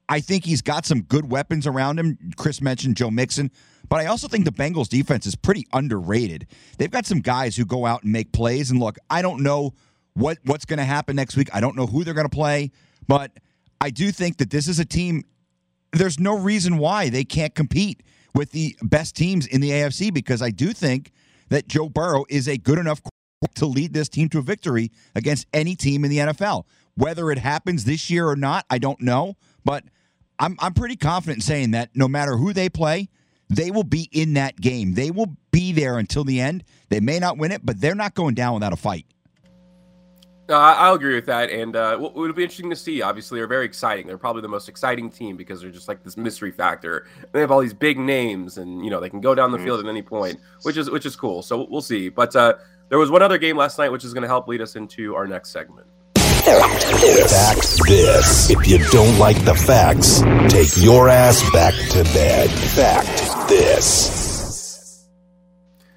I 0.10 0.19
think 0.19 0.45
he's 0.45 0.62
got 0.62 0.86
some 0.86 1.02
good 1.02 1.32
weapons 1.32 1.65
around 1.65 1.99
him. 1.99 2.17
Chris 2.36 2.62
mentioned 2.62 2.97
Joe 2.97 3.10
Mixon. 3.10 3.52
But 3.89 4.00
I 4.00 4.06
also 4.08 4.28
think 4.28 4.46
the 4.46 4.52
Bengals 4.52 4.88
defense 4.88 5.26
is 5.26 5.36
pretty 5.36 5.67
underrated. 5.74 6.48
They've 6.78 6.91
got 6.91 7.06
some 7.06 7.19
guys 7.19 7.56
who 7.56 7.65
go 7.65 7.86
out 7.86 8.04
and 8.04 8.12
make 8.12 8.32
plays. 8.32 8.72
And 8.72 8.80
look, 8.80 8.98
I 9.10 9.22
don't 9.22 9.43
know 9.43 9.74
what 10.13 10.38
what's 10.46 10.65
going 10.65 10.80
to 10.80 10.86
happen 10.86 11.15
next 11.15 11.36
week. 11.36 11.50
I 11.54 11.60
don't 11.60 11.76
know 11.76 11.86
who 11.86 12.04
they're 12.04 12.13
going 12.13 12.30
to 12.30 12.36
play, 12.36 12.72
but 13.08 13.32
I 13.82 13.89
do 13.89 14.12
think 14.12 14.38
that 14.38 14.50
this 14.50 14.67
is 14.67 14.80
a 14.80 14.86
team. 14.86 15.24
There's 15.91 16.19
no 16.19 16.38
reason 16.38 16.78
why 16.78 17.10
they 17.10 17.24
can't 17.24 17.54
compete 17.54 18.02
with 18.34 18.52
the 18.52 18.76
best 18.82 19.15
teams 19.15 19.46
in 19.46 19.62
the 19.62 19.69
AFC 19.69 20.13
because 20.13 20.41
I 20.41 20.50
do 20.50 20.74
think 20.74 21.12
that 21.50 21.67
Joe 21.67 21.89
Burrow 21.89 22.26
is 22.30 22.48
a 22.48 22.58
good 22.58 22.80
enough 22.80 23.02
to 23.56 23.65
lead 23.65 23.93
this 23.93 24.10
team 24.10 24.30
to 24.30 24.39
a 24.39 24.41
victory 24.41 24.91
against 25.15 25.46
any 25.54 25.76
team 25.76 26.04
in 26.04 26.10
the 26.10 26.17
NFL. 26.17 26.63
Whether 26.96 27.32
it 27.32 27.38
happens 27.38 27.86
this 27.86 28.10
year 28.10 28.28
or 28.28 28.36
not, 28.36 28.65
I 28.69 28.78
don't 28.78 29.02
know, 29.02 29.36
but 29.65 29.84
I'm 30.39 30.56
I'm 30.60 30.74
pretty 30.74 30.96
confident 30.96 31.38
in 31.38 31.41
saying 31.41 31.72
that 31.72 31.89
no 31.96 32.08
matter 32.08 32.38
who 32.38 32.54
they 32.54 32.69
play, 32.69 33.10
they 33.55 33.71
will 33.71 33.83
be 33.83 34.09
in 34.11 34.33
that 34.33 34.59
game. 34.59 34.93
They 34.93 35.11
will 35.11 35.35
be 35.51 35.71
there 35.71 35.97
until 35.97 36.23
the 36.23 36.39
end. 36.39 36.63
They 36.89 36.99
may 36.99 37.19
not 37.19 37.37
win 37.37 37.51
it, 37.51 37.65
but 37.65 37.79
they're 37.81 37.95
not 37.95 38.13
going 38.13 38.35
down 38.35 38.53
without 38.53 38.73
a 38.73 38.77
fight. 38.77 39.05
Uh, 40.49 40.55
I'll 40.55 40.95
agree 40.95 41.15
with 41.15 41.25
that, 41.27 41.49
and 41.49 41.73
uh, 41.73 41.97
what 41.97 42.15
would 42.15 42.35
be 42.35 42.43
interesting 42.43 42.69
to 42.69 42.75
see. 42.75 43.01
Obviously, 43.01 43.39
they're 43.39 43.47
very 43.47 43.65
exciting. 43.65 44.05
They're 44.05 44.17
probably 44.17 44.41
the 44.41 44.49
most 44.49 44.67
exciting 44.67 45.09
team 45.09 45.37
because 45.37 45.61
they're 45.61 45.71
just 45.71 45.87
like 45.87 46.03
this 46.03 46.17
mystery 46.17 46.51
factor. 46.51 47.07
They 47.31 47.39
have 47.39 47.49
all 47.49 47.61
these 47.61 47.73
big 47.73 47.97
names, 47.97 48.57
and 48.57 48.83
you 48.83 48.91
know 48.91 48.99
they 48.99 49.09
can 49.09 49.21
go 49.21 49.33
down 49.33 49.51
the 49.51 49.59
field 49.59 49.79
at 49.79 49.85
any 49.87 50.01
point, 50.01 50.41
which 50.63 50.75
is 50.75 50.89
which 50.89 51.05
is 51.05 51.15
cool. 51.15 51.43
So 51.43 51.65
we'll 51.69 51.81
see. 51.81 52.09
But 52.09 52.35
uh, 52.35 52.55
there 52.89 52.99
was 52.99 53.09
one 53.09 53.21
other 53.21 53.37
game 53.37 53.55
last 53.55 53.79
night, 53.79 53.89
which 53.89 54.03
is 54.03 54.13
going 54.13 54.23
to 54.23 54.27
help 54.27 54.49
lead 54.49 54.59
us 54.59 54.75
into 54.75 55.15
our 55.15 55.27
next 55.27 55.51
segment. 55.51 55.87
Fact 56.43 57.88
this. 57.88 58.49
If 58.49 58.67
you 58.67 58.77
don't 58.91 59.17
like 59.17 59.45
the 59.45 59.56
facts, 59.56 60.19
take 60.49 60.75
your 60.75 61.08
ass 61.08 61.41
back 61.51 61.73
to 61.91 62.03
bed. 62.13 62.49
Fact 62.49 63.47
this. 63.47 65.08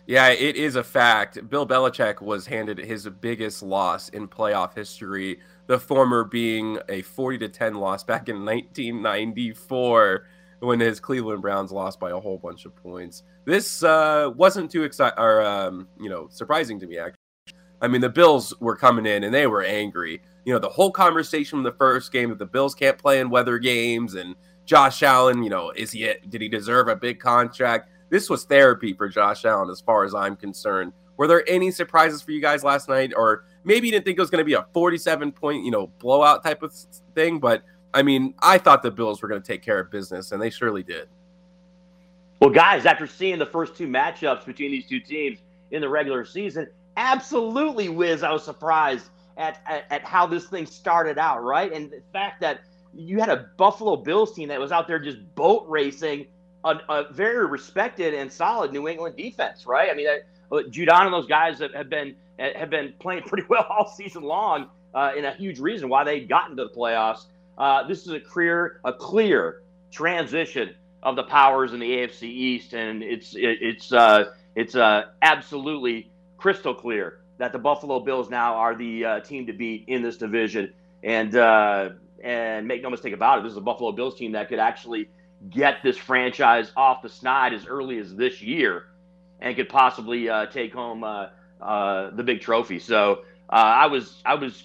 Yeah, 0.07 0.29
it 0.29 0.55
is 0.55 0.77
a 0.77 0.85
fact. 0.85 1.49
Bill 1.51 1.67
Belichick 1.67 2.23
was 2.23 2.47
handed 2.47 2.79
his 2.79 3.09
biggest 3.09 3.61
loss 3.61 4.09
in 4.11 4.29
playoff 4.29 4.73
history, 4.77 5.41
the 5.67 5.81
former 5.81 6.23
being 6.23 6.79
a 6.89 7.03
40 7.03 7.39
to 7.39 7.49
10 7.49 7.75
loss 7.75 8.05
back 8.05 8.29
in 8.29 8.45
1994 8.45 10.27
when 10.61 10.79
his 10.79 11.01
Cleveland 11.01 11.43
Browns 11.43 11.73
lost 11.73 11.99
by 11.99 12.11
a 12.11 12.21
whole 12.21 12.39
bunch 12.39 12.67
of 12.67 12.77
points. 12.77 13.25
This 13.47 13.83
uh, 13.83 14.31
wasn't 14.37 14.71
too 14.71 14.85
exciting 14.85 15.19
or 15.19 15.43
um, 15.43 15.89
you 16.01 16.09
know, 16.09 16.29
surprising 16.31 16.79
to 16.79 16.87
me 16.87 16.99
actually. 16.99 17.17
I 17.83 17.89
mean, 17.89 18.01
the 18.01 18.09
Bills 18.09 18.55
were 18.61 18.77
coming 18.77 19.07
in 19.07 19.25
and 19.25 19.35
they 19.35 19.47
were 19.47 19.63
angry. 19.63 20.23
You 20.47 20.55
know, 20.55 20.59
the 20.59 20.71
whole 20.71 20.91
conversation 20.91 21.51
from 21.59 21.65
the 21.65 21.73
first 21.73 22.13
game 22.13 22.31
that 22.31 22.39
the 22.39 22.47
Bills 22.47 22.75
can't 22.75 22.97
play 22.97 23.21
in 23.21 23.29
weather 23.29 23.59
games 23.59 24.15
and 24.15 24.35
Josh 24.65 25.03
Allen, 25.03 25.43
you 25.43 25.51
know, 25.51 25.73
is 25.73 25.91
he 25.91 26.11
did 26.29 26.41
he 26.41 26.49
deserve 26.49 26.89
a 26.89 26.97
big 26.97 27.21
contract? 27.21 27.91
This 28.09 28.31
was 28.31 28.45
therapy 28.45 28.95
for 28.95 29.09
Josh 29.09 29.45
Allen 29.45 29.69
as 29.71 29.81
far 29.81 30.05
as 30.05 30.15
I'm 30.15 30.37
concerned. 30.37 30.93
Were 31.17 31.27
there 31.27 31.45
any 31.49 31.71
surprises 31.71 32.23
for 32.23 32.31
you 32.31 32.41
guys 32.41 32.63
last 32.63 32.89
night 32.89 33.13
or 33.15 33.45
maybe 33.65 33.89
you 33.89 33.93
didn't 33.93 34.05
think 34.05 34.19
it 34.19 34.21
was 34.21 34.31
going 34.31 34.41
to 34.41 34.45
be 34.45 34.55
a 34.55 34.67
47 34.73 35.33
point, 35.33 35.65
you 35.65 35.71
know, 35.71 35.89
blowout 35.99 36.45
type 36.45 36.63
of 36.63 36.73
thing, 37.15 37.39
but 37.39 37.63
I 37.93 38.03
mean, 38.03 38.35
I 38.41 38.59
thought 38.59 38.83
the 38.83 38.91
Bills 38.91 39.23
were 39.23 39.29
going 39.29 39.43
to 39.43 39.47
take 39.47 39.63
care 39.63 39.81
of 39.81 39.91
business 39.91 40.31
and 40.31 40.41
they 40.41 40.51
surely 40.51 40.83
did. 40.83 41.09
Well, 42.41 42.51
guys, 42.51 42.85
after 42.87 43.07
seeing 43.07 43.39
the 43.39 43.47
first 43.47 43.77
two 43.77 43.89
matchups 43.89 44.45
between 44.45 44.71
these 44.71 44.87
two 44.87 45.01
teams 45.01 45.39
in 45.71 45.81
the 45.81 45.89
regular 45.89 46.25
season, 46.25 46.69
absolutely, 46.97 47.89
Wiz, 47.89 48.23
I 48.23 48.31
was 48.31 48.45
surprised 48.45 49.09
at, 49.37 49.61
at, 49.67 49.85
at, 49.91 50.05
how 50.05 50.27
this 50.27 50.47
thing 50.47 50.67
started 50.67 51.19
out, 51.19 51.43
right? 51.43 51.73
And 51.73 51.91
the 51.91 52.03
fact 52.13 52.41
that 52.41 52.61
you 52.95 53.21
had 53.21 53.29
a 53.29 53.49
Buffalo 53.57 53.97
Bills 53.97 54.35
team 54.35 54.49
that 54.49 54.59
was 54.59 54.73
out 54.73 54.89
there 54.89 54.99
just 54.99 55.19
boat 55.35 55.65
racing 55.69 56.27
a, 56.65 56.81
a 56.89 57.13
very 57.13 57.47
respected 57.47 58.15
and 58.15 58.31
solid 58.31 58.73
New 58.73 58.89
England 58.89 59.17
defense, 59.17 59.67
right? 59.67 59.91
I 59.91 59.95
mean, 59.95 60.09
uh, 60.09 60.57
Judon 60.71 61.05
and 61.05 61.13
those 61.13 61.27
guys 61.27 61.61
have, 61.61 61.73
have 61.75 61.89
been 61.89 62.17
have 62.39 62.69
been 62.69 62.93
playing 62.99 63.23
pretty 63.23 63.47
well 63.49 63.67
all 63.69 63.89
season 63.89 64.23
long, 64.23 64.69
uh, 64.95 65.13
a 65.17 65.33
huge 65.33 65.59
reason 65.59 65.89
why 65.89 66.05
they 66.05 66.21
got 66.21 66.51
into 66.51 66.65
the 66.65 66.71
playoffs. 66.71 67.27
Uh, 67.57 67.87
this 67.87 68.07
is 68.07 68.13
a 68.13 68.21
clear 68.21 68.81
a 68.85 68.93
clear 68.93 69.63
transition 69.91 70.75
of 71.03 71.17
the 71.17 71.23
powers 71.23 71.73
in 71.73 71.81
the 71.81 71.91
AFC 71.91 72.25
East, 72.25 72.75
and 72.75 73.03
it's 73.03 73.35
it, 73.35 73.59
it's 73.61 73.93
uh, 73.93 74.33
it's 74.55 74.75
uh, 74.75 75.05
absolutely 75.23 76.11
crystal 76.37 76.75
clear 76.75 77.21
that 77.39 77.53
the 77.53 77.59
Buffalo 77.59 78.01
Bills 78.01 78.31
now 78.31 78.55
are 78.55 78.75
the 78.75 79.05
uh, 79.05 79.21
team 79.21 79.47
to 79.47 79.53
beat 79.53 79.85
in 79.89 80.03
this 80.03 80.17
division. 80.17 80.73
And 81.03 81.37
uh, 81.37 81.91
and 82.23 82.67
make 82.67 82.83
no 82.83 82.91
mistake 82.91 83.13
about 83.13 83.39
it, 83.39 83.43
this 83.43 83.53
is 83.53 83.59
a 83.59 83.63
Buffalo 83.63 83.93
Bills 83.93 84.17
team 84.17 84.33
that 84.33 84.49
could 84.49 84.59
actually 84.59 85.09
get 85.51 85.83
this 85.83 85.97
franchise 85.97 86.73
off 86.77 87.03
the 87.03 87.09
snide 87.09 87.53
as 87.53 87.67
early 87.67 87.99
as 87.99 88.15
this 88.15 88.41
year, 88.43 88.87
and 89.41 89.55
could 89.55 89.69
possibly 89.69 90.29
uh, 90.29 90.47
take 90.47 90.73
home 90.73 91.05
uh, 91.05 91.29
uh, 91.61 92.11
the 92.11 92.23
big 92.23 92.41
trophy. 92.41 92.79
So 92.79 93.25
uh, 93.51 93.53
I 93.53 93.87
was 93.87 94.23
I 94.25 94.35
was 94.35 94.65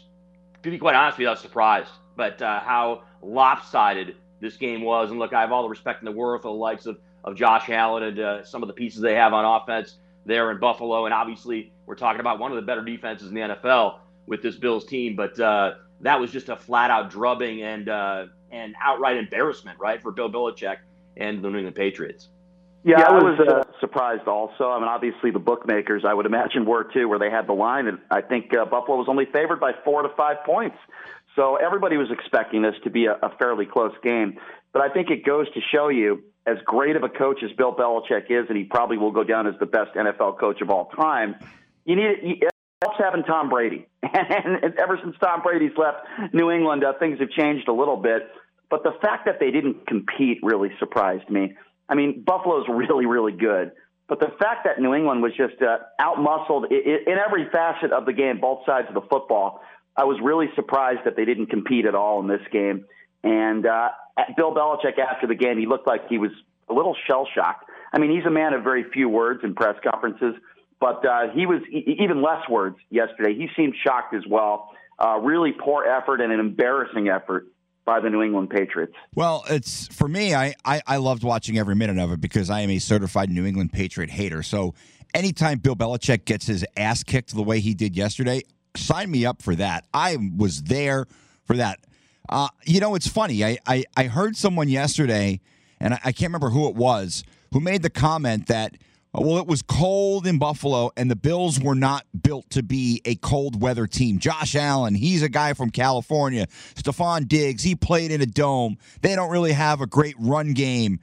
to 0.63 0.71
be 0.71 0.77
quite 0.77 0.95
honest 0.95 1.17
with 1.17 1.23
you, 1.23 1.27
I 1.27 1.31
was 1.31 1.41
surprised, 1.41 1.91
but 2.15 2.39
how 2.39 3.03
lopsided 3.21 4.15
this 4.39 4.57
game 4.57 4.81
was. 4.81 5.11
And 5.11 5.19
look, 5.19 5.33
I 5.33 5.41
have 5.41 5.51
all 5.51 5.63
the 5.63 5.69
respect 5.69 6.01
in 6.01 6.05
the 6.05 6.11
world 6.11 6.41
for 6.41 6.47
the 6.47 6.53
likes 6.53 6.85
of 6.85 6.97
of 7.23 7.35
Josh 7.35 7.69
Allen 7.69 8.17
and 8.17 8.47
some 8.47 8.63
of 8.63 8.67
the 8.67 8.73
pieces 8.73 9.01
they 9.01 9.13
have 9.15 9.33
on 9.33 9.45
offense 9.45 9.97
there 10.25 10.51
in 10.51 10.59
Buffalo. 10.59 11.05
And 11.05 11.13
obviously, 11.13 11.71
we're 11.85 11.95
talking 11.95 12.19
about 12.19 12.39
one 12.39 12.51
of 12.51 12.55
the 12.55 12.61
better 12.61 12.83
defenses 12.83 13.29
in 13.29 13.35
the 13.35 13.41
NFL 13.41 13.99
with 14.27 14.41
this 14.41 14.55
Bills 14.55 14.85
team. 14.85 15.15
But 15.15 15.39
uh, 15.39 15.73
that 16.01 16.19
was 16.19 16.31
just 16.31 16.49
a 16.49 16.55
flat 16.55 16.91
out 16.91 17.09
drubbing 17.09 17.61
and 17.63 17.89
uh, 17.89 18.25
and 18.51 18.75
outright 18.81 19.17
embarrassment, 19.17 19.79
right, 19.79 20.01
for 20.01 20.11
Bill 20.11 20.29
Belichick 20.29 20.77
and 21.17 21.43
the 21.43 21.49
New 21.49 21.59
England 21.59 21.75
Patriots. 21.75 22.29
Yeah, 22.83 22.99
yeah 22.99 23.05
I 23.09 23.11
was 23.13 23.39
uh, 23.39 23.63
surprised 23.79 24.27
also. 24.27 24.69
I 24.69 24.79
mean, 24.79 24.87
obviously 24.87 25.31
the 25.31 25.39
bookmakers, 25.39 26.03
I 26.05 26.13
would 26.13 26.25
imagine, 26.25 26.65
were 26.65 26.83
too, 26.83 27.07
where 27.07 27.19
they 27.19 27.29
had 27.29 27.47
the 27.47 27.53
line, 27.53 27.87
and 27.87 27.99
I 28.09 28.21
think 28.21 28.55
uh, 28.55 28.65
Buffalo 28.65 28.97
was 28.97 29.07
only 29.07 29.25
favored 29.25 29.59
by 29.59 29.73
four 29.85 30.01
to 30.01 30.09
five 30.09 30.37
points. 30.45 30.77
So 31.35 31.55
everybody 31.55 31.97
was 31.97 32.11
expecting 32.11 32.61
this 32.61 32.75
to 32.83 32.89
be 32.89 33.05
a, 33.05 33.13
a 33.21 33.29
fairly 33.37 33.65
close 33.65 33.93
game. 34.03 34.37
But 34.73 34.81
I 34.81 34.89
think 34.89 35.09
it 35.09 35.25
goes 35.25 35.47
to 35.53 35.61
show 35.71 35.89
you 35.89 36.23
as 36.45 36.57
great 36.65 36.95
of 36.95 37.03
a 37.03 37.09
coach 37.09 37.43
as 37.43 37.51
Bill 37.57 37.73
Belichick 37.73 38.25
is, 38.29 38.47
and 38.49 38.57
he 38.57 38.63
probably 38.63 38.97
will 38.97 39.11
go 39.11 39.23
down 39.23 39.47
as 39.47 39.53
the 39.59 39.65
best 39.65 39.95
NFL 39.95 40.39
coach 40.39 40.61
of 40.61 40.69
all 40.69 40.85
time, 40.85 41.35
you 41.85 41.95
need 41.95 42.41
it 42.41 42.51
helps 42.81 42.97
having 42.99 43.23
Tom 43.23 43.49
Brady. 43.49 43.87
And, 44.13 44.63
and 44.63 44.73
ever 44.77 44.99
since 45.01 45.15
Tom 45.21 45.41
Brady's 45.41 45.71
left 45.77 46.33
New 46.33 46.51
England, 46.51 46.83
uh, 46.83 46.93
things 46.99 47.19
have 47.19 47.29
changed 47.29 47.67
a 47.67 47.73
little 47.73 47.95
bit. 47.95 48.29
But 48.69 48.83
the 48.83 48.93
fact 49.01 49.25
that 49.25 49.39
they 49.39 49.51
didn't 49.51 49.85
compete 49.85 50.39
really 50.41 50.69
surprised 50.79 51.29
me. 51.29 51.53
I 51.87 51.95
mean, 51.95 52.23
Buffalo's 52.25 52.65
really, 52.67 53.05
really 53.05 53.31
good. 53.31 53.71
But 54.07 54.19
the 54.19 54.33
fact 54.39 54.65
that 54.65 54.79
New 54.79 54.93
England 54.93 55.21
was 55.21 55.31
just 55.37 55.61
uh, 55.61 55.77
outmuscled 55.99 56.71
in 56.71 57.17
every 57.17 57.47
facet 57.51 57.91
of 57.93 58.05
the 58.05 58.13
game, 58.13 58.39
both 58.41 58.65
sides 58.65 58.87
of 58.89 58.93
the 58.93 59.07
football, 59.09 59.61
I 59.95 60.03
was 60.03 60.19
really 60.21 60.47
surprised 60.55 61.01
that 61.05 61.15
they 61.15 61.25
didn't 61.25 61.47
compete 61.47 61.85
at 61.85 61.95
all 61.95 62.19
in 62.19 62.27
this 62.27 62.41
game. 62.51 62.85
And 63.23 63.65
uh, 63.65 63.89
Bill 64.35 64.53
Belichick, 64.53 64.97
after 64.99 65.27
the 65.27 65.35
game, 65.35 65.57
he 65.59 65.65
looked 65.65 65.87
like 65.87 66.07
he 66.07 66.17
was 66.17 66.31
a 66.69 66.73
little 66.73 66.95
shell 67.07 67.27
shocked. 67.33 67.69
I 67.93 67.99
mean, 67.99 68.11
he's 68.11 68.25
a 68.25 68.31
man 68.31 68.53
of 68.53 68.63
very 68.63 68.85
few 68.91 69.09
words 69.09 69.41
in 69.43 69.53
press 69.53 69.75
conferences, 69.83 70.35
but 70.79 71.05
uh, 71.05 71.29
he 71.33 71.45
was 71.45 71.61
e- 71.71 71.97
even 71.99 72.21
less 72.21 72.47
words 72.49 72.77
yesterday. 72.89 73.33
He 73.35 73.49
seemed 73.55 73.75
shocked 73.85 74.13
as 74.13 74.23
well. 74.27 74.71
Uh, 74.97 75.17
really 75.17 75.51
poor 75.51 75.83
effort 75.85 76.21
and 76.21 76.31
an 76.31 76.39
embarrassing 76.39 77.09
effort 77.09 77.47
by 77.85 77.99
the 77.99 78.09
New 78.09 78.21
England 78.21 78.49
Patriots. 78.49 78.93
Well, 79.15 79.43
it's 79.49 79.87
for 79.87 80.07
me. 80.07 80.35
I, 80.35 80.53
I 80.63 80.81
I 80.85 80.97
loved 80.97 81.23
watching 81.23 81.57
every 81.57 81.75
minute 81.75 81.97
of 81.97 82.11
it 82.11 82.21
because 82.21 82.49
I 82.49 82.61
am 82.61 82.69
a 82.69 82.79
certified 82.79 83.29
New 83.29 83.45
England 83.45 83.73
Patriot 83.73 84.11
hater. 84.11 84.43
So 84.43 84.75
anytime 85.13 85.57
Bill 85.59 85.75
Belichick 85.75 86.25
gets 86.25 86.45
his 86.45 86.65
ass 86.77 87.03
kicked 87.03 87.33
the 87.33 87.41
way 87.41 87.59
he 87.59 87.73
did 87.73 87.95
yesterday, 87.95 88.43
sign 88.75 89.09
me 89.09 89.25
up 89.25 89.41
for 89.41 89.55
that. 89.55 89.85
I 89.93 90.17
was 90.37 90.63
there 90.63 91.07
for 91.45 91.57
that. 91.57 91.79
Uh, 92.31 92.47
you 92.65 92.79
know, 92.79 92.95
it's 92.95 93.07
funny. 93.07 93.43
I, 93.43 93.57
I, 93.67 93.83
I 93.97 94.03
heard 94.05 94.37
someone 94.37 94.69
yesterday, 94.69 95.41
and 95.79 95.93
I, 95.93 95.99
I, 96.05 96.11
can't 96.13 96.29
remember 96.29 96.49
who 96.49 96.69
it 96.69 96.75
was, 96.75 97.25
who 97.51 97.59
made 97.59 97.81
the 97.81 97.89
comment 97.89 98.47
that, 98.47 98.77
well, 99.13 99.37
it 99.37 99.47
was 99.47 99.61
cold 99.61 100.25
in 100.25 100.39
Buffalo, 100.39 100.91
and 100.95 101.11
the 101.11 101.17
Bills 101.17 101.59
were 101.59 101.75
not 101.75 102.05
built 102.23 102.49
to 102.51 102.63
be 102.63 103.01
a 103.03 103.15
cold 103.15 103.61
weather 103.61 103.85
team. 103.85 104.17
Josh 104.17 104.55
Allen, 104.55 104.95
he's 104.95 105.21
a 105.21 105.27
guy 105.27 105.51
from 105.51 105.69
California. 105.71 106.47
Stefon 106.75 107.27
Diggs, 107.27 107.63
he 107.63 107.75
played 107.75 108.11
in 108.11 108.21
a 108.21 108.25
dome. 108.25 108.77
They 109.01 109.13
don't 109.13 109.29
really 109.29 109.51
have 109.51 109.81
a 109.81 109.87
great 109.87 110.15
run 110.17 110.53
game. 110.53 111.01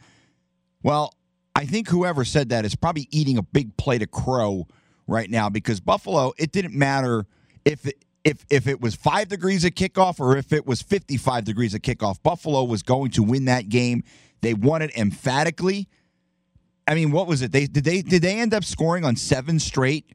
Well, 0.82 1.12
I 1.54 1.66
think 1.66 1.88
whoever 1.88 2.24
said 2.24 2.48
that 2.48 2.64
is 2.64 2.74
probably 2.74 3.06
eating 3.10 3.36
a 3.36 3.42
big 3.42 3.76
plate 3.76 4.00
of 4.00 4.10
crow 4.10 4.66
right 5.06 5.28
now 5.28 5.50
because 5.50 5.80
Buffalo, 5.80 6.32
it 6.38 6.52
didn't 6.52 6.74
matter 6.74 7.26
if 7.66 7.84
it, 7.86 8.02
if 8.28 8.44
if 8.50 8.66
it 8.66 8.80
was 8.80 8.94
five 8.94 9.28
degrees 9.28 9.64
at 9.64 9.74
kickoff 9.74 10.20
or 10.20 10.36
if 10.36 10.52
it 10.52 10.66
was 10.66 10.82
55 10.82 11.44
degrees 11.44 11.74
at 11.74 11.80
kickoff, 11.80 12.22
Buffalo 12.22 12.62
was 12.62 12.82
going 12.82 13.10
to 13.12 13.22
win 13.22 13.46
that 13.46 13.70
game. 13.70 14.04
They 14.42 14.52
won 14.52 14.82
it 14.82 14.94
emphatically. 14.96 15.88
I 16.86 16.94
mean, 16.94 17.10
what 17.10 17.26
was 17.26 17.40
it? 17.40 17.52
They 17.52 17.66
did 17.66 17.84
they 17.84 18.02
did 18.02 18.22
they 18.22 18.38
end 18.38 18.52
up 18.52 18.64
scoring 18.64 19.04
on 19.04 19.16
seven 19.16 19.58
straight, 19.58 20.12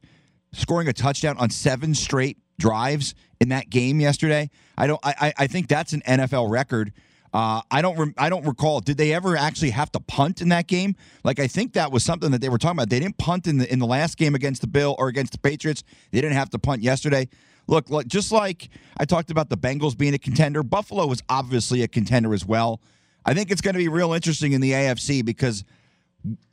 scoring 0.54 0.88
a 0.88 0.94
touchdown 0.94 1.38
on 1.38 1.50
seven 1.50 1.96
straight 1.96 2.38
drives 2.60 3.16
in 3.40 3.50
that 3.50 3.72
game 3.72 4.00
yesterday? 4.00 4.50
I 4.78 4.88
don't. 4.88 5.00
I 5.04 5.34
I 5.38 5.48
think 5.48 5.68
that's 5.68 5.94
an 5.94 6.02
NFL 6.02 6.52
record. 6.52 6.94
Uh, 7.34 7.62
I 7.72 7.82
don't. 7.82 7.98
Re- 7.98 8.14
I 8.16 8.30
don't 8.30 8.46
recall. 8.46 8.80
Did 8.80 8.98
they 8.98 9.12
ever 9.12 9.36
actually 9.36 9.72
have 9.72 9.92
to 9.94 10.00
punt 10.00 10.40
in 10.40 10.50
that 10.50 10.68
game? 10.68 10.96
Like 11.24 11.40
I 11.40 11.48
think 11.48 11.74
that 11.74 11.92
was 11.92 12.04
something 12.04 12.30
that 12.30 12.42
they 12.42 12.50
were 12.50 12.60
talking 12.60 12.78
about. 12.78 12.90
They 12.90 13.00
didn't 13.00 13.18
punt 13.18 13.48
in 13.48 13.58
the 13.58 13.72
in 13.74 13.80
the 13.80 13.88
last 13.88 14.18
game 14.18 14.36
against 14.36 14.62
the 14.62 14.68
Bill 14.68 14.96
or 15.00 15.08
against 15.08 15.32
the 15.32 15.40
Patriots. 15.40 15.84
They 16.12 16.22
didn't 16.22 16.38
have 16.38 16.52
to 16.52 16.60
punt 16.60 16.84
yesterday. 16.84 17.28
Look, 17.68 17.90
look, 17.90 18.08
just 18.08 18.32
like 18.32 18.70
I 18.98 19.06
talked 19.06 19.32
about 19.32 19.50
the 19.50 19.58
Bengals 19.58 19.98
being 19.98 20.14
a 20.14 20.20
contender, 20.20 20.64
Buffalo 20.64 21.10
is 21.12 21.22
obviously 21.30 21.82
a 21.82 21.88
contender 21.88 22.34
as 22.34 22.46
well. 22.46 22.82
I 23.26 23.34
think 23.34 23.52
it's 23.52 23.62
going 23.62 23.74
to 23.74 23.80
be 23.80 23.88
real 23.88 24.14
interesting 24.14 24.52
in 24.52 24.62
the 24.62 24.72
AFC 24.72 25.24
because 25.24 25.64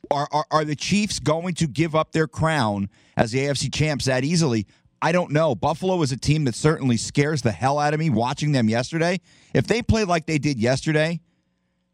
are, 0.09 0.27
are, 0.31 0.45
are 0.51 0.65
the 0.65 0.75
Chiefs 0.75 1.19
going 1.19 1.53
to 1.55 1.67
give 1.67 1.95
up 1.95 2.11
their 2.11 2.27
crown 2.27 2.89
as 3.17 3.31
the 3.31 3.39
AFC 3.39 3.73
champs 3.73 4.05
that 4.05 4.23
easily? 4.23 4.67
I 5.01 5.11
don't 5.11 5.31
know. 5.31 5.55
Buffalo 5.55 6.01
is 6.03 6.11
a 6.11 6.17
team 6.17 6.45
that 6.45 6.55
certainly 6.55 6.95
scares 6.95 7.41
the 7.41 7.51
hell 7.51 7.79
out 7.79 7.93
of 7.93 7.99
me 7.99 8.09
watching 8.09 8.51
them 8.51 8.69
yesterday. 8.69 9.19
If 9.53 9.67
they 9.67 9.81
play 9.81 10.03
like 10.03 10.27
they 10.27 10.37
did 10.37 10.59
yesterday, 10.59 11.21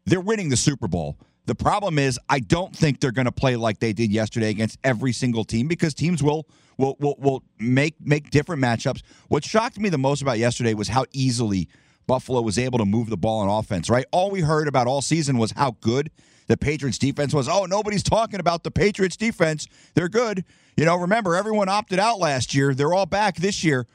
they're 0.04 0.20
winning 0.20 0.50
the 0.50 0.56
Super 0.56 0.88
Bowl. 0.88 1.18
The 1.48 1.54
problem 1.54 1.98
is, 1.98 2.20
I 2.28 2.40
don't 2.40 2.76
think 2.76 3.00
they're 3.00 3.10
going 3.10 3.24
to 3.24 3.32
play 3.32 3.56
like 3.56 3.78
they 3.78 3.94
did 3.94 4.12
yesterday 4.12 4.50
against 4.50 4.78
every 4.84 5.14
single 5.14 5.44
team 5.44 5.66
because 5.66 5.94
teams 5.94 6.22
will 6.22 6.46
will 6.76 6.94
will 7.00 7.16
will 7.18 7.42
make 7.58 7.94
make 8.04 8.30
different 8.30 8.62
matchups. 8.62 9.00
What 9.28 9.44
shocked 9.44 9.80
me 9.80 9.88
the 9.88 9.96
most 9.96 10.20
about 10.20 10.38
yesterday 10.38 10.74
was 10.74 10.88
how 10.88 11.06
easily 11.10 11.66
Buffalo 12.06 12.42
was 12.42 12.58
able 12.58 12.78
to 12.78 12.84
move 12.84 13.08
the 13.08 13.16
ball 13.16 13.40
on 13.40 13.48
offense. 13.48 13.88
Right, 13.88 14.04
all 14.12 14.30
we 14.30 14.42
heard 14.42 14.68
about 14.68 14.86
all 14.86 15.00
season 15.00 15.38
was 15.38 15.52
how 15.52 15.76
good 15.80 16.10
the 16.48 16.58
Patriots 16.58 16.98
defense 16.98 17.32
was. 17.32 17.48
Oh, 17.48 17.64
nobody's 17.64 18.02
talking 18.02 18.40
about 18.40 18.62
the 18.62 18.70
Patriots 18.70 19.16
defense. 19.16 19.66
They're 19.94 20.10
good. 20.10 20.44
You 20.76 20.84
know, 20.84 20.96
remember 20.96 21.34
everyone 21.34 21.70
opted 21.70 21.98
out 21.98 22.18
last 22.18 22.54
year. 22.54 22.74
They're 22.74 22.92
all 22.92 23.06
back 23.06 23.36
this 23.36 23.64
year. 23.64 23.86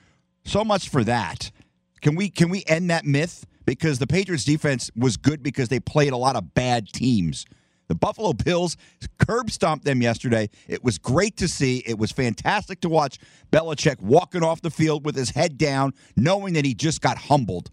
So 0.44 0.64
much 0.64 0.90
for 0.90 1.04
that. 1.04 1.52
Can 2.02 2.16
we 2.16 2.30
can 2.30 2.50
we 2.50 2.64
end 2.66 2.90
that 2.90 3.06
myth? 3.06 3.46
Because 3.66 4.00
the 4.00 4.08
Patriots 4.08 4.44
defense 4.44 4.92
was 4.96 5.18
good 5.18 5.42
because 5.42 5.70
they 5.70 5.80
played 5.80 6.14
a 6.14 6.18
lot 6.18 6.36
of 6.36 6.54
bad 6.54 6.90
teams. 6.90 7.46
The 7.88 7.96
Buffalo 7.96 8.34
Bills 8.34 8.78
curb 9.20 9.52
stomped 9.52 9.86
them 9.86 10.02
yesterday. 10.02 10.50
It 10.68 10.84
was 10.84 10.98
great 10.98 11.38
to 11.38 11.48
see. 11.48 11.84
It 11.86 11.98
was 11.98 12.12
fantastic 12.12 12.82
to 12.82 12.90
watch 12.90 13.20
Belichick 13.52 14.02
walking 14.02 14.44
off 14.44 14.62
the 14.62 14.72
field 14.72 15.06
with 15.06 15.16
his 15.16 15.30
head 15.32 15.58
down, 15.58 15.94
knowing 16.16 16.54
that 16.54 16.66
he 16.66 16.74
just 16.74 17.02
got 17.02 17.18
humbled. 17.18 17.70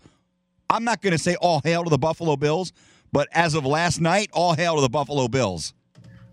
I'm 0.68 0.84
not 0.84 1.00
going 1.00 1.12
to 1.12 1.18
say 1.18 1.36
all 1.36 1.60
hail 1.64 1.84
to 1.84 1.90
the 1.90 1.98
Buffalo 1.98 2.36
Bills, 2.36 2.72
but 3.12 3.28
as 3.32 3.54
of 3.54 3.64
last 3.64 4.00
night, 4.00 4.30
all 4.32 4.54
hail 4.54 4.76
to 4.76 4.80
the 4.80 4.88
Buffalo 4.88 5.26
Bills. 5.28 5.74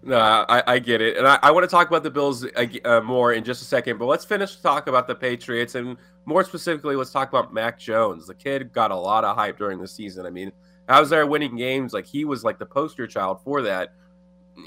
No, 0.08 0.18
I, 0.18 0.64
I 0.66 0.80
get 0.80 1.02
it, 1.02 1.18
and 1.18 1.28
I, 1.28 1.38
I, 1.44 1.52
want 1.52 1.66
to 1.66 1.68
talk 1.68 1.90
about 1.90 2.02
the 2.02 2.10
Bills 2.10 2.46
uh, 2.86 3.02
more 3.02 3.34
in 3.34 3.44
just 3.44 3.62
a 3.62 3.66
second. 3.66 3.98
But 3.98 4.06
let's 4.06 4.24
finish 4.24 4.56
talk 4.56 4.88
about 4.88 5.06
the 5.06 5.14
Patriots, 5.14 5.76
and 5.76 5.98
more 6.24 6.46
specifically, 6.46 6.96
let's 6.96 7.12
talk 7.12 7.28
about 7.28 7.54
Mac 7.54 7.78
Jones. 7.78 8.26
The 8.26 8.34
kid 8.34 8.72
got 8.72 8.90
a 8.90 8.96
lot 8.96 9.26
of 9.26 9.36
hype 9.36 9.58
during 9.58 9.82
the 9.82 9.88
season. 9.88 10.26
I 10.26 10.30
mean, 10.30 10.54
I 10.88 11.02
was 11.02 11.10
there 11.10 11.28
winning 11.28 11.58
games. 11.58 11.92
Like 11.92 12.06
he 12.06 12.24
was 12.24 12.46
like 12.46 12.58
the 12.58 12.66
poster 12.66 13.06
child 13.06 13.42
for 13.44 13.62
that. 13.64 13.96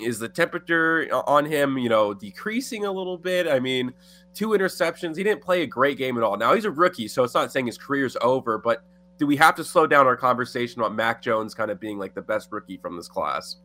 Is 0.02 0.18
the 0.18 0.28
temperature 0.28 1.08
on 1.10 1.46
him, 1.46 1.78
you 1.78 1.88
know, 1.88 2.12
decreasing 2.12 2.84
a 2.84 2.92
little 2.92 3.16
bit? 3.16 3.48
I 3.48 3.60
mean, 3.60 3.94
two 4.34 4.48
interceptions. 4.48 5.16
He 5.16 5.24
didn't 5.24 5.40
play 5.40 5.62
a 5.62 5.66
great 5.66 5.96
game 5.96 6.18
at 6.18 6.22
all. 6.22 6.36
Now 6.36 6.54
he's 6.54 6.66
a 6.66 6.70
rookie, 6.70 7.08
so 7.08 7.24
it's 7.24 7.32
not 7.32 7.50
saying 7.50 7.64
his 7.64 7.78
career's 7.78 8.14
over, 8.20 8.58
but 8.58 8.84
do 9.16 9.26
we 9.26 9.36
have 9.36 9.54
to 9.54 9.64
slow 9.64 9.86
down 9.86 10.06
our 10.06 10.18
conversation 10.18 10.82
about 10.82 10.94
Mac 10.94 11.22
Jones 11.22 11.54
kind 11.54 11.70
of 11.70 11.80
being 11.80 11.98
like 11.98 12.14
the 12.14 12.20
best 12.20 12.48
rookie 12.52 12.76
from 12.76 12.94
this 12.94 13.08
class? 13.08 13.56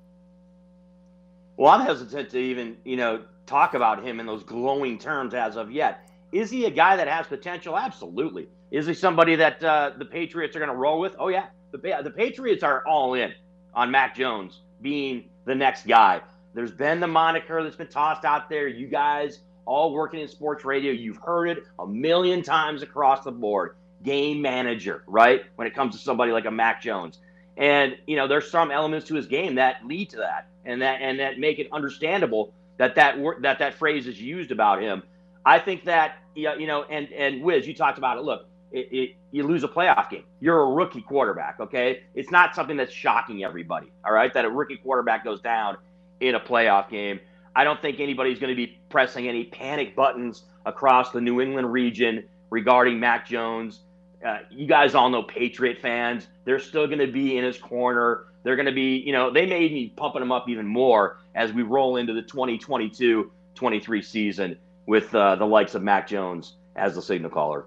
Well, 1.57 1.71
I'm 1.71 1.85
hesitant 1.85 2.29
to 2.31 2.39
even, 2.39 2.77
you 2.83 2.97
know, 2.97 3.23
talk 3.45 3.73
about 3.73 4.03
him 4.03 4.19
in 4.19 4.25
those 4.25 4.43
glowing 4.43 4.97
terms 4.97 5.33
as 5.33 5.55
of 5.55 5.71
yet. 5.71 6.09
Is 6.31 6.49
he 6.49 6.65
a 6.65 6.69
guy 6.69 6.95
that 6.97 7.07
has 7.07 7.27
potential? 7.27 7.77
Absolutely. 7.77 8.47
Is 8.71 8.87
he 8.87 8.93
somebody 8.93 9.35
that 9.35 9.63
uh, 9.63 9.91
the 9.97 10.05
Patriots 10.05 10.55
are 10.55 10.59
going 10.59 10.71
to 10.71 10.75
roll 10.75 10.99
with? 10.99 11.15
Oh 11.17 11.29
yeah, 11.29 11.47
the 11.71 11.77
the 12.03 12.11
Patriots 12.11 12.63
are 12.63 12.85
all 12.85 13.13
in 13.13 13.33
on 13.73 13.89
Mac 13.91 14.15
Jones 14.15 14.61
being 14.81 15.25
the 15.45 15.55
next 15.55 15.87
guy. 15.87 16.21
There's 16.53 16.71
been 16.71 16.99
the 16.99 17.07
moniker 17.07 17.63
that's 17.63 17.75
been 17.75 17.87
tossed 17.87 18.25
out 18.25 18.49
there. 18.49 18.67
You 18.67 18.87
guys 18.87 19.39
all 19.65 19.93
working 19.93 20.19
in 20.19 20.27
sports 20.27 20.65
radio, 20.65 20.91
you've 20.91 21.17
heard 21.17 21.49
it 21.49 21.63
a 21.79 21.87
million 21.87 22.41
times 22.41 22.81
across 22.81 23.23
the 23.23 23.31
board 23.31 23.75
game 24.03 24.41
manager, 24.41 25.03
right? 25.07 25.43
When 25.55 25.67
it 25.67 25.73
comes 25.73 25.95
to 25.95 26.01
somebody 26.01 26.31
like 26.31 26.45
a 26.45 26.51
Mac 26.51 26.81
Jones. 26.81 27.19
And 27.57 27.97
you 28.07 28.15
know, 28.15 28.27
there's 28.27 28.49
some 28.49 28.71
elements 28.71 29.07
to 29.07 29.15
his 29.15 29.27
game 29.27 29.55
that 29.55 29.85
lead 29.85 30.09
to 30.11 30.17
that, 30.17 30.47
and 30.65 30.81
that 30.81 31.01
and 31.01 31.19
that 31.19 31.39
make 31.39 31.59
it 31.59 31.67
understandable 31.71 32.53
that 32.77 32.95
that 32.95 33.17
that 33.41 33.59
that 33.59 33.73
phrase 33.75 34.07
is 34.07 34.21
used 34.21 34.51
about 34.51 34.81
him. 34.81 35.03
I 35.45 35.59
think 35.59 35.85
that 35.85 36.17
you 36.35 36.67
know, 36.67 36.83
and 36.83 37.11
and 37.13 37.41
Wiz, 37.41 37.67
you 37.67 37.73
talked 37.73 37.97
about 37.97 38.17
it. 38.17 38.23
Look, 38.23 38.47
it, 38.71 38.89
it, 38.91 39.15
you 39.31 39.43
lose 39.43 39.63
a 39.63 39.67
playoff 39.67 40.09
game. 40.09 40.25
You're 40.41 40.61
a 40.61 40.71
rookie 40.71 41.01
quarterback. 41.01 41.59
Okay, 41.59 42.03
it's 42.13 42.31
not 42.31 42.55
something 42.55 42.75
that's 42.75 42.93
shocking 42.93 43.43
everybody. 43.43 43.91
All 44.03 44.11
right, 44.11 44.33
that 44.33 44.43
a 44.43 44.49
rookie 44.49 44.77
quarterback 44.77 45.23
goes 45.23 45.41
down 45.41 45.77
in 46.19 46.35
a 46.35 46.39
playoff 46.39 46.89
game. 46.89 47.19
I 47.55 47.63
don't 47.63 47.81
think 47.81 48.01
anybody's 48.01 48.37
going 48.37 48.49
to 48.49 48.55
be 48.55 48.77
pressing 48.89 49.29
any 49.29 49.45
panic 49.45 49.95
buttons 49.95 50.43
across 50.65 51.11
the 51.11 51.21
New 51.21 51.39
England 51.39 51.71
region 51.71 52.25
regarding 52.49 52.99
Mac 52.99 53.25
Jones 53.25 53.79
uh, 54.25 54.39
you 54.49 54.65
guys 54.65 54.95
all 54.95 55.09
know 55.09 55.23
Patriot 55.23 55.77
fans. 55.79 56.27
They're 56.45 56.59
still 56.59 56.87
going 56.87 56.99
to 56.99 57.11
be 57.11 57.37
in 57.37 57.43
his 57.43 57.57
corner. 57.57 58.25
They're 58.43 58.55
going 58.55 58.65
to 58.65 58.71
be, 58.71 58.97
you 58.97 59.13
know, 59.13 59.29
they 59.29 59.45
may 59.45 59.67
be 59.67 59.93
pumping 59.95 60.21
him 60.21 60.31
up 60.31 60.49
even 60.49 60.65
more 60.65 61.17
as 61.35 61.53
we 61.53 61.61
roll 61.61 61.97
into 61.97 62.13
the 62.13 62.21
2022 62.21 63.31
23 63.53 64.01
season 64.01 64.57
with 64.85 65.13
uh, 65.15 65.35
the 65.35 65.45
likes 65.45 65.75
of 65.75 65.83
Mac 65.83 66.07
Jones 66.07 66.55
as 66.75 66.95
the 66.95 67.01
signal 67.01 67.29
caller. 67.29 67.65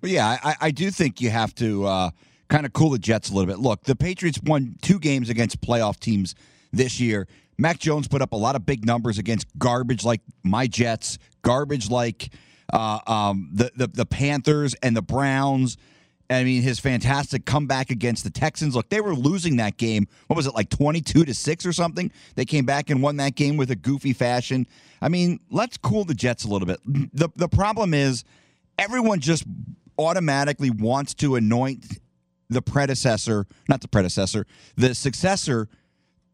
But 0.00 0.10
yeah, 0.10 0.38
I, 0.42 0.56
I 0.60 0.70
do 0.70 0.90
think 0.90 1.20
you 1.20 1.30
have 1.30 1.54
to 1.56 1.84
uh, 1.84 2.10
kind 2.48 2.64
of 2.64 2.72
cool 2.72 2.90
the 2.90 2.98
Jets 2.98 3.30
a 3.30 3.34
little 3.34 3.46
bit. 3.46 3.58
Look, 3.58 3.82
the 3.84 3.96
Patriots 3.96 4.40
won 4.42 4.76
two 4.82 4.98
games 4.98 5.30
against 5.30 5.60
playoff 5.60 5.98
teams 5.98 6.34
this 6.72 7.00
year. 7.00 7.26
Mac 7.58 7.78
Jones 7.78 8.08
put 8.08 8.22
up 8.22 8.32
a 8.32 8.36
lot 8.36 8.56
of 8.56 8.66
big 8.66 8.84
numbers 8.84 9.18
against 9.18 9.46
garbage 9.58 10.04
like 10.04 10.20
my 10.44 10.66
Jets, 10.66 11.18
garbage 11.42 11.90
like 11.90 12.30
uh, 12.72 12.98
um, 13.06 13.50
the, 13.52 13.70
the 13.76 13.86
the 13.86 14.06
Panthers 14.06 14.74
and 14.82 14.96
the 14.96 15.02
Browns. 15.02 15.76
I 16.28 16.42
mean, 16.42 16.62
his 16.62 16.80
fantastic 16.80 17.44
comeback 17.44 17.90
against 17.90 18.24
the 18.24 18.30
Texans. 18.30 18.74
Look, 18.74 18.88
they 18.88 19.00
were 19.00 19.14
losing 19.14 19.56
that 19.58 19.76
game. 19.76 20.08
What 20.26 20.36
was 20.36 20.46
it, 20.46 20.54
like 20.54 20.70
22 20.70 21.24
to 21.24 21.32
6 21.32 21.66
or 21.66 21.72
something? 21.72 22.10
They 22.34 22.44
came 22.44 22.66
back 22.66 22.90
and 22.90 23.00
won 23.00 23.18
that 23.18 23.36
game 23.36 23.56
with 23.56 23.70
a 23.70 23.76
goofy 23.76 24.12
fashion. 24.12 24.66
I 25.00 25.08
mean, 25.08 25.38
let's 25.50 25.76
cool 25.76 26.04
the 26.04 26.14
Jets 26.14 26.44
a 26.44 26.48
little 26.48 26.66
bit. 26.66 26.80
The, 26.84 27.28
the 27.36 27.48
problem 27.48 27.94
is 27.94 28.24
everyone 28.76 29.20
just 29.20 29.44
automatically 29.98 30.70
wants 30.70 31.14
to 31.14 31.36
anoint 31.36 32.00
the 32.48 32.62
predecessor, 32.62 33.46
not 33.68 33.80
the 33.80 33.88
predecessor, 33.88 34.46
the 34.76 34.94
successor 34.94 35.68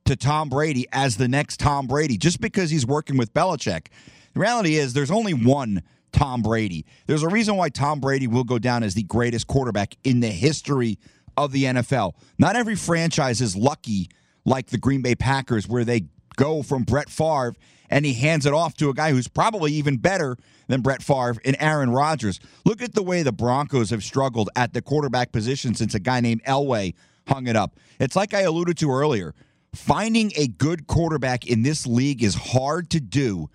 to 0.04 0.16
Tom 0.16 0.48
Brady 0.48 0.86
as 0.92 1.16
the 1.16 1.28
next 1.28 1.60
Tom 1.60 1.86
Brady 1.86 2.16
just 2.16 2.40
because 2.40 2.70
he's 2.70 2.86
working 2.86 3.16
with 3.16 3.32
Belichick. 3.32 3.86
The 4.34 4.40
reality 4.40 4.76
is 4.76 4.92
there's 4.92 5.10
only 5.10 5.34
one 5.34 5.82
Tom 6.12 6.42
Brady. 6.42 6.84
There's 7.06 7.22
a 7.22 7.28
reason 7.28 7.56
why 7.56 7.68
Tom 7.68 8.00
Brady 8.00 8.26
will 8.26 8.44
go 8.44 8.58
down 8.58 8.82
as 8.82 8.94
the 8.94 9.02
greatest 9.02 9.46
quarterback 9.46 9.96
in 10.04 10.20
the 10.20 10.28
history 10.28 10.98
of 11.36 11.52
the 11.52 11.64
NFL. 11.64 12.12
Not 12.38 12.56
every 12.56 12.76
franchise 12.76 13.40
is 13.40 13.56
lucky 13.56 14.08
like 14.44 14.68
the 14.68 14.78
Green 14.78 15.02
Bay 15.02 15.14
Packers 15.14 15.68
where 15.68 15.84
they 15.84 16.02
go 16.36 16.62
from 16.62 16.82
Brett 16.82 17.08
Favre 17.08 17.54
and 17.90 18.06
he 18.06 18.14
hands 18.14 18.46
it 18.46 18.54
off 18.54 18.74
to 18.74 18.88
a 18.88 18.94
guy 18.94 19.10
who's 19.10 19.28
probably 19.28 19.72
even 19.72 19.98
better 19.98 20.36
than 20.66 20.80
Brett 20.80 21.02
Favre 21.02 21.36
and 21.44 21.56
Aaron 21.60 21.90
Rodgers. 21.90 22.40
Look 22.64 22.82
at 22.82 22.94
the 22.94 23.02
way 23.02 23.22
the 23.22 23.32
Broncos 23.32 23.90
have 23.90 24.02
struggled 24.02 24.48
at 24.56 24.72
the 24.72 24.80
quarterback 24.80 25.30
position 25.30 25.74
since 25.74 25.94
a 25.94 26.00
guy 26.00 26.20
named 26.20 26.42
Elway 26.44 26.94
hung 27.28 27.46
it 27.46 27.56
up. 27.56 27.78
It's 28.00 28.16
like 28.16 28.34
I 28.34 28.40
alluded 28.40 28.78
to 28.78 28.90
earlier 28.90 29.34
finding 29.74 30.32
a 30.36 30.46
good 30.46 30.86
quarterback 30.86 31.46
in 31.46 31.62
this 31.62 31.86
league 31.86 32.22
is 32.22 32.34
hard 32.34 32.90
to 32.90 33.00
do. 33.00 33.48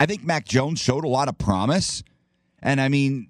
I 0.00 0.06
think 0.06 0.24
Mac 0.24 0.44
Jones 0.44 0.80
showed 0.80 1.04
a 1.04 1.08
lot 1.08 1.28
of 1.28 1.38
promise. 1.38 2.02
And 2.60 2.80
I 2.80 2.88
mean, 2.88 3.28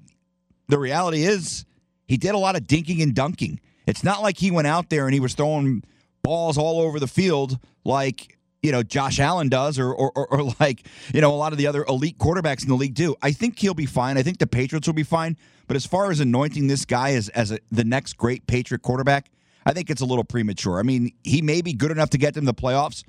the 0.69 0.79
reality 0.79 1.25
is 1.25 1.65
he 2.07 2.17
did 2.17 2.35
a 2.35 2.39
lot 2.39 2.57
of 2.57 2.63
dinking 2.63 3.03
and 3.03 3.15
dunking. 3.15 3.61
It's 3.87 4.05
not 4.05 4.23
like 4.23 4.39
he 4.39 4.51
went 4.51 4.67
out 4.67 4.91
there 4.91 5.07
and 5.07 5.15
he 5.15 5.21
was 5.21 5.35
throwing 5.35 5.83
balls 6.23 6.57
all 6.57 6.81
over 6.81 6.99
the 6.99 7.07
field 7.07 7.59
like, 7.85 8.39
you 8.63 8.73
know, 8.73 8.83
Josh 8.83 9.21
Allen 9.21 9.51
does 9.51 9.79
or, 9.79 9.93
or, 9.93 10.11
or, 10.17 10.27
or 10.33 10.55
like, 10.59 10.87
you 11.13 11.21
know, 11.21 11.35
a 11.35 11.37
lot 11.37 11.53
of 11.53 11.59
the 11.59 11.67
other 11.67 11.85
elite 11.85 12.17
quarterbacks 12.17 12.63
in 12.63 12.71
the 12.71 12.77
league 12.77 12.95
do. 12.95 13.15
I 13.21 13.33
think 13.33 13.59
he'll 13.59 13.75
be 13.75 13.87
fine. 13.87 14.17
I 14.17 14.23
think 14.23 14.39
the 14.39 14.47
Patriots 14.47 14.87
will 14.87 14.95
be 14.95 15.03
fine. 15.03 15.37
But 15.67 15.77
as 15.77 15.85
far 15.85 16.11
as 16.11 16.21
anointing 16.21 16.67
this 16.67 16.85
guy 16.85 17.13
as, 17.13 17.29
as 17.31 17.51
a, 17.51 17.59
the 17.71 17.85
next 17.85 18.17
great 18.17 18.47
Patriot 18.47 18.81
quarterback, 18.81 19.31
I 19.67 19.73
think 19.73 19.91
it's 19.91 20.01
a 20.01 20.07
little 20.07 20.25
premature. 20.25 20.79
I 20.79 20.83
mean, 20.83 21.13
he 21.23 21.43
may 21.43 21.63
be 21.63 21.73
good 21.73 21.91
enough 21.91 22.11
to 22.11 22.19
get 22.19 22.35
them 22.35 22.45
the 22.45 22.55
playoffs. 22.55 23.03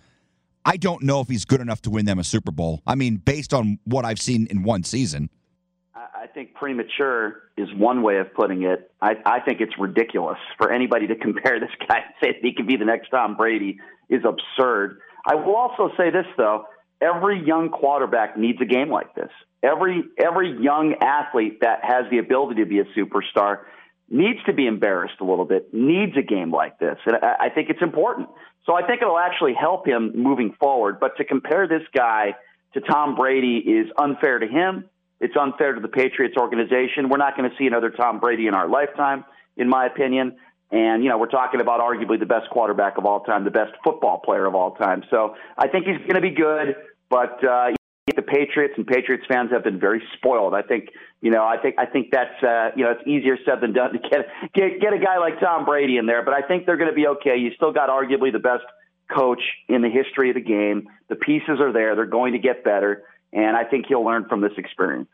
I 0.63 0.77
don't 0.77 1.03
know 1.03 1.21
if 1.21 1.27
he's 1.27 1.45
good 1.45 1.61
enough 1.61 1.81
to 1.83 1.89
win 1.89 2.05
them 2.05 2.17
a 2.17 2.23
Super 2.23 2.51
Bowl. 2.51 2.81
I 2.87 2.95
mean, 2.95 3.17
based 3.17 3.53
on 3.53 3.79
what 3.83 4.03
I've 4.03 4.19
seen 4.19 4.47
in 4.49 4.63
one 4.63 4.83
season. 4.83 5.29
I 5.93 6.27
think 6.27 6.55
premature 6.55 7.43
is 7.55 7.69
one 7.75 8.01
way 8.01 8.17
of 8.17 8.33
putting 8.33 8.63
it. 8.63 8.91
I, 8.99 9.13
I 9.25 9.39
think 9.41 9.61
it's 9.61 9.77
ridiculous 9.77 10.39
for 10.57 10.71
anybody 10.71 11.07
to 11.07 11.15
compare 11.21 11.59
this 11.59 11.69
guy 11.87 11.97
and 11.97 12.13
say 12.21 12.31
that 12.31 12.39
he 12.41 12.53
could 12.53 12.67
be 12.67 12.77
the 12.77 12.85
next 12.85 13.09
Tom 13.09 13.37
Brady 13.37 13.77
is 14.09 14.23
absurd. 14.25 14.99
I 15.27 15.35
will 15.35 15.55
also 15.55 15.91
say 15.97 16.09
this 16.09 16.25
though: 16.35 16.65
every 16.99 17.45
young 17.45 17.69
quarterback 17.69 18.37
needs 18.37 18.59
a 18.59 18.65
game 18.65 18.89
like 18.89 19.13
this. 19.13 19.29
Every 19.63 20.03
every 20.17 20.57
young 20.61 20.95
athlete 21.01 21.59
that 21.61 21.79
has 21.83 22.05
the 22.09 22.17
ability 22.17 22.61
to 22.61 22.65
be 22.65 22.79
a 22.79 22.85
superstar 22.97 23.59
needs 24.09 24.39
to 24.45 24.53
be 24.53 24.67
embarrassed 24.67 25.15
a 25.19 25.23
little 25.23 25.45
bit, 25.45 25.73
needs 25.73 26.15
a 26.17 26.21
game 26.21 26.51
like 26.51 26.79
this. 26.79 26.97
And 27.05 27.17
I, 27.21 27.45
I 27.45 27.49
think 27.49 27.69
it's 27.69 27.81
important. 27.81 28.29
So 28.65 28.73
I 28.73 28.85
think 28.85 29.01
it'll 29.01 29.19
actually 29.19 29.53
help 29.53 29.87
him 29.87 30.11
moving 30.15 30.55
forward. 30.59 30.99
But 30.99 31.17
to 31.17 31.23
compare 31.23 31.67
this 31.67 31.83
guy 31.93 32.35
to 32.73 32.81
Tom 32.81 33.15
Brady 33.15 33.57
is 33.57 33.87
unfair 33.97 34.39
to 34.39 34.47
him. 34.47 34.85
It's 35.19 35.35
unfair 35.39 35.73
to 35.73 35.79
the 35.79 35.87
Patriots 35.87 36.35
organization. 36.37 37.09
We're 37.09 37.17
not 37.17 37.37
going 37.37 37.49
to 37.49 37.55
see 37.57 37.67
another 37.67 37.89
Tom 37.89 38.19
Brady 38.19 38.47
in 38.47 38.53
our 38.53 38.67
lifetime, 38.67 39.23
in 39.55 39.69
my 39.69 39.85
opinion. 39.85 40.35
And, 40.71 41.03
you 41.03 41.09
know, 41.09 41.17
we're 41.17 41.27
talking 41.27 41.61
about 41.61 41.79
arguably 41.79 42.19
the 42.19 42.25
best 42.25 42.49
quarterback 42.49 42.97
of 42.97 43.05
all 43.05 43.21
time, 43.21 43.45
the 43.45 43.51
best 43.51 43.71
football 43.83 44.19
player 44.19 44.45
of 44.45 44.55
all 44.55 44.71
time. 44.75 45.03
So 45.09 45.35
I 45.57 45.67
think 45.67 45.85
he's 45.85 45.99
going 45.99 46.15
to 46.15 46.21
be 46.21 46.31
good. 46.31 46.75
But, 47.09 47.43
uh, 47.43 47.69
the 48.13 48.21
Patriots 48.21 48.75
and 48.77 48.85
Patriots 48.85 49.25
fans 49.27 49.49
have 49.51 49.63
been 49.63 49.79
very 49.79 50.01
spoiled. 50.15 50.53
I 50.53 50.61
think 50.61 50.89
you 51.21 51.31
know 51.31 51.43
I 51.43 51.57
think 51.57 51.75
I 51.79 51.87
think 51.87 52.09
that's 52.11 52.43
uh, 52.43 52.69
you 52.75 52.83
know 52.83 52.91
it's 52.91 53.07
easier 53.07 53.35
said 53.43 53.61
than 53.61 53.73
done 53.73 53.93
to 53.93 53.99
get 53.99 54.27
get 54.53 54.79
get 54.79 54.93
a 54.93 54.99
guy 54.99 55.17
like 55.17 55.39
Tom 55.39 55.65
Brady 55.65 55.97
in 55.97 56.05
there, 56.05 56.23
but 56.23 56.35
I 56.35 56.41
think 56.47 56.67
they're 56.67 56.77
going 56.77 56.89
to 56.89 56.95
be 56.95 57.07
okay. 57.07 57.35
You 57.35 57.51
still 57.55 57.71
got 57.71 57.89
arguably 57.89 58.31
the 58.31 58.39
best 58.39 58.63
coach 59.11 59.41
in 59.69 59.81
the 59.81 59.89
history 59.89 60.29
of 60.29 60.35
the 60.35 60.41
game. 60.41 60.87
The 61.09 61.15
pieces 61.15 61.59
are 61.59 61.73
there. 61.73 61.95
They're 61.95 62.05
going 62.05 62.33
to 62.33 62.39
get 62.39 62.63
better. 62.63 63.03
And 63.33 63.57
I 63.57 63.63
think 63.63 63.87
he'll 63.87 64.05
learn 64.05 64.27
from 64.29 64.41
this 64.41 64.53
experience. 64.57 65.09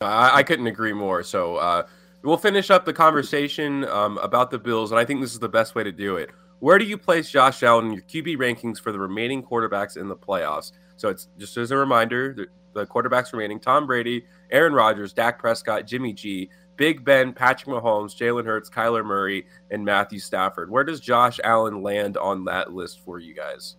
I, 0.00 0.38
I 0.38 0.42
couldn't 0.42 0.66
agree 0.66 0.92
more. 0.92 1.22
So 1.22 1.56
uh, 1.56 1.86
we'll 2.22 2.36
finish 2.36 2.70
up 2.70 2.84
the 2.84 2.92
conversation 2.92 3.84
um, 3.86 4.18
about 4.18 4.50
the 4.50 4.58
Bills, 4.58 4.90
and 4.90 5.00
I 5.00 5.04
think 5.04 5.20
this 5.20 5.32
is 5.32 5.40
the 5.40 5.48
best 5.48 5.74
way 5.74 5.82
to 5.82 5.92
do 5.92 6.16
it. 6.16 6.30
Where 6.60 6.78
do 6.78 6.84
you 6.84 6.96
place 6.96 7.30
Josh 7.30 7.62
Allen 7.62 7.86
in 7.86 7.92
your 7.92 8.02
QB 8.02 8.36
rankings 8.36 8.78
for 8.78 8.92
the 8.92 8.98
remaining 8.98 9.42
quarterbacks 9.42 9.96
in 9.96 10.08
the 10.08 10.16
playoffs? 10.16 10.72
So 10.96 11.08
it's 11.08 11.28
just 11.38 11.56
as 11.56 11.70
a 11.70 11.76
reminder, 11.76 12.34
the, 12.34 12.46
the 12.72 12.86
quarterbacks 12.86 13.32
remaining: 13.32 13.60
Tom 13.60 13.86
Brady, 13.86 14.26
Aaron 14.50 14.72
Rodgers, 14.72 15.12
Dak 15.12 15.38
Prescott, 15.38 15.86
Jimmy 15.86 16.12
G, 16.12 16.50
Big 16.76 17.04
Ben, 17.04 17.32
Patrick 17.32 17.74
Mahomes, 17.74 18.16
Jalen 18.16 18.44
Hurts, 18.44 18.68
Kyler 18.70 19.04
Murray, 19.04 19.46
and 19.70 19.84
Matthew 19.84 20.18
Stafford. 20.18 20.70
Where 20.70 20.84
does 20.84 21.00
Josh 21.00 21.38
Allen 21.44 21.82
land 21.82 22.16
on 22.16 22.44
that 22.46 22.72
list 22.72 23.00
for 23.04 23.18
you 23.18 23.34
guys? 23.34 23.76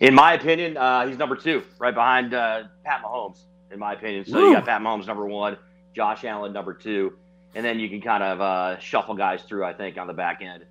In 0.00 0.14
my 0.14 0.34
opinion, 0.34 0.76
uh, 0.76 1.06
he's 1.06 1.16
number 1.16 1.36
two, 1.36 1.62
right 1.78 1.94
behind 1.94 2.34
uh, 2.34 2.64
Pat 2.84 3.02
Mahomes. 3.02 3.38
In 3.72 3.80
my 3.80 3.94
opinion, 3.94 4.24
so 4.24 4.36
Woo. 4.36 4.48
you 4.48 4.54
got 4.54 4.64
Pat 4.64 4.80
Mahomes 4.80 5.06
number 5.06 5.26
one, 5.26 5.56
Josh 5.92 6.24
Allen 6.24 6.52
number 6.52 6.72
two, 6.72 7.14
and 7.54 7.64
then 7.64 7.80
you 7.80 7.88
can 7.88 8.00
kind 8.00 8.22
of 8.22 8.40
uh, 8.40 8.78
shuffle 8.78 9.14
guys 9.14 9.42
through. 9.42 9.64
I 9.64 9.72
think 9.72 9.98
on 9.98 10.06
the 10.06 10.12
back 10.12 10.40
end, 10.40 10.64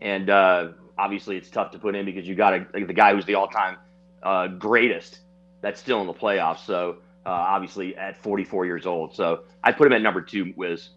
and 0.00 0.30
uh, 0.30 0.68
obviously 0.96 1.36
it's 1.36 1.50
tough 1.50 1.70
to 1.72 1.78
put 1.78 1.94
in 1.94 2.06
because 2.06 2.26
you 2.26 2.34
got 2.34 2.54
a, 2.54 2.66
the 2.72 2.94
guy 2.94 3.14
who's 3.14 3.26
the 3.26 3.34
all-time 3.34 3.76
uh, 4.22 4.48
greatest 4.48 5.20
that's 5.60 5.80
still 5.80 6.00
in 6.00 6.06
the 6.06 6.14
playoffs. 6.14 6.64
So 6.64 6.98
uh, 7.26 7.30
obviously 7.30 7.96
at 7.96 8.22
44 8.22 8.66
years 8.66 8.86
old. 8.86 9.14
So 9.14 9.44
I 9.62 9.72
put 9.72 9.86
him 9.86 9.92
at 9.92 10.02
number 10.02 10.22
two, 10.22 10.52
Wiz. 10.56 10.88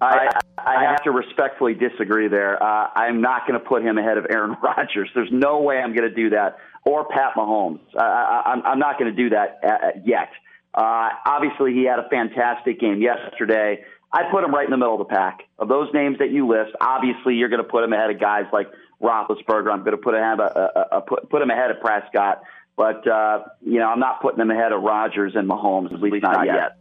I, 0.00 0.28
I 0.58 0.84
have 0.84 1.02
to 1.04 1.10
respectfully 1.10 1.74
disagree 1.74 2.28
there. 2.28 2.62
Uh, 2.62 2.88
I'm 2.94 3.20
not 3.20 3.46
going 3.46 3.58
to 3.58 3.64
put 3.64 3.82
him 3.82 3.96
ahead 3.96 4.18
of 4.18 4.26
Aaron 4.28 4.56
Rodgers. 4.62 5.08
There's 5.14 5.32
no 5.32 5.60
way 5.60 5.78
I'm 5.78 5.94
going 5.94 6.08
to 6.08 6.14
do 6.14 6.30
that, 6.30 6.58
or 6.84 7.06
Pat 7.06 7.34
Mahomes. 7.36 7.80
I, 7.98 8.42
I'm, 8.46 8.62
I'm 8.66 8.78
not 8.78 8.98
going 8.98 9.14
to 9.14 9.16
do 9.16 9.30
that 9.30 9.60
uh, 9.64 9.98
yet. 10.04 10.28
Uh, 10.74 11.10
obviously, 11.24 11.72
he 11.72 11.84
had 11.84 11.98
a 11.98 12.08
fantastic 12.08 12.80
game 12.80 13.00
yesterday. 13.00 13.84
I 14.12 14.30
put 14.30 14.44
him 14.44 14.54
right 14.54 14.64
in 14.64 14.70
the 14.70 14.76
middle 14.76 15.00
of 15.00 15.06
the 15.06 15.12
pack. 15.12 15.44
Of 15.58 15.68
those 15.68 15.88
names 15.94 16.18
that 16.18 16.30
you 16.30 16.46
list, 16.46 16.70
obviously 16.80 17.34
you're 17.34 17.48
going 17.48 17.62
to 17.62 17.68
put 17.68 17.84
him 17.84 17.92
ahead 17.92 18.10
of 18.10 18.20
guys 18.20 18.44
like 18.52 18.68
Roethlisberger. 19.02 19.72
I'm 19.72 19.80
going 19.80 19.92
to 19.92 19.98
put 19.98 20.14
him, 20.14 20.22
a, 20.22 20.42
a, 20.42 20.46
a, 20.46 20.48
uh, 20.48 20.68
uh, 20.74 20.84
uh, 20.96 21.00
put, 21.00 21.30
put 21.30 21.42
him 21.42 21.50
ahead 21.50 21.70
of 21.70 21.80
Prescott. 21.80 22.42
But 22.76 23.06
uh, 23.06 23.44
you 23.60 23.78
know, 23.78 23.88
I'm 23.88 24.00
not 24.00 24.20
putting 24.20 24.40
him 24.40 24.50
ahead 24.50 24.72
of 24.72 24.82
Rodgers 24.82 25.34
and 25.36 25.48
Mahomes, 25.48 25.92
at 25.92 26.00
least 26.00 26.22
not 26.22 26.44
yet. 26.44 26.76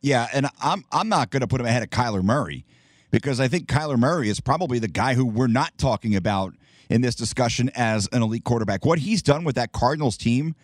Yeah, 0.00 0.28
and 0.32 0.46
I'm 0.62 0.84
I'm 0.92 1.08
not 1.08 1.30
going 1.30 1.40
to 1.40 1.46
put 1.46 1.60
him 1.60 1.66
ahead 1.66 1.82
of 1.82 1.90
Kyler 1.90 2.22
Murray 2.22 2.64
because 3.10 3.38
I 3.40 3.48
think 3.48 3.66
Kyler 3.68 3.98
Murray 3.98 4.28
is 4.28 4.40
probably 4.40 4.78
the 4.78 4.88
guy 4.88 5.14
who 5.14 5.26
we're 5.26 5.46
not 5.46 5.76
talking 5.78 6.16
about 6.16 6.54
in 6.88 7.00
this 7.00 7.14
discussion 7.14 7.70
as 7.74 8.08
an 8.12 8.22
elite 8.22 8.44
quarterback. 8.44 8.84
What 8.86 9.00
he's 9.00 9.22
done 9.22 9.44
with 9.44 9.56
that 9.56 9.72
Cardinals 9.72 10.16
team 10.16 10.54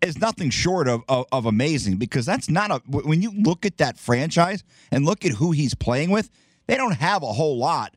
is 0.00 0.18
nothing 0.18 0.50
short 0.50 0.88
of, 0.88 1.02
of, 1.08 1.26
of 1.32 1.44
amazing 1.44 1.96
because 1.96 2.24
that's 2.24 2.48
not 2.48 2.70
a 2.70 2.78
when 2.88 3.20
you 3.20 3.32
look 3.32 3.66
at 3.66 3.78
that 3.78 3.98
franchise 3.98 4.64
and 4.90 5.04
look 5.04 5.24
at 5.24 5.32
who 5.32 5.52
he's 5.52 5.74
playing 5.74 6.10
with, 6.10 6.30
they 6.66 6.76
don't 6.76 6.96
have 6.96 7.22
a 7.22 7.32
whole 7.32 7.58
lot 7.58 7.94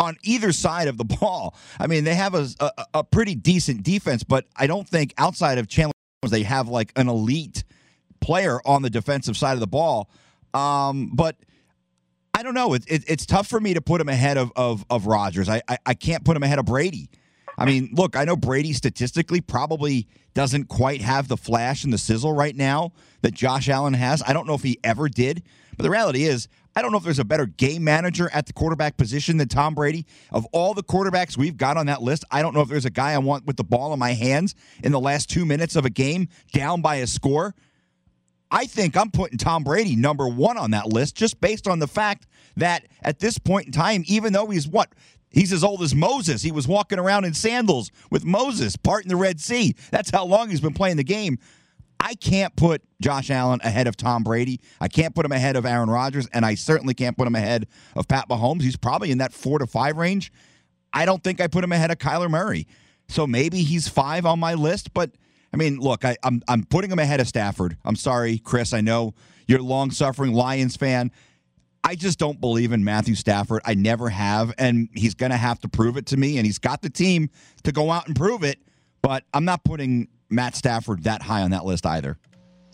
on 0.00 0.16
either 0.24 0.50
side 0.50 0.88
of 0.88 0.96
the 0.96 1.04
ball. 1.04 1.54
I 1.78 1.86
mean, 1.86 2.04
they 2.04 2.14
have 2.14 2.34
a, 2.34 2.48
a, 2.58 2.70
a 2.94 3.04
pretty 3.04 3.34
decent 3.36 3.84
defense, 3.84 4.24
but 4.24 4.46
I 4.56 4.66
don't 4.66 4.88
think 4.88 5.14
outside 5.18 5.58
of 5.58 5.68
Chandler 5.68 5.92
they 6.28 6.42
have 6.42 6.68
like 6.68 6.92
an 6.96 7.08
elite 7.08 7.64
player 8.20 8.60
on 8.64 8.82
the 8.82 8.90
defensive 8.90 9.36
side 9.36 9.54
of 9.54 9.60
the 9.60 9.66
ball. 9.66 10.10
Um, 10.52 11.12
but 11.14 11.36
I 12.34 12.42
don't 12.42 12.54
know. 12.54 12.74
It, 12.74 12.84
it, 12.88 13.04
it's 13.06 13.26
tough 13.26 13.46
for 13.46 13.60
me 13.60 13.74
to 13.74 13.80
put 13.80 14.00
him 14.00 14.08
ahead 14.08 14.38
of 14.38 14.52
of, 14.56 14.84
of 14.90 15.06
Rodgers. 15.06 15.48
I, 15.48 15.62
I, 15.68 15.78
I 15.86 15.94
can't 15.94 16.24
put 16.24 16.36
him 16.36 16.42
ahead 16.42 16.58
of 16.58 16.64
Brady. 16.64 17.10
I 17.58 17.66
mean, 17.66 17.90
look, 17.92 18.16
I 18.16 18.24
know 18.24 18.36
Brady 18.36 18.72
statistically 18.72 19.42
probably 19.42 20.08
doesn't 20.32 20.68
quite 20.68 21.02
have 21.02 21.28
the 21.28 21.36
flash 21.36 21.84
and 21.84 21.92
the 21.92 21.98
sizzle 21.98 22.32
right 22.32 22.56
now 22.56 22.92
that 23.20 23.34
Josh 23.34 23.68
Allen 23.68 23.92
has. 23.92 24.22
I 24.26 24.32
don't 24.32 24.46
know 24.46 24.54
if 24.54 24.62
he 24.62 24.78
ever 24.82 25.10
did, 25.10 25.42
but 25.80 25.84
the 25.84 25.90
reality 25.90 26.24
is, 26.24 26.46
I 26.76 26.82
don't 26.82 26.92
know 26.92 26.98
if 26.98 27.04
there's 27.04 27.18
a 27.18 27.24
better 27.24 27.46
game 27.46 27.82
manager 27.82 28.28
at 28.34 28.44
the 28.44 28.52
quarterback 28.52 28.98
position 28.98 29.38
than 29.38 29.48
Tom 29.48 29.74
Brady. 29.74 30.04
Of 30.30 30.44
all 30.52 30.74
the 30.74 30.82
quarterbacks 30.82 31.38
we've 31.38 31.56
got 31.56 31.78
on 31.78 31.86
that 31.86 32.02
list, 32.02 32.22
I 32.30 32.42
don't 32.42 32.52
know 32.52 32.60
if 32.60 32.68
there's 32.68 32.84
a 32.84 32.90
guy 32.90 33.12
I 33.12 33.18
want 33.18 33.46
with 33.46 33.56
the 33.56 33.64
ball 33.64 33.94
in 33.94 33.98
my 33.98 34.12
hands 34.12 34.54
in 34.84 34.92
the 34.92 35.00
last 35.00 35.30
two 35.30 35.46
minutes 35.46 35.76
of 35.76 35.86
a 35.86 35.90
game 35.90 36.28
down 36.52 36.82
by 36.82 36.96
a 36.96 37.06
score. 37.06 37.54
I 38.50 38.66
think 38.66 38.94
I'm 38.94 39.10
putting 39.10 39.38
Tom 39.38 39.64
Brady 39.64 39.96
number 39.96 40.28
one 40.28 40.58
on 40.58 40.72
that 40.72 40.88
list 40.88 41.16
just 41.16 41.40
based 41.40 41.66
on 41.66 41.78
the 41.78 41.88
fact 41.88 42.26
that 42.56 42.84
at 43.02 43.20
this 43.20 43.38
point 43.38 43.64
in 43.64 43.72
time, 43.72 44.04
even 44.06 44.34
though 44.34 44.48
he's 44.48 44.68
what? 44.68 44.92
He's 45.30 45.54
as 45.54 45.64
old 45.64 45.80
as 45.80 45.94
Moses. 45.94 46.42
He 46.42 46.52
was 46.52 46.68
walking 46.68 46.98
around 46.98 47.24
in 47.24 47.32
sandals 47.32 47.90
with 48.10 48.26
Moses, 48.26 48.76
parting 48.76 49.08
the 49.08 49.16
Red 49.16 49.40
Sea. 49.40 49.76
That's 49.90 50.10
how 50.10 50.26
long 50.26 50.50
he's 50.50 50.60
been 50.60 50.74
playing 50.74 50.98
the 50.98 51.04
game. 51.04 51.38
I 52.00 52.14
can't 52.14 52.56
put 52.56 52.82
Josh 53.02 53.30
Allen 53.30 53.60
ahead 53.62 53.86
of 53.86 53.94
Tom 53.94 54.24
Brady. 54.24 54.58
I 54.80 54.88
can't 54.88 55.14
put 55.14 55.26
him 55.26 55.32
ahead 55.32 55.54
of 55.54 55.66
Aaron 55.66 55.90
Rodgers, 55.90 56.26
and 56.32 56.46
I 56.46 56.54
certainly 56.54 56.94
can't 56.94 57.16
put 57.16 57.26
him 57.26 57.34
ahead 57.34 57.66
of 57.94 58.08
Pat 58.08 58.26
Mahomes. 58.28 58.62
He's 58.62 58.76
probably 58.76 59.10
in 59.10 59.18
that 59.18 59.34
four 59.34 59.58
to 59.58 59.66
five 59.66 59.98
range. 59.98 60.32
I 60.94 61.04
don't 61.04 61.22
think 61.22 61.40
I 61.40 61.46
put 61.46 61.62
him 61.62 61.72
ahead 61.72 61.90
of 61.90 61.98
Kyler 61.98 62.30
Murray. 62.30 62.66
So 63.08 63.26
maybe 63.26 63.62
he's 63.62 63.86
five 63.86 64.24
on 64.24 64.40
my 64.40 64.54
list, 64.54 64.94
but 64.94 65.10
I 65.52 65.56
mean, 65.56 65.78
look, 65.78 66.04
I, 66.04 66.10
am 66.10 66.16
I'm, 66.24 66.42
I'm 66.48 66.64
putting 66.64 66.90
him 66.90 66.98
ahead 66.98 67.20
of 67.20 67.28
Stafford. 67.28 67.76
I'm 67.84 67.96
sorry, 67.96 68.38
Chris. 68.38 68.72
I 68.72 68.80
know 68.80 69.14
you're 69.46 69.60
a 69.60 69.62
long 69.62 69.90
suffering 69.90 70.32
Lions 70.32 70.76
fan. 70.76 71.10
I 71.84 71.96
just 71.96 72.18
don't 72.18 72.40
believe 72.40 72.72
in 72.72 72.82
Matthew 72.84 73.14
Stafford. 73.14 73.62
I 73.64 73.74
never 73.74 74.08
have, 74.08 74.54
and 74.58 74.88
he's 74.94 75.14
going 75.14 75.30
to 75.30 75.36
have 75.36 75.58
to 75.60 75.68
prove 75.68 75.96
it 75.96 76.06
to 76.06 76.16
me. 76.16 76.38
And 76.38 76.46
he's 76.46 76.58
got 76.58 76.82
the 76.82 76.90
team 76.90 77.30
to 77.64 77.72
go 77.72 77.90
out 77.90 78.06
and 78.06 78.16
prove 78.16 78.42
it. 78.42 78.58
But 79.02 79.24
I'm 79.34 79.44
not 79.44 79.64
putting 79.64 80.08
Matt 80.30 80.54
Stafford 80.54 81.04
that 81.04 81.22
high 81.22 81.42
on 81.42 81.50
that 81.50 81.64
list 81.64 81.84
either. 81.86 82.16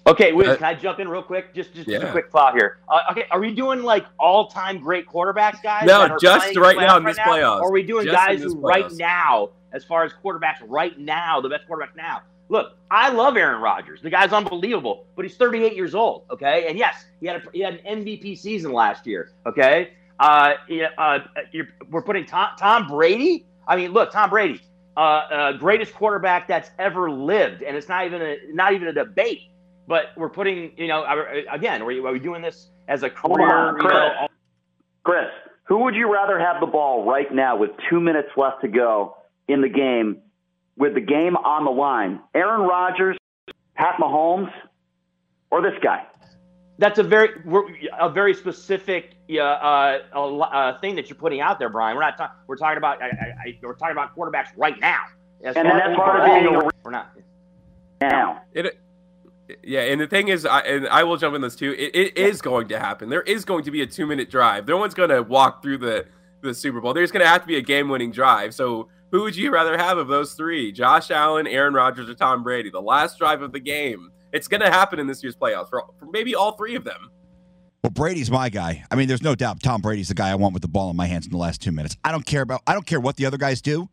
Okay, 0.06 0.32
Wiz, 0.32 0.46
uh, 0.46 0.56
can 0.56 0.64
I 0.64 0.74
jump 0.74 1.00
in 1.00 1.08
real 1.08 1.22
quick? 1.22 1.52
Just, 1.52 1.74
just, 1.74 1.88
yeah. 1.88 1.98
just 1.98 2.08
a 2.08 2.12
quick 2.12 2.30
thought 2.30 2.54
here. 2.54 2.78
Uh, 2.88 3.00
okay, 3.10 3.24
are 3.32 3.40
we 3.40 3.52
doing 3.52 3.82
like 3.82 4.06
all-time 4.20 4.78
great 4.78 5.04
quarterbacks, 5.06 5.60
guys? 5.62 5.84
No, 5.84 6.16
just 6.20 6.54
right 6.56 6.76
now 6.76 6.96
in 6.96 7.04
this 7.04 7.18
right 7.18 7.26
playoffs. 7.26 7.60
Or 7.60 7.68
are 7.68 7.72
we 7.72 7.82
doing 7.82 8.04
just 8.04 8.16
guys 8.16 8.40
who 8.40 8.54
playoffs. 8.54 8.62
right 8.62 8.92
now, 8.92 9.50
as 9.72 9.84
far 9.84 10.04
as 10.04 10.12
quarterbacks 10.24 10.58
right 10.62 10.96
now, 10.96 11.40
the 11.40 11.48
best 11.48 11.66
quarterback 11.66 11.96
now? 11.96 12.22
Look, 12.48 12.76
I 12.88 13.08
love 13.10 13.36
Aaron 13.36 13.60
Rodgers. 13.60 14.00
The 14.00 14.10
guy's 14.10 14.32
unbelievable, 14.32 15.06
but 15.16 15.24
he's 15.24 15.36
38 15.36 15.74
years 15.74 15.96
old. 15.96 16.26
Okay, 16.30 16.66
and 16.68 16.78
yes, 16.78 17.06
he 17.18 17.26
had 17.26 17.36
a, 17.36 17.42
he 17.52 17.60
had 17.60 17.74
an 17.74 18.04
MVP 18.04 18.38
season 18.38 18.72
last 18.72 19.08
year. 19.08 19.32
Okay, 19.44 19.90
uh, 20.20 20.52
uh, 20.96 21.18
we're 21.90 22.02
putting 22.02 22.24
Tom, 22.24 22.50
Tom 22.56 22.86
Brady. 22.86 23.44
I 23.66 23.74
mean, 23.74 23.90
look, 23.90 24.12
Tom 24.12 24.30
Brady 24.30 24.60
uh, 24.96 25.00
uh, 25.00 25.52
greatest 25.52 25.94
quarterback 25.94 26.48
that's 26.48 26.70
ever 26.78 27.10
lived, 27.10 27.62
and 27.62 27.76
it's 27.76 27.88
not 27.88 28.06
even 28.06 28.22
a 28.22 28.36
not 28.52 28.72
even 28.72 28.88
a 28.88 28.92
debate. 28.92 29.42
But 29.88 30.06
we're 30.16 30.30
putting, 30.30 30.72
you 30.76 30.88
know, 30.88 31.04
again, 31.50 31.82
are 31.82 31.84
we, 31.84 32.00
are 32.00 32.12
we 32.12 32.18
doing 32.18 32.42
this 32.42 32.70
as 32.88 33.04
a 33.04 33.10
career? 33.10 33.76
Chris, 33.78 33.84
you 33.84 33.88
know, 33.88 34.28
Chris, 35.04 35.28
who 35.64 35.84
would 35.84 35.94
you 35.94 36.12
rather 36.12 36.40
have 36.40 36.60
the 36.60 36.66
ball 36.66 37.04
right 37.08 37.32
now 37.32 37.56
with 37.56 37.70
two 37.88 38.00
minutes 38.00 38.30
left 38.36 38.62
to 38.62 38.68
go 38.68 39.16
in 39.46 39.60
the 39.60 39.68
game, 39.68 40.18
with 40.76 40.94
the 40.94 41.00
game 41.00 41.36
on 41.36 41.64
the 41.64 41.70
line? 41.70 42.20
Aaron 42.34 42.62
Rodgers, 42.62 43.16
Pat 43.76 43.94
Mahomes, 44.00 44.50
or 45.50 45.62
this 45.62 45.78
guy? 45.80 46.04
That's 46.78 46.98
a 46.98 47.02
very 47.02 47.30
a 47.98 48.10
very 48.10 48.34
specific 48.34 49.14
uh, 49.30 49.40
uh, 49.40 49.98
uh, 50.14 50.80
thing 50.80 50.94
that 50.96 51.08
you're 51.08 51.16
putting 51.16 51.40
out 51.40 51.58
there, 51.58 51.68
Brian. 51.68 51.96
We're 51.96 52.02
not 52.02 52.16
talking. 52.16 52.36
We're 52.46 52.56
talking 52.56 52.78
about. 52.78 53.02
I, 53.02 53.06
I, 53.06 53.58
we're 53.62 53.74
talking 53.74 53.92
about 53.92 54.14
quarterbacks 54.16 54.48
right 54.56 54.78
now. 54.80 55.00
As 55.44 55.56
and 55.56 55.66
that's 55.66 55.96
part 55.96 56.20
of 56.20 56.26
being 56.26 56.54
a. 56.54 56.70
We're 56.82 56.90
not 56.90 57.12
now. 58.00 58.42
It, 58.52 58.78
yeah, 59.62 59.82
and 59.82 60.00
the 60.00 60.06
thing 60.06 60.28
is, 60.28 60.44
I, 60.44 60.60
and 60.60 60.88
I 60.88 61.04
will 61.04 61.16
jump 61.16 61.34
in 61.34 61.40
this 61.40 61.54
too. 61.54 61.74
It, 61.78 61.94
it 61.94 62.18
is 62.18 62.42
going 62.42 62.68
to 62.68 62.78
happen. 62.78 63.08
There 63.08 63.22
is 63.22 63.44
going 63.44 63.64
to 63.64 63.70
be 63.70 63.82
a 63.82 63.86
two 63.86 64.06
minute 64.06 64.30
drive. 64.30 64.66
No 64.66 64.76
one's 64.76 64.94
going 64.94 65.10
to 65.10 65.22
walk 65.22 65.62
through 65.62 65.78
the 65.78 66.06
the 66.42 66.52
Super 66.52 66.80
Bowl. 66.80 66.92
There's 66.92 67.12
going 67.12 67.24
to 67.24 67.28
have 67.28 67.42
to 67.42 67.46
be 67.46 67.56
a 67.56 67.62
game 67.62 67.88
winning 67.88 68.10
drive. 68.10 68.54
So 68.54 68.88
who 69.12 69.22
would 69.22 69.36
you 69.36 69.52
rather 69.52 69.78
have 69.78 69.98
of 69.98 70.08
those 70.08 70.34
three? 70.34 70.72
Josh 70.72 71.10
Allen, 71.10 71.46
Aaron 71.46 71.74
Rodgers, 71.74 72.08
or 72.08 72.14
Tom 72.14 72.42
Brady? 72.42 72.70
The 72.70 72.82
last 72.82 73.18
drive 73.18 73.40
of 73.40 73.52
the 73.52 73.60
game 73.60 74.10
it's 74.36 74.48
going 74.48 74.60
to 74.60 74.70
happen 74.70 74.98
in 74.98 75.06
this 75.06 75.22
year's 75.22 75.34
playoffs 75.34 75.70
for, 75.70 75.82
for 75.98 76.06
maybe 76.06 76.34
all 76.34 76.52
three 76.52 76.76
of 76.76 76.84
them. 76.84 77.10
Well, 77.82 77.90
Brady's 77.90 78.30
my 78.30 78.48
guy. 78.48 78.84
I 78.90 78.96
mean, 78.96 79.08
there's 79.08 79.22
no 79.22 79.34
doubt 79.34 79.62
Tom 79.62 79.80
Brady's 79.80 80.08
the 80.08 80.14
guy 80.14 80.30
I 80.30 80.34
want 80.34 80.52
with 80.52 80.62
the 80.62 80.68
ball 80.68 80.90
in 80.90 80.96
my 80.96 81.06
hands 81.06 81.24
in 81.24 81.32
the 81.32 81.38
last 81.38 81.62
two 81.62 81.72
minutes. 81.72 81.96
I 82.04 82.12
don't 82.12 82.26
care 82.26 82.42
about. 82.42 82.62
I 82.66 82.72
don't 82.72 82.86
care 82.86 83.00
what 83.00 83.16
the 83.16 83.26
other 83.26 83.38
guys 83.38 83.62
do. 83.62 83.88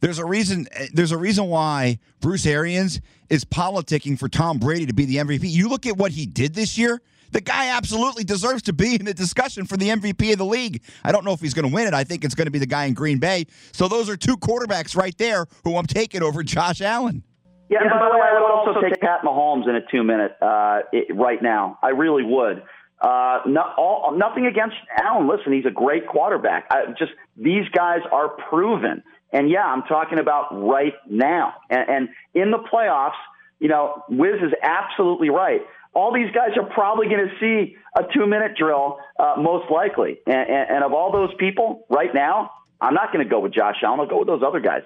There's 0.00 0.18
a 0.18 0.24
reason. 0.24 0.66
There's 0.92 1.12
a 1.12 1.18
reason 1.18 1.46
why 1.46 1.98
Bruce 2.20 2.46
Arians 2.46 3.00
is 3.28 3.44
politicking 3.44 4.18
for 4.18 4.28
Tom 4.28 4.58
Brady 4.58 4.86
to 4.86 4.94
be 4.94 5.04
the 5.04 5.16
MVP. 5.16 5.40
You 5.42 5.68
look 5.68 5.86
at 5.86 5.96
what 5.96 6.12
he 6.12 6.26
did 6.26 6.54
this 6.54 6.78
year. 6.78 7.00
The 7.32 7.40
guy 7.40 7.76
absolutely 7.76 8.24
deserves 8.24 8.62
to 8.62 8.72
be 8.72 8.96
in 8.96 9.04
the 9.04 9.14
discussion 9.14 9.64
for 9.64 9.76
the 9.76 9.90
MVP 9.90 10.32
of 10.32 10.38
the 10.38 10.44
league. 10.44 10.82
I 11.04 11.12
don't 11.12 11.24
know 11.24 11.32
if 11.32 11.40
he's 11.40 11.54
going 11.54 11.68
to 11.68 11.72
win 11.72 11.86
it. 11.86 11.94
I 11.94 12.02
think 12.02 12.24
it's 12.24 12.34
going 12.34 12.46
to 12.46 12.50
be 12.50 12.58
the 12.58 12.66
guy 12.66 12.86
in 12.86 12.94
Green 12.94 13.18
Bay. 13.18 13.46
So 13.72 13.86
those 13.86 14.08
are 14.08 14.16
two 14.16 14.36
quarterbacks 14.36 14.96
right 14.96 15.16
there 15.16 15.46
who 15.62 15.76
I'm 15.76 15.86
taking 15.86 16.22
over 16.22 16.42
Josh 16.42 16.80
Allen. 16.80 17.22
Yeah, 17.70 17.82
and 17.82 17.90
by 17.90 18.10
the 18.10 18.18
way, 18.18 18.26
I 18.28 18.40
would 18.40 18.50
also 18.50 18.80
take 18.80 19.00
Pat 19.00 19.22
Mahomes 19.22 19.68
in 19.68 19.76
a 19.76 19.80
two 19.80 20.02
minute 20.02 20.36
uh, 20.42 20.80
it, 20.92 21.14
right 21.14 21.40
now. 21.40 21.78
I 21.82 21.90
really 21.90 22.24
would. 22.24 22.64
Uh, 23.00 23.38
no, 23.46 23.62
all, 23.78 24.12
nothing 24.16 24.46
against 24.46 24.76
Allen. 24.98 25.28
Listen, 25.28 25.52
he's 25.52 25.64
a 25.64 25.70
great 25.70 26.06
quarterback. 26.06 26.66
I, 26.70 26.86
just 26.98 27.12
these 27.36 27.66
guys 27.72 28.00
are 28.12 28.28
proven, 28.28 29.02
And 29.32 29.48
yeah, 29.48 29.64
I'm 29.64 29.82
talking 29.84 30.18
about 30.18 30.48
right 30.50 30.94
now. 31.08 31.54
And, 31.70 31.88
and 31.88 32.08
in 32.34 32.50
the 32.50 32.58
playoffs, 32.58 33.12
you 33.60 33.68
know, 33.68 34.02
Wiz 34.08 34.42
is 34.42 34.52
absolutely 34.62 35.30
right. 35.30 35.60
All 35.94 36.12
these 36.12 36.30
guys 36.34 36.50
are 36.56 36.68
probably 36.68 37.06
going 37.08 37.26
to 37.28 37.34
see 37.40 37.76
a 37.96 38.02
two 38.12 38.26
minute 38.26 38.56
drill, 38.58 38.98
uh, 39.18 39.36
most 39.38 39.70
likely. 39.70 40.18
And, 40.26 40.36
and, 40.36 40.70
and 40.70 40.84
of 40.84 40.92
all 40.92 41.12
those 41.12 41.30
people 41.38 41.86
right 41.88 42.12
now, 42.12 42.50
I'm 42.80 42.94
not 42.94 43.12
going 43.12 43.24
to 43.24 43.30
go 43.30 43.40
with 43.40 43.54
Josh 43.54 43.76
Allen. 43.84 44.00
I'll 44.00 44.06
go 44.06 44.18
with 44.18 44.28
those 44.28 44.42
other 44.46 44.60
guys. 44.60 44.82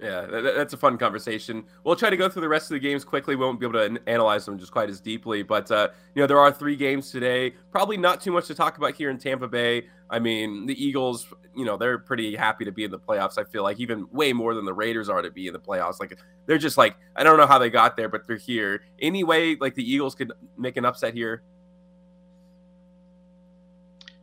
Yeah, 0.00 0.24
that's 0.56 0.72
a 0.72 0.78
fun 0.78 0.96
conversation. 0.96 1.62
We'll 1.84 1.94
try 1.94 2.08
to 2.08 2.16
go 2.16 2.26
through 2.30 2.40
the 2.40 2.48
rest 2.48 2.70
of 2.70 2.74
the 2.74 2.78
games 2.78 3.04
quickly. 3.04 3.36
We 3.36 3.44
won't 3.44 3.60
be 3.60 3.66
able 3.66 3.80
to 3.80 4.00
analyze 4.06 4.46
them 4.46 4.58
just 4.58 4.72
quite 4.72 4.88
as 4.88 4.98
deeply, 4.98 5.42
but 5.42 5.70
uh, 5.70 5.88
you 6.14 6.22
know 6.22 6.26
there 6.26 6.38
are 6.38 6.50
three 6.50 6.74
games 6.74 7.10
today. 7.10 7.52
Probably 7.70 7.98
not 7.98 8.22
too 8.22 8.32
much 8.32 8.46
to 8.46 8.54
talk 8.54 8.78
about 8.78 8.94
here 8.94 9.10
in 9.10 9.18
Tampa 9.18 9.46
Bay. 9.46 9.88
I 10.08 10.18
mean, 10.18 10.64
the 10.64 10.82
Eagles, 10.82 11.26
you 11.54 11.66
know, 11.66 11.76
they're 11.76 11.98
pretty 11.98 12.34
happy 12.34 12.64
to 12.64 12.72
be 12.72 12.84
in 12.84 12.90
the 12.90 12.98
playoffs. 12.98 13.36
I 13.36 13.44
feel 13.44 13.62
like 13.62 13.78
even 13.78 14.06
way 14.10 14.32
more 14.32 14.54
than 14.54 14.64
the 14.64 14.72
Raiders 14.72 15.10
are 15.10 15.20
to 15.20 15.30
be 15.30 15.48
in 15.48 15.52
the 15.52 15.60
playoffs. 15.60 16.00
Like 16.00 16.18
they're 16.46 16.56
just 16.56 16.78
like 16.78 16.96
I 17.14 17.22
don't 17.22 17.36
know 17.36 17.46
how 17.46 17.58
they 17.58 17.68
got 17.68 17.94
there, 17.98 18.08
but 18.08 18.26
they're 18.26 18.36
here 18.36 18.82
anyway. 19.02 19.56
Like 19.56 19.74
the 19.74 19.84
Eagles 19.84 20.14
could 20.14 20.32
make 20.56 20.78
an 20.78 20.86
upset 20.86 21.12
here. 21.12 21.42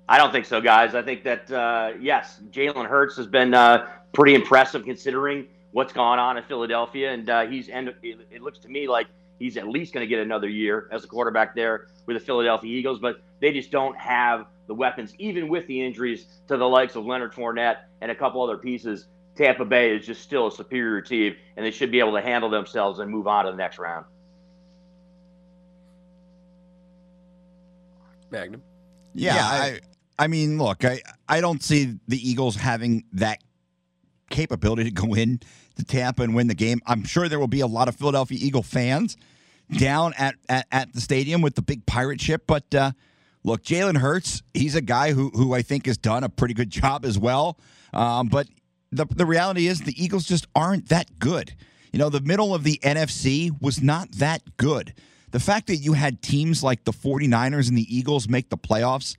I 0.10 0.18
don't 0.18 0.32
think 0.32 0.46
so, 0.46 0.60
guys. 0.60 0.96
I 0.96 1.04
think 1.04 1.24
that 1.24 1.52
uh, 1.52 1.92
yes, 2.00 2.42
Jalen 2.50 2.88
Hurts 2.88 3.16
has 3.18 3.28
been 3.28 3.54
uh, 3.54 3.90
pretty 4.14 4.34
impressive 4.34 4.84
considering 4.84 5.46
what's 5.78 5.94
gone 5.94 6.18
on 6.18 6.38
in 6.38 6.44
Philadelphia, 6.44 7.12
and 7.12 7.30
uh, 7.30 7.46
he's 7.46 7.70
and 7.70 7.94
it 8.02 8.42
looks 8.42 8.58
to 8.58 8.68
me 8.68 8.88
like 8.88 9.06
he's 9.38 9.58
at 9.58 9.68
least 9.68 9.94
going 9.94 10.04
to 10.04 10.08
get 10.08 10.18
another 10.18 10.50
year 10.50 10.90
as 10.92 11.04
a 11.04 11.08
quarterback 11.08 11.54
there 11.54 11.86
with 12.08 12.18
the 12.18 12.20
Philadelphia 12.20 12.76
Eagles. 12.76 12.98
But 12.98 13.22
they 13.42 13.54
just 13.54 13.70
don't 13.70 13.96
have 13.96 14.48
the 14.66 14.74
weapons, 14.74 15.14
even 15.20 15.50
with 15.50 15.68
the 15.68 15.86
injuries 15.86 16.26
to 16.48 16.58
the 16.58 16.68
likes 16.68 16.96
of 16.96 17.06
Leonard 17.06 17.32
Fournette 17.32 17.82
and 18.02 18.10
a 18.10 18.16
couple 18.16 18.42
other 18.42 18.58
pieces. 18.58 19.06
Tampa 19.36 19.66
Bay 19.66 19.96
is 19.96 20.04
just 20.04 20.24
still 20.24 20.48
a 20.48 20.52
superior 20.52 21.00
team, 21.00 21.36
and 21.56 21.64
they 21.64 21.70
should 21.70 21.92
be 21.92 22.00
able 22.00 22.14
to 22.14 22.22
handle 22.22 22.50
themselves 22.50 22.98
and 22.98 23.12
move 23.12 23.28
on 23.28 23.46
to 23.46 23.52
the 23.52 23.58
next 23.58 23.78
round. 23.78 24.04
Magnum. 28.32 28.64
Yeah, 29.14 29.36
yeah 29.36 29.46
I, 29.46 29.80
I 30.18 30.28
mean, 30.28 30.58
look, 30.58 30.84
I, 30.84 31.04
I 31.30 31.40
don't 31.40 31.62
see 31.62 32.00
the 32.08 32.18
Eagles 32.18 32.56
having 32.56 33.04
that 33.14 33.44
capability 34.32 34.84
to 34.84 34.92
go 34.92 35.14
in 35.14 35.40
to 35.78 35.86
Tampa 35.86 36.24
and 36.24 36.36
win 36.36 36.48
the 36.48 36.56
game. 36.56 36.82
I'm 36.86 37.04
sure 37.04 37.30
there 37.30 37.40
will 37.40 37.48
be 37.48 37.62
a 37.62 37.68
lot 37.68 37.88
of 37.88 37.96
Philadelphia 37.96 38.38
Eagle 38.42 38.64
fans 38.64 39.18
down 39.78 40.14
at, 40.18 40.36
at, 40.48 40.68
at 40.72 40.94
the 40.94 41.02
stadium 41.02 41.42
with 41.42 41.56
the 41.56 41.62
big 41.62 41.86
pirate 41.86 42.22
ship. 42.22 42.44
But 42.48 42.74
uh, 42.74 42.92
look, 43.44 43.64
Jalen 43.64 43.98
Hurts, 43.98 44.44
he's 44.54 44.76
a 44.76 44.82
guy 44.82 45.14
who, 45.14 45.30
who 45.30 45.54
I 45.54 45.62
think 45.62 45.86
has 45.86 45.98
done 45.98 46.24
a 46.24 46.30
pretty 46.30 46.54
good 46.54 46.70
job 46.70 47.06
as 47.06 47.18
well. 47.18 47.60
Um, 47.94 48.28
but 48.28 48.48
the, 48.92 49.06
the 49.06 49.26
reality 49.26 49.68
is 49.68 49.82
the 49.82 50.02
Eagles 50.02 50.26
just 50.26 50.48
aren't 50.56 50.90
that 50.90 51.20
good. 51.20 51.54
You 51.92 52.00
know, 52.00 52.10
the 52.10 52.22
middle 52.22 52.54
of 52.54 52.64
the 52.64 52.80
NFC 52.84 53.50
was 53.62 53.82
not 53.82 54.12
that 54.14 54.58
good. 54.58 54.94
The 55.32 55.40
fact 55.40 55.68
that 55.68 55.78
you 55.78 55.94
had 55.94 56.22
teams 56.22 56.64
like 56.64 56.84
the 56.84 56.92
49ers 56.94 57.68
and 57.70 57.78
the 57.78 57.96
Eagles 57.96 58.30
make 58.30 58.50
the 58.50 58.58
playoffs, 58.58 59.18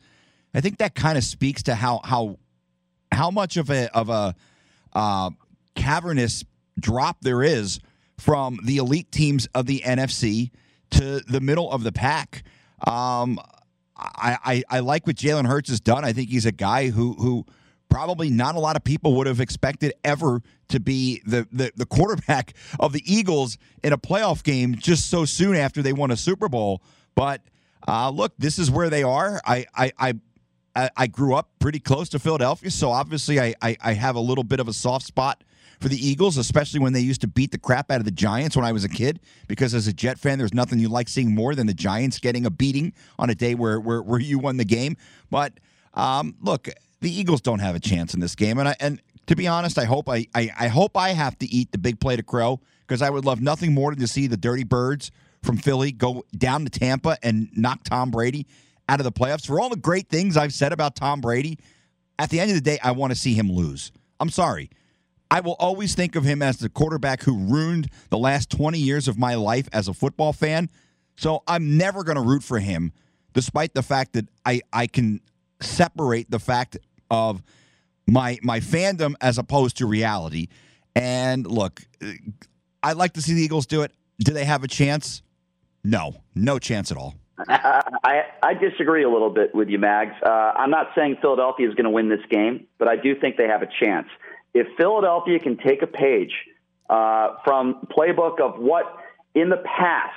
I 0.55 0.61
think 0.61 0.79
that 0.79 0.95
kind 0.95 1.19
of 1.19 1.25
speaks 1.25 1.63
to 1.65 1.75
how 1.75 2.01
how 2.03 2.39
how 3.13 3.31
much 3.31 3.57
of 3.57 3.71
a 3.71 3.95
of 3.95 4.09
a 4.09 4.35
uh, 4.95 5.31
cavernous 5.79 6.45
drop 6.79 7.19
there 7.23 7.43
is 7.43 7.81
from 8.19 8.59
the 8.65 8.79
elite 8.79 9.11
teams 9.13 9.47
of 9.55 9.67
the 9.67 9.81
NFC 9.81 10.51
to 10.91 11.21
the 11.21 11.41
middle 11.41 11.71
of 11.71 11.85
the 11.85 11.93
pack. 11.93 12.43
Um, 12.87 13.39
I, 13.97 14.39
I, 14.45 14.63
I 14.69 14.81
like 14.81 15.07
what 15.07 15.17
Jalen 15.17 15.47
Hurts 15.47 15.71
has 15.71 15.81
done. 15.81 16.05
I 16.05 16.13
think 16.13 16.31
he's 16.31 16.47
a 16.47 16.53
guy 16.53 16.89
who 16.89 17.15
who 17.15 17.47
probably 17.89 18.29
not 18.29 18.55
a 18.55 18.59
lot 18.59 18.77
of 18.77 18.85
people 18.85 19.15
would 19.15 19.27
have 19.27 19.41
expected 19.41 19.95
ever 20.05 20.43
to 20.69 20.79
be 20.79 21.23
the, 21.25 21.49
the, 21.51 21.73
the 21.75 21.87
quarterback 21.87 22.55
of 22.79 22.93
the 22.93 23.03
Eagles 23.07 23.57
in 23.83 23.93
a 23.93 23.99
playoff 23.99 24.43
game 24.43 24.75
just 24.75 25.09
so 25.09 25.25
soon 25.25 25.57
after 25.57 25.81
they 25.81 25.95
won 25.95 26.11
a 26.11 26.17
Super 26.17 26.49
Bowl. 26.49 26.83
But 27.15 27.41
uh, 27.87 28.11
look, 28.11 28.35
this 28.39 28.59
is 28.59 28.71
where 28.71 28.91
they 28.91 29.03
are. 29.03 29.41
I, 29.47 29.65
I, 29.75 29.93
I 29.99 30.15
I, 30.97 31.09
grew 31.09 31.35
up 31.35 31.51
pretty 31.59 31.81
close 31.81 32.09
to 32.11 32.21
Philadelphia, 32.21 32.71
so 32.71 32.91
obviously 32.91 33.41
I, 33.41 33.55
I, 33.61 33.77
I 33.81 33.93
have 33.95 34.15
a 34.15 34.21
little 34.21 34.45
bit 34.45 34.61
of 34.61 34.69
a 34.69 34.73
soft 34.73 35.07
spot 35.07 35.43
for 35.81 35.89
the 35.89 35.97
Eagles, 35.97 36.37
especially 36.37 36.81
when 36.81 36.93
they 36.93 37.01
used 37.01 37.21
to 37.21 37.29
beat 37.29 37.53
the 37.53 37.59
crap 37.59 37.91
out 37.91 37.99
of 37.99 38.05
the 38.05 38.11
Giants 38.11 38.57
when 38.57 38.65
I 38.65 38.73
was 38.73 38.85
a 38.85 38.89
kid. 38.89 39.21
Because 39.47 39.75
as 39.75 39.87
a 39.87 39.93
Jet 39.93 40.19
fan, 40.19 40.39
there's 40.39 40.55
nothing 40.55 40.79
you 40.79 40.89
like 40.89 41.09
seeing 41.09 41.35
more 41.35 41.55
than 41.55 41.67
the 41.67 41.75
Giants 41.75 42.19
getting 42.19 42.47
a 42.47 42.51
beating 42.51 42.93
on 43.19 43.31
a 43.31 43.35
day 43.35 43.55
where 43.55 43.81
where, 43.81 44.03
where 44.03 44.21
you 44.21 44.39
won 44.39 44.57
the 44.57 44.65
game. 44.65 44.97
But 45.31 45.55
um, 45.95 46.35
look, 46.41 46.69
the 47.01 47.11
Eagles 47.11 47.41
don't 47.41 47.61
have 47.61 47.75
a 47.75 47.81
chance 47.81 48.15
in 48.15 48.21
this 48.21 48.35
game, 48.35 48.59
and 48.59 48.69
I, 48.69 48.77
and 48.81 49.01
to 49.27 49.37
be 49.37 49.47
honest, 49.47 49.79
I 49.79 49.85
hope 49.85 50.09
I, 50.09 50.27
I, 50.35 50.51
I 50.59 50.69
hope 50.69 50.97
I 50.97 51.11
have 51.11 51.39
to 51.39 51.47
eat 51.47 51.71
the 51.71 51.79
big 51.79 52.01
plate 52.01 52.19
of 52.19 52.27
crow 52.27 52.61
because 52.87 53.03
I 53.03 53.11
would 53.11 53.25
love 53.25 53.41
nothing 53.41 53.75
more 53.75 53.91
than 53.93 54.01
to 54.01 54.09
see 54.09 54.27
the 54.27 54.37
Dirty 54.37 54.65
Birds 54.65 55.11
from 55.43 55.59
Philly 55.59 55.93
go 55.93 56.25
down 56.37 56.65
to 56.65 56.71
Tampa 56.71 57.19
and 57.23 57.49
knock 57.55 57.85
Tom 57.85 58.11
Brady 58.11 58.47
out 58.89 59.01
of 59.01 59.05
the 59.05 59.13
playoffs. 59.13 59.47
For 59.47 59.61
all 59.61 59.69
the 59.69 59.77
great 59.77 60.09
things 60.09 60.37
I've 60.37 60.55
said 60.55 60.73
about 60.73 60.97
Tom 60.97 61.21
Brady, 61.21 61.59
at 62.19 62.31
the 62.31 62.41
end 62.41 62.51
of 62.51 62.57
the 62.57 62.63
day, 62.63 62.79
I 62.83 62.93
want 62.93 63.13
to 63.13 63.19
see 63.19 63.35
him 63.35 63.53
lose. 63.53 63.93
I'm 64.19 64.31
sorry. 64.31 64.71
I 65.31 65.41
will 65.41 65.57
always 65.59 65.95
think 65.95 66.17
of 66.17 66.25
him 66.25 66.43
as 66.43 66.59
the 66.59 66.69
quarterback 66.69 67.23
who 67.23 67.37
ruined 67.37 67.89
the 68.11 68.19
last 68.19 68.51
20 68.51 68.79
years 68.79 69.09
of 69.09 69.19
my 69.19 69.35
life 69.35 69.69
as 69.73 69.89
a 69.89 69.95
football 69.95 70.33
fan. 70.33 70.71
So 71.17 71.43
I'm 71.47 71.77
never 71.77 72.05
going 72.05 72.17
to 72.17 72.23
root 72.23 72.43
for 72.43 72.59
him, 72.59 72.93
despite 73.35 73.75
the 73.75 73.83
fact 73.83 74.15
that 74.15 74.27
I, 74.47 74.63
I 74.73 74.87
can 74.87 75.21
separate 75.61 76.31
the 76.31 76.39
fact 76.39 76.79
of 77.11 77.43
my 78.07 78.39
my 78.43 78.61
fandom 78.61 79.15
as 79.21 79.39
opposed 79.39 79.79
to 79.79 79.87
reality. 79.87 80.49
And 80.95 81.47
look, 81.47 81.83
I'd 82.83 82.97
like 82.97 83.15
to 83.15 83.23
see 83.23 83.35
the 83.35 83.43
Eagles 83.43 83.67
do 83.67 83.83
it. 83.83 83.93
Do 84.19 84.33
they 84.33 84.45
have 84.45 84.65
a 84.65 84.69
chance? 84.69 85.23
No, 85.85 86.23
no 86.35 86.59
chance 86.59 86.91
at 86.91 86.97
all. 86.97 87.15
I, 87.49 88.23
I 88.43 88.55
disagree 88.55 89.05
a 89.05 89.09
little 89.09 89.31
bit 89.31 89.55
with 89.55 89.69
you, 89.69 89.79
Mags. 89.79 90.15
Uh, 90.25 90.29
I'm 90.29 90.71
not 90.71 90.89
saying 90.97 91.19
Philadelphia 91.21 91.69
is 91.69 91.75
going 91.75 91.85
to 91.85 91.91
win 91.91 92.09
this 92.09 92.25
game, 92.31 92.67
but 92.79 92.89
I 92.89 92.97
do 92.97 93.15
think 93.15 93.37
they 93.37 93.47
have 93.47 93.63
a 93.63 93.69
chance. 93.81 94.09
If 94.55 94.67
Philadelphia 94.77 95.39
can 95.39 95.57
take 95.59 95.83
a 95.83 95.87
page 95.87 96.33
uh, 96.89 97.37
from 97.45 97.87
playbook 97.97 98.41
of 98.41 98.59
what 98.59 98.85
in 99.35 99.49
the 99.51 99.63
past 99.65 100.15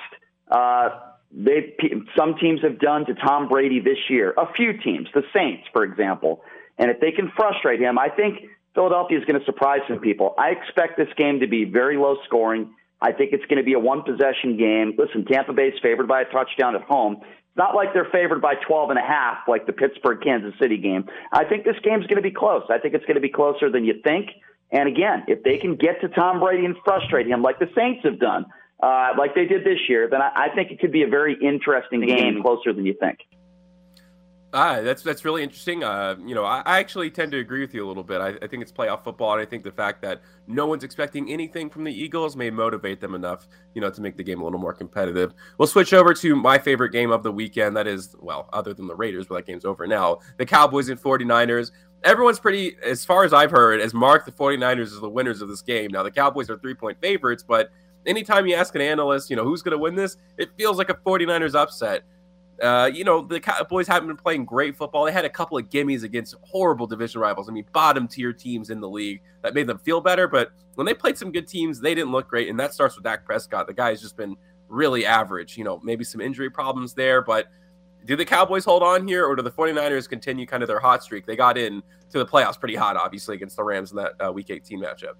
uh, 0.50 0.88
they 1.32 1.74
some 2.16 2.34
teams 2.36 2.60
have 2.62 2.78
done 2.78 3.06
to 3.06 3.14
Tom 3.14 3.48
Brady 3.48 3.80
this 3.80 3.98
year, 4.10 4.34
a 4.36 4.52
few 4.52 4.76
teams, 4.78 5.08
the 5.14 5.22
Saints, 5.34 5.64
for 5.72 5.82
example, 5.84 6.42
and 6.78 6.90
if 6.90 7.00
they 7.00 7.12
can 7.12 7.30
frustrate 7.34 7.80
him, 7.80 7.98
I 7.98 8.08
think 8.08 8.40
Philadelphia 8.74 9.18
is 9.18 9.24
going 9.24 9.38
to 9.38 9.44
surprise 9.44 9.80
some 9.88 9.98
people. 9.98 10.34
I 10.38 10.50
expect 10.50 10.96
this 10.96 11.08
game 11.16 11.40
to 11.40 11.46
be 11.46 11.64
very 11.64 11.96
low 11.96 12.16
scoring. 12.26 12.74
I 13.00 13.12
think 13.12 13.32
it's 13.32 13.44
going 13.46 13.58
to 13.58 13.64
be 13.64 13.72
a 13.72 13.78
one 13.78 14.02
possession 14.02 14.56
game. 14.56 14.94
Listen, 14.96 15.24
Tampa 15.24 15.52
Bay's 15.52 15.74
favored 15.82 16.08
by 16.08 16.22
a 16.22 16.24
touchdown 16.24 16.74
at 16.74 16.82
home. 16.82 17.20
It's 17.52 17.58
not 17.58 17.74
like 17.74 17.92
they're 17.92 18.08
favored 18.10 18.40
by 18.40 18.54
12 18.54 18.90
and 18.90 18.98
a 18.98 19.02
half 19.02 19.46
like 19.46 19.66
the 19.66 19.74
Pittsburgh 19.74 20.22
Kansas 20.22 20.54
City 20.58 20.78
game. 20.78 21.04
I 21.32 21.44
think 21.44 21.64
this 21.64 21.76
game's 21.84 22.06
going 22.06 22.16
to 22.16 22.22
be 22.22 22.30
close. 22.30 22.62
I 22.70 22.78
think 22.78 22.94
it's 22.94 23.04
going 23.04 23.16
to 23.16 23.20
be 23.20 23.28
closer 23.28 23.70
than 23.70 23.84
you 23.84 24.00
think. 24.02 24.30
And 24.70 24.88
again, 24.88 25.24
if 25.28 25.42
they 25.42 25.58
can 25.58 25.76
get 25.76 26.00
to 26.00 26.08
Tom 26.08 26.40
Brady 26.40 26.64
and 26.64 26.74
frustrate 26.82 27.26
him 27.26 27.42
like 27.42 27.58
the 27.58 27.68
Saints 27.76 28.00
have 28.04 28.18
done, 28.18 28.46
uh, 28.82 29.10
like 29.18 29.34
they 29.34 29.44
did 29.44 29.64
this 29.64 29.80
year, 29.86 30.08
then 30.10 30.22
I, 30.22 30.46
I 30.46 30.54
think 30.54 30.70
it 30.70 30.80
could 30.80 30.92
be 30.92 31.02
a 31.02 31.08
very 31.08 31.36
interesting 31.42 32.00
game, 32.06 32.40
closer 32.40 32.72
than 32.72 32.86
you 32.86 32.94
think. 32.98 33.18
Ah, 34.54 34.82
that's 34.82 35.02
that's 35.02 35.24
really 35.24 35.42
interesting. 35.42 35.82
Uh, 35.82 36.14
you 36.26 36.34
know, 36.34 36.44
I, 36.44 36.62
I, 36.66 36.78
actually 36.78 37.10
tend 37.10 37.32
to 37.32 37.38
agree 37.38 37.62
with 37.62 37.72
you 37.72 37.86
a 37.86 37.88
little 37.88 38.02
bit. 38.02 38.20
I, 38.20 38.28
I, 38.42 38.46
think 38.46 38.60
it's 38.60 38.70
playoff 38.70 39.02
football, 39.02 39.32
and 39.32 39.40
I 39.40 39.46
think 39.46 39.64
the 39.64 39.72
fact 39.72 40.02
that 40.02 40.20
no 40.46 40.66
one's 40.66 40.84
expecting 40.84 41.30
anything 41.30 41.70
from 41.70 41.84
the 41.84 41.92
Eagles 41.92 42.36
may 42.36 42.50
motivate 42.50 43.00
them 43.00 43.14
enough, 43.14 43.48
you 43.74 43.80
know, 43.80 43.88
to 43.88 44.02
make 44.02 44.18
the 44.18 44.22
game 44.22 44.42
a 44.42 44.44
little 44.44 44.58
more 44.58 44.74
competitive. 44.74 45.32
We'll 45.56 45.68
switch 45.68 45.94
over 45.94 46.12
to 46.12 46.36
my 46.36 46.58
favorite 46.58 46.90
game 46.90 47.10
of 47.12 47.22
the 47.22 47.32
weekend. 47.32 47.74
That 47.74 47.86
is, 47.86 48.14
well, 48.20 48.50
other 48.52 48.74
than 48.74 48.86
the 48.86 48.94
Raiders, 48.94 49.26
but 49.26 49.36
that 49.36 49.46
game's 49.46 49.64
over 49.64 49.86
now. 49.86 50.18
The 50.36 50.44
Cowboys 50.44 50.90
and 50.90 51.00
49ers. 51.00 51.70
Everyone's 52.04 52.40
pretty, 52.40 52.76
as 52.84 53.06
far 53.06 53.24
as 53.24 53.32
I've 53.32 53.52
heard, 53.52 53.80
has 53.80 53.94
marked 53.94 54.26
the 54.26 54.32
49ers 54.32 54.82
as 54.82 55.00
the 55.00 55.08
winners 55.08 55.40
of 55.40 55.48
this 55.48 55.62
game. 55.62 55.92
Now, 55.92 56.02
the 56.02 56.10
Cowboys 56.10 56.50
are 56.50 56.58
three 56.58 56.74
point 56.74 57.00
favorites, 57.00 57.42
but 57.42 57.70
anytime 58.04 58.46
you 58.46 58.54
ask 58.54 58.74
an 58.74 58.82
analyst, 58.82 59.30
you 59.30 59.36
know, 59.36 59.44
who's 59.44 59.62
going 59.62 59.72
to 59.72 59.78
win 59.78 59.94
this, 59.94 60.18
it 60.36 60.50
feels 60.58 60.76
like 60.76 60.90
a 60.90 60.94
49ers 60.94 61.54
upset. 61.54 62.02
Uh, 62.62 62.88
you 62.92 63.02
know, 63.02 63.20
the 63.20 63.40
Cowboys 63.40 63.88
haven't 63.88 64.06
been 64.06 64.16
playing 64.16 64.44
great 64.44 64.76
football. 64.76 65.04
They 65.04 65.10
had 65.10 65.24
a 65.24 65.30
couple 65.30 65.58
of 65.58 65.68
gimmies 65.68 66.04
against 66.04 66.36
horrible 66.42 66.86
division 66.86 67.20
rivals. 67.20 67.48
I 67.48 67.52
mean, 67.52 67.66
bottom 67.72 68.06
tier 68.06 68.32
teams 68.32 68.70
in 68.70 68.80
the 68.80 68.88
league 68.88 69.20
that 69.42 69.52
made 69.52 69.66
them 69.66 69.78
feel 69.78 70.00
better. 70.00 70.28
But 70.28 70.52
when 70.76 70.86
they 70.86 70.94
played 70.94 71.18
some 71.18 71.32
good 71.32 71.48
teams, 71.48 71.80
they 71.80 71.92
didn't 71.92 72.12
look 72.12 72.28
great. 72.28 72.48
And 72.48 72.58
that 72.60 72.72
starts 72.72 72.94
with 72.94 73.02
Dak 73.02 73.24
Prescott. 73.24 73.66
The 73.66 73.74
guy 73.74 73.88
has 73.88 74.00
just 74.00 74.16
been 74.16 74.36
really 74.68 75.04
average. 75.04 75.58
You 75.58 75.64
know, 75.64 75.80
maybe 75.82 76.04
some 76.04 76.20
injury 76.20 76.50
problems 76.50 76.94
there. 76.94 77.20
But 77.20 77.48
do 78.04 78.14
the 78.14 78.24
Cowboys 78.24 78.64
hold 78.64 78.84
on 78.84 79.08
here 79.08 79.26
or 79.26 79.34
do 79.34 79.42
the 79.42 79.50
49ers 79.50 80.08
continue 80.08 80.46
kind 80.46 80.62
of 80.62 80.68
their 80.68 80.80
hot 80.80 81.02
streak? 81.02 81.26
They 81.26 81.34
got 81.34 81.58
in 81.58 81.82
to 82.10 82.18
the 82.18 82.26
playoffs 82.26 82.60
pretty 82.60 82.76
hot, 82.76 82.96
obviously, 82.96 83.34
against 83.34 83.56
the 83.56 83.64
Rams 83.64 83.90
in 83.90 83.96
that 83.96 84.12
uh, 84.24 84.32
week 84.32 84.50
18 84.50 84.80
matchup. 84.80 85.14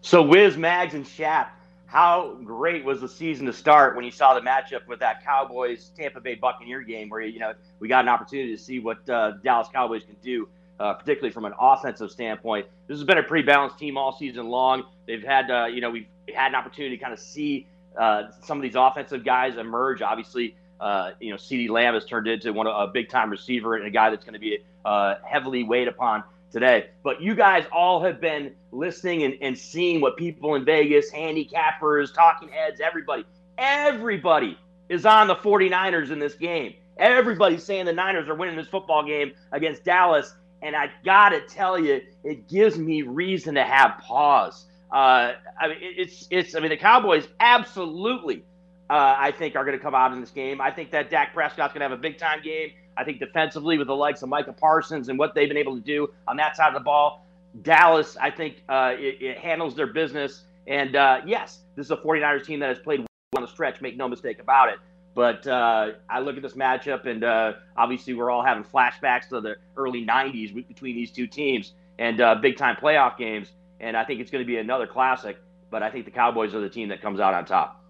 So, 0.00 0.22
Wiz, 0.22 0.56
Mags, 0.56 0.94
and 0.94 1.06
Shap 1.06 1.61
how 1.92 2.38
great 2.42 2.84
was 2.84 3.00
the 3.00 3.08
season 3.08 3.44
to 3.44 3.52
start 3.52 3.94
when 3.94 4.04
you 4.04 4.10
saw 4.10 4.32
the 4.34 4.40
matchup 4.40 4.86
with 4.88 4.98
that 5.00 5.22
Cowboys 5.22 5.90
Tampa 5.96 6.20
Bay 6.20 6.34
Buccaneer 6.34 6.80
game 6.80 7.10
where 7.10 7.20
you 7.20 7.38
know 7.38 7.52
we 7.80 7.88
got 7.88 8.04
an 8.04 8.08
opportunity 8.08 8.56
to 8.56 8.62
see 8.62 8.78
what 8.78 9.08
uh, 9.10 9.32
Dallas 9.42 9.68
Cowboys 9.72 10.02
can 10.02 10.16
do 10.22 10.48
uh, 10.82 10.94
particularly 10.94 11.32
from 11.32 11.44
an 11.44 11.52
offensive 11.60 12.10
standpoint. 12.10 12.66
This 12.88 12.98
has 12.98 13.04
been 13.04 13.18
a 13.18 13.22
pretty 13.22 13.46
balanced 13.46 13.78
team 13.78 13.96
all 13.96 14.16
season 14.16 14.48
long. 14.48 14.82
They've 15.06 15.22
had, 15.22 15.48
uh, 15.48 15.66
you 15.66 15.80
know, 15.80 15.90
we've 15.90 16.06
had 16.34 16.48
an 16.48 16.54
opportunity 16.56 16.96
to 16.96 17.00
kind 17.00 17.12
of 17.12 17.20
see 17.20 17.66
uh, 17.96 18.24
some 18.42 18.58
of 18.58 18.62
these 18.62 18.74
offensive 18.74 19.24
guys 19.24 19.56
emerge. 19.58 20.02
Obviously, 20.02 20.56
uh, 20.80 21.12
you 21.20 21.30
know, 21.30 21.36
CeeDee 21.36 21.68
Lamb 21.68 21.94
has 21.94 22.04
turned 22.04 22.26
into 22.26 22.52
one 22.52 22.66
a 22.66 22.88
big 22.88 23.08
time 23.08 23.30
receiver 23.30 23.76
and 23.76 23.86
a 23.86 23.90
guy 23.90 24.10
that's 24.10 24.24
going 24.24 24.34
to 24.34 24.40
be 24.40 24.58
uh, 24.84 25.14
heavily 25.24 25.62
weighed 25.62 25.86
upon 25.86 26.24
today. 26.52 26.90
But 27.02 27.20
you 27.20 27.34
guys 27.34 27.64
all 27.72 28.02
have 28.02 28.20
been 28.20 28.52
listening 28.70 29.24
and, 29.24 29.34
and 29.40 29.58
seeing 29.58 30.00
what 30.00 30.16
people 30.16 30.54
in 30.54 30.64
Vegas, 30.64 31.10
handicappers, 31.10 32.14
talking 32.14 32.48
heads, 32.48 32.80
everybody, 32.80 33.24
everybody 33.58 34.58
is 34.88 35.06
on 35.06 35.26
the 35.26 35.36
49ers 35.36 36.10
in 36.10 36.18
this 36.18 36.34
game. 36.34 36.74
Everybody's 36.98 37.64
saying 37.64 37.86
the 37.86 37.92
Niners 37.92 38.28
are 38.28 38.34
winning 38.34 38.56
this 38.56 38.68
football 38.68 39.04
game 39.04 39.32
against 39.50 39.84
Dallas. 39.84 40.34
And 40.60 40.76
I 40.76 40.90
got 41.04 41.30
to 41.30 41.40
tell 41.40 41.78
you, 41.78 42.02
it 42.22 42.48
gives 42.48 42.78
me 42.78 43.02
reason 43.02 43.54
to 43.56 43.64
have 43.64 43.98
pause. 43.98 44.66
Uh, 44.92 45.32
I 45.58 45.68
mean, 45.68 45.78
it's, 45.80 46.28
it's, 46.30 46.54
I 46.54 46.60
mean, 46.60 46.68
the 46.68 46.76
Cowboys 46.76 47.26
absolutely, 47.40 48.44
uh, 48.90 49.16
I 49.18 49.32
think, 49.32 49.56
are 49.56 49.64
going 49.64 49.76
to 49.76 49.82
come 49.82 49.94
out 49.94 50.12
in 50.12 50.20
this 50.20 50.30
game. 50.30 50.60
I 50.60 50.70
think 50.70 50.90
that 50.90 51.10
Dak 51.10 51.32
Prescott's 51.32 51.72
going 51.72 51.80
to 51.80 51.88
have 51.88 51.98
a 51.98 52.00
big 52.00 52.18
time 52.18 52.42
game. 52.42 52.72
I 52.96 53.04
think 53.04 53.18
defensively, 53.18 53.78
with 53.78 53.86
the 53.86 53.96
likes 53.96 54.22
of 54.22 54.28
Micah 54.28 54.52
Parsons 54.52 55.08
and 55.08 55.18
what 55.18 55.34
they've 55.34 55.48
been 55.48 55.56
able 55.56 55.76
to 55.76 55.82
do 55.82 56.08
on 56.28 56.36
that 56.36 56.56
side 56.56 56.68
of 56.68 56.74
the 56.74 56.80
ball, 56.80 57.26
Dallas, 57.62 58.16
I 58.20 58.30
think, 58.30 58.62
uh, 58.68 58.94
it, 58.96 59.22
it, 59.22 59.38
handles 59.38 59.74
their 59.74 59.86
business. 59.86 60.44
And 60.66 60.96
uh, 60.96 61.20
yes, 61.26 61.60
this 61.76 61.86
is 61.86 61.90
a 61.90 61.96
49ers 61.96 62.44
team 62.44 62.60
that 62.60 62.68
has 62.68 62.78
played 62.78 63.04
on 63.36 63.42
the 63.42 63.48
stretch, 63.48 63.80
make 63.80 63.96
no 63.96 64.08
mistake 64.08 64.38
about 64.38 64.68
it. 64.70 64.78
But 65.14 65.46
uh, 65.46 65.92
I 66.08 66.20
look 66.20 66.36
at 66.36 66.42
this 66.42 66.54
matchup, 66.54 67.06
and 67.06 67.22
uh, 67.22 67.52
obviously, 67.76 68.14
we're 68.14 68.30
all 68.30 68.42
having 68.42 68.64
flashbacks 68.64 69.28
to 69.28 69.40
the 69.40 69.56
early 69.76 70.06
90s 70.06 70.54
between 70.66 70.96
these 70.96 71.10
two 71.10 71.26
teams 71.26 71.74
and 71.98 72.20
uh, 72.20 72.34
big 72.36 72.56
time 72.56 72.76
playoff 72.76 73.18
games. 73.18 73.52
And 73.80 73.96
I 73.96 74.04
think 74.04 74.20
it's 74.20 74.30
going 74.30 74.42
to 74.42 74.46
be 74.46 74.56
another 74.56 74.86
classic. 74.86 75.36
But 75.70 75.82
I 75.82 75.90
think 75.90 76.04
the 76.04 76.10
Cowboys 76.10 76.54
are 76.54 76.60
the 76.60 76.68
team 76.68 76.88
that 76.88 77.02
comes 77.02 77.20
out 77.20 77.34
on 77.34 77.44
top. 77.44 77.81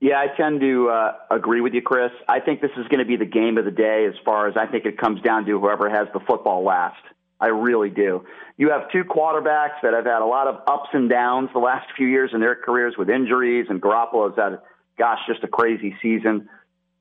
Yeah, 0.00 0.18
I 0.18 0.34
tend 0.34 0.60
to 0.62 0.88
uh, 0.88 1.12
agree 1.30 1.60
with 1.60 1.74
you, 1.74 1.82
Chris. 1.82 2.10
I 2.26 2.40
think 2.40 2.62
this 2.62 2.70
is 2.78 2.88
going 2.88 3.00
to 3.00 3.04
be 3.04 3.16
the 3.16 3.26
game 3.26 3.58
of 3.58 3.66
the 3.66 3.70
day 3.70 4.06
as 4.08 4.14
far 4.24 4.48
as 4.48 4.56
I 4.56 4.66
think 4.66 4.86
it 4.86 4.96
comes 4.96 5.20
down 5.20 5.44
to 5.44 5.60
whoever 5.60 5.90
has 5.90 6.08
the 6.14 6.20
football 6.20 6.64
last. 6.64 7.02
I 7.38 7.48
really 7.48 7.90
do. 7.90 8.24
You 8.56 8.70
have 8.70 8.90
two 8.90 9.04
quarterbacks 9.04 9.80
that 9.82 9.92
have 9.92 10.06
had 10.06 10.22
a 10.22 10.26
lot 10.26 10.46
of 10.46 10.62
ups 10.66 10.88
and 10.94 11.08
downs 11.08 11.50
the 11.52 11.58
last 11.58 11.86
few 11.96 12.06
years 12.06 12.30
in 12.32 12.40
their 12.40 12.54
careers 12.54 12.94
with 12.98 13.10
injuries, 13.10 13.66
and 13.68 13.80
Garoppolo's 13.80 14.36
had, 14.36 14.58
gosh, 14.98 15.18
just 15.26 15.44
a 15.44 15.48
crazy 15.48 15.94
season. 16.00 16.48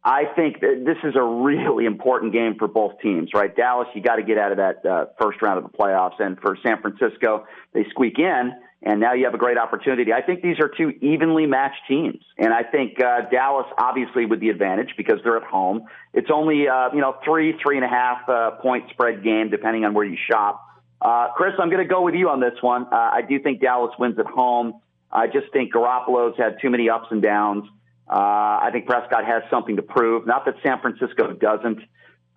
I 0.04 0.24
think 0.36 0.60
that 0.62 0.84
this 0.86 0.98
is 1.04 1.16
a 1.16 1.24
really 1.24 1.86
important 1.86 2.34
game 2.34 2.56
for 2.58 2.68
both 2.68 3.00
teams, 3.02 3.32
right? 3.34 3.54
Dallas, 3.54 3.88
you 3.94 4.02
got 4.02 4.16
to 4.16 4.24
get 4.24 4.38
out 4.38 4.52
of 4.52 4.58
that 4.58 4.86
uh, 4.86 5.06
first 5.22 5.42
round 5.42 5.58
of 5.58 5.70
the 5.70 5.78
playoffs, 5.78 6.20
and 6.20 6.40
for 6.40 6.58
San 6.64 6.82
Francisco, 6.82 7.46
they 7.74 7.86
squeak 7.92 8.20
in 8.20 8.54
and 8.82 9.00
now 9.00 9.14
you 9.14 9.26
have 9.26 9.34
a 9.34 9.38
great 9.38 9.58
opportunity. 9.58 10.14
I 10.14 10.22
think 10.22 10.42
these 10.42 10.60
are 10.60 10.70
two 10.70 10.90
evenly 11.02 11.46
matched 11.46 11.82
teams, 11.88 12.24
and 12.38 12.54
I 12.54 12.64
think 12.64 13.02
uh, 13.04 13.30
Dallas 13.30 13.68
obviously 13.78 14.26
with 14.26 14.40
the 14.40 14.50
advantage 14.50 14.94
because 14.96 15.20
they're 15.24 15.38
at 15.38 15.44
home. 15.44 15.86
It's 16.14 16.30
only 16.34 16.68
uh, 16.68 16.90
you 16.94 17.02
know 17.02 17.18
three, 17.26 17.56
three 17.62 17.76
and 17.76 17.86
a 17.86 17.90
half 17.90 18.28
uh, 18.30 18.52
point 18.62 18.90
spread 18.92 19.24
game 19.24 19.50
depending 19.50 19.84
on 19.84 19.94
where 19.94 20.06
you 20.06 20.18
shop. 20.32 20.66
Uh, 21.02 21.30
Chris, 21.36 21.54
I'm 21.60 21.70
going 21.70 21.86
to 21.86 21.90
go 21.90 22.02
with 22.02 22.16
you 22.16 22.30
on 22.30 22.40
this 22.40 22.62
one. 22.62 22.86
Uh, 22.92 22.96
I 22.96 23.22
do 23.22 23.40
think 23.40 23.62
Dallas 23.62 23.94
wins 24.00 24.20
at 24.20 24.26
home. 24.26 24.82
I 25.12 25.28
just 25.28 25.52
think 25.52 25.74
Garoppolo's 25.74 26.38
had 26.38 26.58
too 26.62 26.70
many 26.70 26.90
ups 26.90 27.08
and 27.10 27.22
downs. 27.22 27.66
Uh, 28.10 28.16
I 28.62 28.70
think 28.72 28.86
Prescott 28.86 29.26
has 29.26 29.44
something 29.50 29.76
to 29.76 29.82
prove. 29.82 30.26
Not 30.26 30.46
that 30.46 30.56
San 30.66 30.80
Francisco 30.82 31.34
doesn't. 31.34 31.80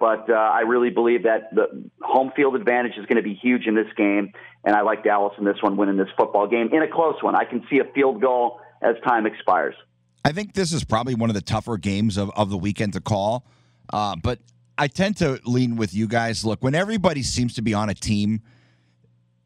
But 0.02 0.28
uh, 0.28 0.32
I 0.32 0.62
really 0.62 0.90
believe 0.90 1.22
that 1.22 1.54
the 1.54 1.88
home 2.02 2.32
field 2.34 2.56
advantage 2.56 2.94
is 2.98 3.06
going 3.06 3.18
to 3.18 3.22
be 3.22 3.34
huge 3.34 3.68
in 3.68 3.76
this 3.76 3.86
game, 3.96 4.32
and 4.64 4.74
I 4.74 4.80
like 4.80 5.04
Dallas 5.04 5.32
in 5.38 5.44
this 5.44 5.58
one 5.60 5.76
winning 5.76 5.96
this 5.96 6.08
football 6.16 6.48
game 6.48 6.70
in 6.72 6.82
a 6.82 6.88
close 6.88 7.14
one. 7.22 7.36
I 7.36 7.44
can 7.44 7.64
see 7.70 7.78
a 7.78 7.84
field 7.94 8.20
goal 8.20 8.58
as 8.82 8.96
time 9.06 9.26
expires. 9.26 9.76
I 10.24 10.32
think 10.32 10.54
this 10.54 10.72
is 10.72 10.82
probably 10.82 11.14
one 11.14 11.30
of 11.30 11.34
the 11.34 11.40
tougher 11.40 11.76
games 11.76 12.16
of, 12.16 12.32
of 12.34 12.50
the 12.50 12.58
weekend 12.58 12.94
to 12.94 13.00
call, 13.00 13.46
uh, 13.92 14.16
but 14.20 14.40
I 14.76 14.88
tend 14.88 15.18
to 15.18 15.38
lean 15.44 15.76
with 15.76 15.94
you 15.94 16.08
guys. 16.08 16.44
Look, 16.44 16.64
when 16.64 16.74
everybody 16.74 17.22
seems 17.22 17.54
to 17.54 17.62
be 17.62 17.72
on 17.72 17.88
a 17.88 17.94
team, 17.94 18.42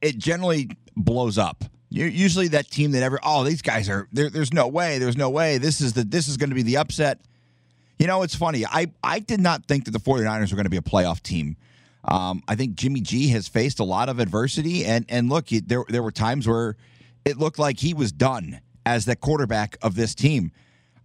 it 0.00 0.16
generally 0.16 0.70
blows 0.96 1.36
up. 1.36 1.64
You're 1.90 2.08
usually 2.08 2.48
that 2.48 2.70
team 2.70 2.92
that 2.92 3.02
ever 3.02 3.20
oh 3.22 3.44
these 3.44 3.60
guys 3.60 3.90
are 3.90 4.08
there, 4.10 4.30
there's 4.30 4.54
no 4.54 4.68
way 4.68 4.98
there's 4.98 5.18
no 5.18 5.28
way 5.28 5.58
this 5.58 5.82
is 5.82 5.92
the 5.92 6.02
this 6.02 6.28
is 6.28 6.38
going 6.38 6.48
to 6.48 6.56
be 6.56 6.62
the 6.62 6.78
upset 6.78 7.20
you 7.98 8.06
know, 8.06 8.22
it's 8.22 8.34
funny. 8.34 8.64
I, 8.66 8.92
I 9.02 9.18
did 9.18 9.40
not 9.40 9.66
think 9.66 9.84
that 9.86 9.92
the 9.92 10.00
49ers 10.00 10.50
were 10.50 10.56
going 10.56 10.64
to 10.64 10.70
be 10.70 10.76
a 10.76 10.82
playoff 10.82 11.22
team. 11.22 11.56
Um, 12.04 12.42
I 12.46 12.54
think 12.54 12.74
Jimmy 12.74 13.00
G 13.00 13.28
has 13.28 13.48
faced 13.48 13.80
a 13.80 13.84
lot 13.84 14.08
of 14.08 14.18
adversity. 14.18 14.84
And, 14.84 15.04
and 15.08 15.28
look, 15.28 15.48
he, 15.48 15.60
there, 15.60 15.84
there 15.88 16.02
were 16.02 16.12
times 16.12 16.46
where 16.46 16.76
it 17.24 17.38
looked 17.38 17.58
like 17.58 17.80
he 17.80 17.94
was 17.94 18.12
done 18.12 18.60
as 18.84 19.04
the 19.04 19.16
quarterback 19.16 19.76
of 19.82 19.96
this 19.96 20.14
team. 20.14 20.52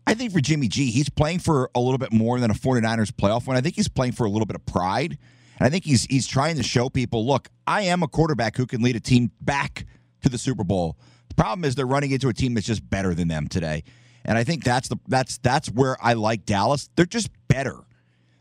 I 0.06 0.14
think 0.14 0.32
for 0.32 0.40
Jimmy 0.42 0.68
G, 0.68 0.92
he's 0.92 1.10
playing 1.10 1.40
for 1.40 1.70
a 1.74 1.80
little 1.80 1.98
bit 1.98 2.12
more 2.12 2.40
than 2.40 2.52
a 2.52 2.54
49ers 2.54 3.12
playoff 3.12 3.48
win. 3.48 3.58
I 3.58 3.62
think 3.62 3.76
he's 3.76 3.88
playing 3.88 4.14
for 4.14 4.26
a 4.26 4.30
little 4.30 4.46
bit 4.46 4.56
of 4.56 4.66
pride. 4.66 5.18
And 5.58 5.68
I 5.68 5.70
think 5.70 5.86
he's 5.86 6.06
he's 6.06 6.28
trying 6.28 6.58
to 6.58 6.64
show 6.64 6.90
people, 6.90 7.26
look, 7.26 7.50
I 7.68 7.84
am 7.84 8.04
a 8.04 8.08
quarterback 8.08 8.58
who 8.58 8.66
can 8.66 8.82
lead 8.82 8.96
a 8.96 9.00
team 9.00 9.32
back 9.42 9.86
to 10.22 10.30
the 10.30 10.38
Super 10.38 10.64
Bowl. 10.64 10.98
The 11.30 11.36
problem 11.36 11.66
is 11.66 11.76
they're 11.76 11.86
running 11.86 12.12
into 12.12 12.30
a 12.30 12.34
team 12.34 12.56
that's 12.56 12.68
just 12.68 12.88
better 12.90 13.14
than 13.14 13.28
them 13.28 13.48
today. 13.48 13.84
And 14.26 14.38
I 14.38 14.44
think 14.44 14.64
that's 14.64 14.88
the 14.88 14.98
that's 15.08 15.38
that's 15.40 15.70
where 15.70 15.98
I 16.02 16.14
like 16.14 16.46
Dallas. 16.46 16.90
They're 16.96 17.06
just 17.06 17.30
better 17.48 17.78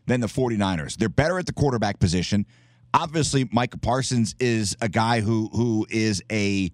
than 0.07 0.21
the 0.21 0.27
49ers. 0.27 0.97
They're 0.97 1.09
better 1.09 1.39
at 1.39 1.45
the 1.45 1.53
quarterback 1.53 1.99
position. 1.99 2.45
Obviously, 2.93 3.47
Micah 3.51 3.77
Parsons 3.77 4.35
is 4.39 4.75
a 4.81 4.89
guy 4.89 5.21
who 5.21 5.49
who 5.53 5.87
is 5.89 6.21
a 6.31 6.71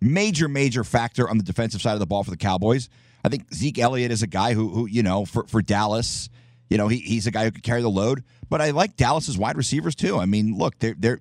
major 0.00 0.48
major 0.48 0.84
factor 0.84 1.28
on 1.28 1.38
the 1.38 1.44
defensive 1.44 1.82
side 1.82 1.94
of 1.94 2.00
the 2.00 2.06
ball 2.06 2.24
for 2.24 2.30
the 2.30 2.36
Cowboys. 2.36 2.88
I 3.24 3.28
think 3.28 3.52
Zeke 3.52 3.78
Elliott 3.78 4.12
is 4.12 4.22
a 4.22 4.26
guy 4.28 4.54
who 4.54 4.68
who 4.68 4.86
you 4.86 5.02
know 5.02 5.24
for 5.24 5.46
for 5.48 5.60
Dallas, 5.60 6.28
you 6.68 6.78
know, 6.78 6.88
he, 6.88 6.98
he's 6.98 7.26
a 7.26 7.30
guy 7.30 7.44
who 7.44 7.50
could 7.50 7.62
carry 7.62 7.82
the 7.82 7.90
load. 7.90 8.24
But 8.48 8.60
I 8.60 8.70
like 8.70 8.96
Dallas's 8.96 9.36
wide 9.36 9.56
receivers 9.56 9.94
too. 9.94 10.18
I 10.18 10.26
mean, 10.26 10.56
look, 10.56 10.78
they're 10.78 10.94
they're 10.96 11.20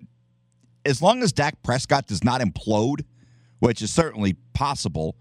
as 0.85 1.01
long 1.01 1.23
as 1.23 1.33
Dak 1.33 1.61
Prescott 1.63 2.07
does 2.07 2.23
not 2.23 2.41
implode, 2.41 3.03
which 3.59 3.81
is 3.81 3.91
certainly 3.91 4.35
possible, 4.53 5.15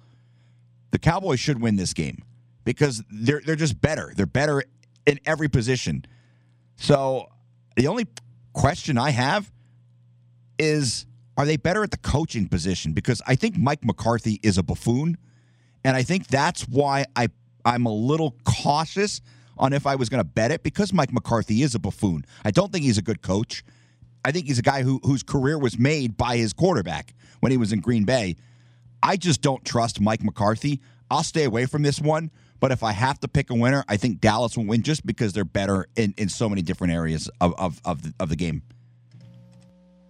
the 0.95 0.99
Cowboys 1.01 1.41
should 1.41 1.61
win 1.61 1.75
this 1.75 1.93
game 1.93 2.23
because 2.65 3.03
they're 3.11 3.43
they're 3.45 3.57
just 3.57 3.81
better. 3.81 4.13
They're 4.15 4.27
better 4.27 4.63
in 5.05 5.19
every 5.27 5.49
position. 5.49 6.05
So 6.77 7.27
the 7.75 7.89
only 7.89 8.07
question 8.53 8.97
I 8.97 9.11
have 9.11 9.51
is 10.57 11.05
are 11.37 11.47
they 11.47 11.57
better 11.57 11.83
at 11.83 11.91
the 11.91 11.97
coaching 11.97 12.47
position? 12.47 12.93
Because 12.93 13.21
I 13.27 13.35
think 13.35 13.59
Mike 13.59 13.85
McCarthy 13.85 14.39
is 14.45 14.57
a 14.57 14.63
buffoon. 14.63 15.19
And 15.83 15.97
I 15.97 16.05
think 16.05 16.29
that's 16.29 16.63
why 16.69 17.07
I 17.17 17.27
I'm 17.65 17.87
a 17.87 17.93
little 17.93 18.37
cautious 18.45 19.21
on 19.59 19.73
if 19.73 19.89
I 19.89 19.97
was 19.97 20.09
going 20.09 20.23
to 20.23 20.29
bet 20.29 20.53
it 20.53 20.63
because 20.63 20.93
Mike 20.93 21.13
McCarthy 21.13 21.63
is 21.63 21.75
a 21.75 21.81
buffoon. 21.81 22.25
I 22.45 22.53
don't 22.53 22.71
think 22.71 22.85
he's 22.85 22.99
a 22.99 23.03
good 23.03 23.21
coach. 23.21 23.65
I 24.25 24.31
think 24.31 24.47
he's 24.47 24.61
a 24.61 24.63
guy 24.63 24.85
who 24.85 25.01
whose 25.03 25.25
career 25.25 25.59
was 25.59 25.77
made 25.77 26.17
by 26.17 26.37
his 26.37 26.53
quarterback 26.53 27.15
when 27.41 27.51
he 27.51 27.59
was 27.59 27.73
in 27.73 27.81
Green 27.81 28.05
Bay. 28.05 28.37
I 29.05 29.17
just 29.17 29.43
don't 29.43 29.65
trust 29.65 30.01
Mike 30.01 30.25
McCarthy. 30.25 30.81
I'll 31.11 31.23
stay 31.23 31.45
away 31.45 31.67
from 31.67 31.83
this 31.83 32.01
one. 32.01 32.31
But 32.59 32.73
if 32.73 32.83
I 32.83 32.93
have 32.93 33.21
to 33.21 33.29
pick 33.29 33.51
a 33.51 33.55
winner, 33.55 33.85
I 33.89 33.99
think 33.99 34.21
Dallas 34.21 34.57
will 34.57 34.65
win 34.65 34.83
just 34.83 35.05
because 35.05 35.35
they're 35.35 35.45
better 35.45 35.87
in, 35.97 36.15
in 36.17 36.31
so 36.31 36.49
many 36.49 36.63
different 36.63 36.95
areas 36.95 37.29
of, 37.43 37.55
of, 37.59 37.79
of, 37.85 38.03
the, 38.03 38.15
of 38.19 38.31
the 38.31 38.37
game. 38.37 38.63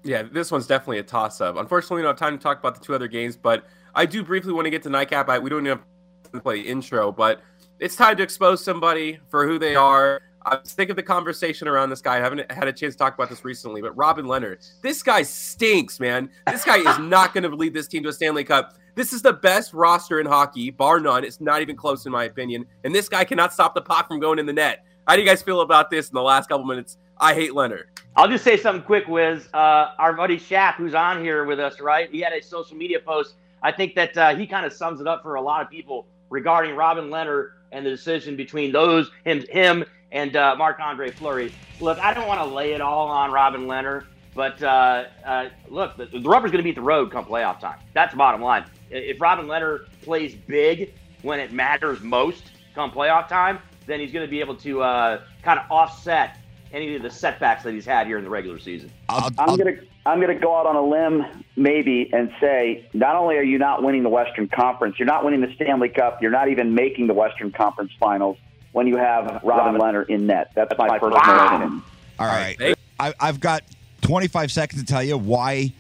Yeah, 0.04 0.22
this 0.22 0.52
one's 0.52 0.68
definitely 0.68 1.00
a 1.00 1.02
toss 1.02 1.40
up. 1.40 1.56
Unfortunately, 1.56 1.96
we 1.96 2.02
don't 2.02 2.12
have 2.12 2.18
time 2.18 2.38
to 2.38 2.42
talk 2.42 2.60
about 2.60 2.76
the 2.76 2.80
two 2.80 2.94
other 2.94 3.08
games, 3.08 3.36
but 3.36 3.66
I 3.96 4.06
do 4.06 4.22
briefly 4.22 4.52
want 4.52 4.66
to 4.66 4.70
get 4.70 4.84
to 4.84 4.90
Nightcap. 4.90 5.28
I, 5.28 5.40
we 5.40 5.50
don't 5.50 5.66
even 5.66 5.78
have 5.78 6.32
to 6.32 6.40
play 6.40 6.60
intro, 6.60 7.10
but 7.10 7.40
it's 7.80 7.96
time 7.96 8.16
to 8.18 8.22
expose 8.22 8.62
somebody 8.62 9.18
for 9.28 9.48
who 9.48 9.58
they 9.58 9.74
are. 9.74 10.20
I 10.46 10.56
was 10.56 10.74
thinking 10.74 10.92
of 10.92 10.96
the 10.96 11.02
conversation 11.02 11.66
around 11.66 11.90
this 11.90 12.02
guy. 12.02 12.18
I 12.18 12.20
haven't 12.20 12.52
had 12.52 12.68
a 12.68 12.72
chance 12.72 12.94
to 12.94 12.98
talk 12.98 13.14
about 13.14 13.30
this 13.30 13.44
recently, 13.44 13.80
but 13.80 13.96
Robin 13.96 14.26
Lehner, 14.26 14.58
this 14.82 15.02
guy 15.02 15.22
stinks, 15.22 15.98
man. 15.98 16.30
This 16.46 16.64
guy 16.64 16.76
is 16.76 16.98
not 16.98 17.32
going 17.32 17.50
to 17.50 17.56
lead 17.56 17.72
this 17.72 17.88
team 17.88 18.02
to 18.04 18.10
a 18.10 18.12
Stanley 18.12 18.44
Cup. 18.44 18.74
This 18.96 19.12
is 19.12 19.22
the 19.22 19.32
best 19.32 19.74
roster 19.74 20.20
in 20.20 20.26
hockey, 20.26 20.70
bar 20.70 21.00
none. 21.00 21.24
It's 21.24 21.40
not 21.40 21.60
even 21.62 21.74
close, 21.74 22.06
in 22.06 22.12
my 22.12 22.24
opinion. 22.24 22.64
And 22.84 22.94
this 22.94 23.08
guy 23.08 23.24
cannot 23.24 23.52
stop 23.52 23.74
the 23.74 23.80
puck 23.80 24.06
from 24.06 24.20
going 24.20 24.38
in 24.38 24.46
the 24.46 24.52
net. 24.52 24.84
How 25.08 25.16
do 25.16 25.22
you 25.22 25.26
guys 25.26 25.42
feel 25.42 25.62
about 25.62 25.90
this 25.90 26.08
in 26.08 26.14
the 26.14 26.22
last 26.22 26.48
couple 26.48 26.64
minutes? 26.64 26.96
I 27.18 27.34
hate 27.34 27.50
Lehner. 27.50 27.84
I'll 28.14 28.28
just 28.28 28.44
say 28.44 28.56
something 28.56 28.84
quick, 28.84 29.08
Wiz. 29.08 29.48
Uh, 29.52 29.90
our 29.98 30.12
buddy 30.12 30.38
Shaq, 30.38 30.74
who's 30.74 30.94
on 30.94 31.20
here 31.20 31.44
with 31.44 31.58
us, 31.58 31.80
right? 31.80 32.08
He 32.08 32.20
had 32.20 32.32
a 32.32 32.40
social 32.40 32.76
media 32.76 33.00
post. 33.00 33.34
I 33.62 33.72
think 33.72 33.96
that 33.96 34.16
uh, 34.16 34.36
he 34.36 34.46
kind 34.46 34.64
of 34.64 34.72
sums 34.72 35.00
it 35.00 35.08
up 35.08 35.22
for 35.22 35.34
a 35.34 35.42
lot 35.42 35.60
of 35.60 35.68
people 35.68 36.06
regarding 36.30 36.76
Robin 36.76 37.10
Lehner 37.10 37.50
and 37.72 37.84
the 37.84 37.90
decision 37.90 38.36
between 38.36 38.70
those 38.70 39.10
him, 39.24 39.44
him 39.50 39.84
and 40.12 40.36
uh, 40.36 40.56
Andre 40.80 41.10
Fleury. 41.10 41.52
Look, 41.80 41.98
I 41.98 42.14
don't 42.14 42.28
want 42.28 42.40
to 42.40 42.46
lay 42.46 42.72
it 42.72 42.80
all 42.80 43.08
on 43.08 43.32
Robin 43.32 43.66
Lehner, 43.66 44.04
but 44.34 44.62
uh, 44.62 45.04
uh, 45.24 45.48
look, 45.68 45.96
the, 45.96 46.06
the 46.06 46.20
rubber's 46.20 46.52
going 46.52 46.62
to 46.62 46.64
beat 46.64 46.76
the 46.76 46.80
road 46.80 47.10
come 47.10 47.24
playoff 47.24 47.58
time. 47.58 47.78
That's 47.92 48.12
the 48.12 48.18
bottom 48.18 48.40
line. 48.40 48.64
If 48.94 49.20
Robin 49.20 49.46
Lehner 49.46 49.86
plays 50.02 50.34
big 50.34 50.94
when 51.22 51.40
it 51.40 51.52
matters 51.52 52.00
most 52.00 52.44
come 52.74 52.92
playoff 52.92 53.28
time, 53.28 53.58
then 53.86 53.98
he's 53.98 54.12
going 54.12 54.24
to 54.24 54.30
be 54.30 54.40
able 54.40 54.54
to 54.56 54.82
uh, 54.82 55.20
kind 55.42 55.58
of 55.58 55.70
offset 55.70 56.38
any 56.72 56.94
of 56.94 57.02
the 57.02 57.10
setbacks 57.10 57.64
that 57.64 57.72
he's 57.74 57.84
had 57.84 58.06
here 58.06 58.18
in 58.18 58.24
the 58.24 58.30
regular 58.30 58.58
season. 58.58 58.90
I'll, 59.08 59.30
I'm 59.38 59.56
gonna 59.56 59.76
I'm 60.06 60.20
gonna 60.20 60.34
go 60.38 60.56
out 60.56 60.66
on 60.66 60.76
a 60.76 60.82
limb 60.82 61.44
maybe 61.56 62.10
and 62.12 62.32
say 62.40 62.88
not 62.94 63.14
only 63.16 63.36
are 63.36 63.42
you 63.44 63.58
not 63.58 63.82
winning 63.82 64.02
the 64.02 64.08
Western 64.08 64.48
Conference, 64.48 64.96
you're 64.98 65.06
not 65.06 65.24
winning 65.24 65.40
the 65.40 65.52
Stanley 65.54 65.88
Cup, 65.88 66.20
you're 66.22 66.32
not 66.32 66.48
even 66.48 66.74
making 66.74 67.06
the 67.06 67.14
Western 67.14 67.52
Conference 67.52 67.92
Finals 67.98 68.38
when 68.72 68.86
you 68.88 68.96
have 68.96 69.40
Robin 69.44 69.80
Lehner 69.80 70.04
in 70.08 70.26
net. 70.26 70.50
That's, 70.56 70.76
my, 70.76 70.98
personal 70.98 71.20
Wow. 71.20 71.46
opinion. 71.46 71.82
all 72.18 72.26
right. 72.26 72.76
I, 72.98 73.14
I've 73.20 73.38
got 73.38 73.62
25 74.02 74.50
seconds 74.50 74.82
to 74.82 74.86
tell 74.86 75.02
you 75.02 75.16
why 75.16 75.72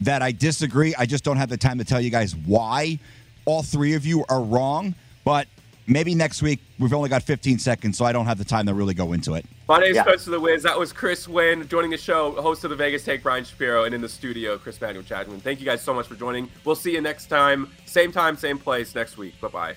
that 0.00 0.22
I 0.22 0.32
disagree. 0.32 0.94
I 0.98 1.06
just 1.06 1.24
don't 1.24 1.36
have 1.36 1.48
the 1.48 1.56
time 1.56 1.78
to 1.78 1.84
tell 1.84 2.00
you 2.00 2.10
guys 2.10 2.34
why 2.36 2.98
all 3.44 3.62
three 3.62 3.94
of 3.94 4.04
you 4.04 4.24
are 4.28 4.40
wrong. 4.42 4.94
But 5.24 5.48
maybe 5.86 6.14
next 6.14 6.42
week 6.42 6.60
we've 6.78 6.92
only 6.92 7.08
got 7.08 7.22
15 7.22 7.58
seconds, 7.58 7.96
so 7.96 8.04
I 8.04 8.12
don't 8.12 8.26
have 8.26 8.38
the 8.38 8.44
time 8.44 8.66
to 8.66 8.74
really 8.74 8.94
go 8.94 9.12
into 9.12 9.34
it. 9.34 9.46
My 9.68 9.78
name 9.78 9.90
is 9.90 9.96
Yeah. 9.96 10.02
Spencer 10.04 10.30
the 10.30 10.40
Wiz. 10.40 10.62
That 10.62 10.78
was 10.78 10.92
Chris 10.92 11.26
Wynn 11.26 11.66
joining 11.66 11.90
the 11.90 11.96
show, 11.96 12.32
host 12.40 12.62
of 12.64 12.70
the 12.70 12.76
Vegas 12.76 13.04
Take, 13.04 13.22
Brian 13.22 13.44
Shapiro, 13.44 13.84
and 13.84 13.94
in 13.94 14.00
the 14.00 14.08
studio, 14.08 14.58
Chris 14.58 14.80
Manuel 14.80 15.02
Chadwin. 15.02 15.40
Thank 15.40 15.58
you 15.60 15.66
guys 15.66 15.82
so 15.82 15.92
much 15.92 16.06
for 16.06 16.14
joining. 16.14 16.48
We'll 16.64 16.76
see 16.76 16.92
you 16.92 17.00
next 17.00 17.26
time, 17.26 17.72
same 17.84 18.12
time, 18.12 18.36
same 18.36 18.58
place 18.58 18.94
next 18.94 19.16
week. 19.16 19.40
Bye 19.40 19.48
bye. 19.48 19.76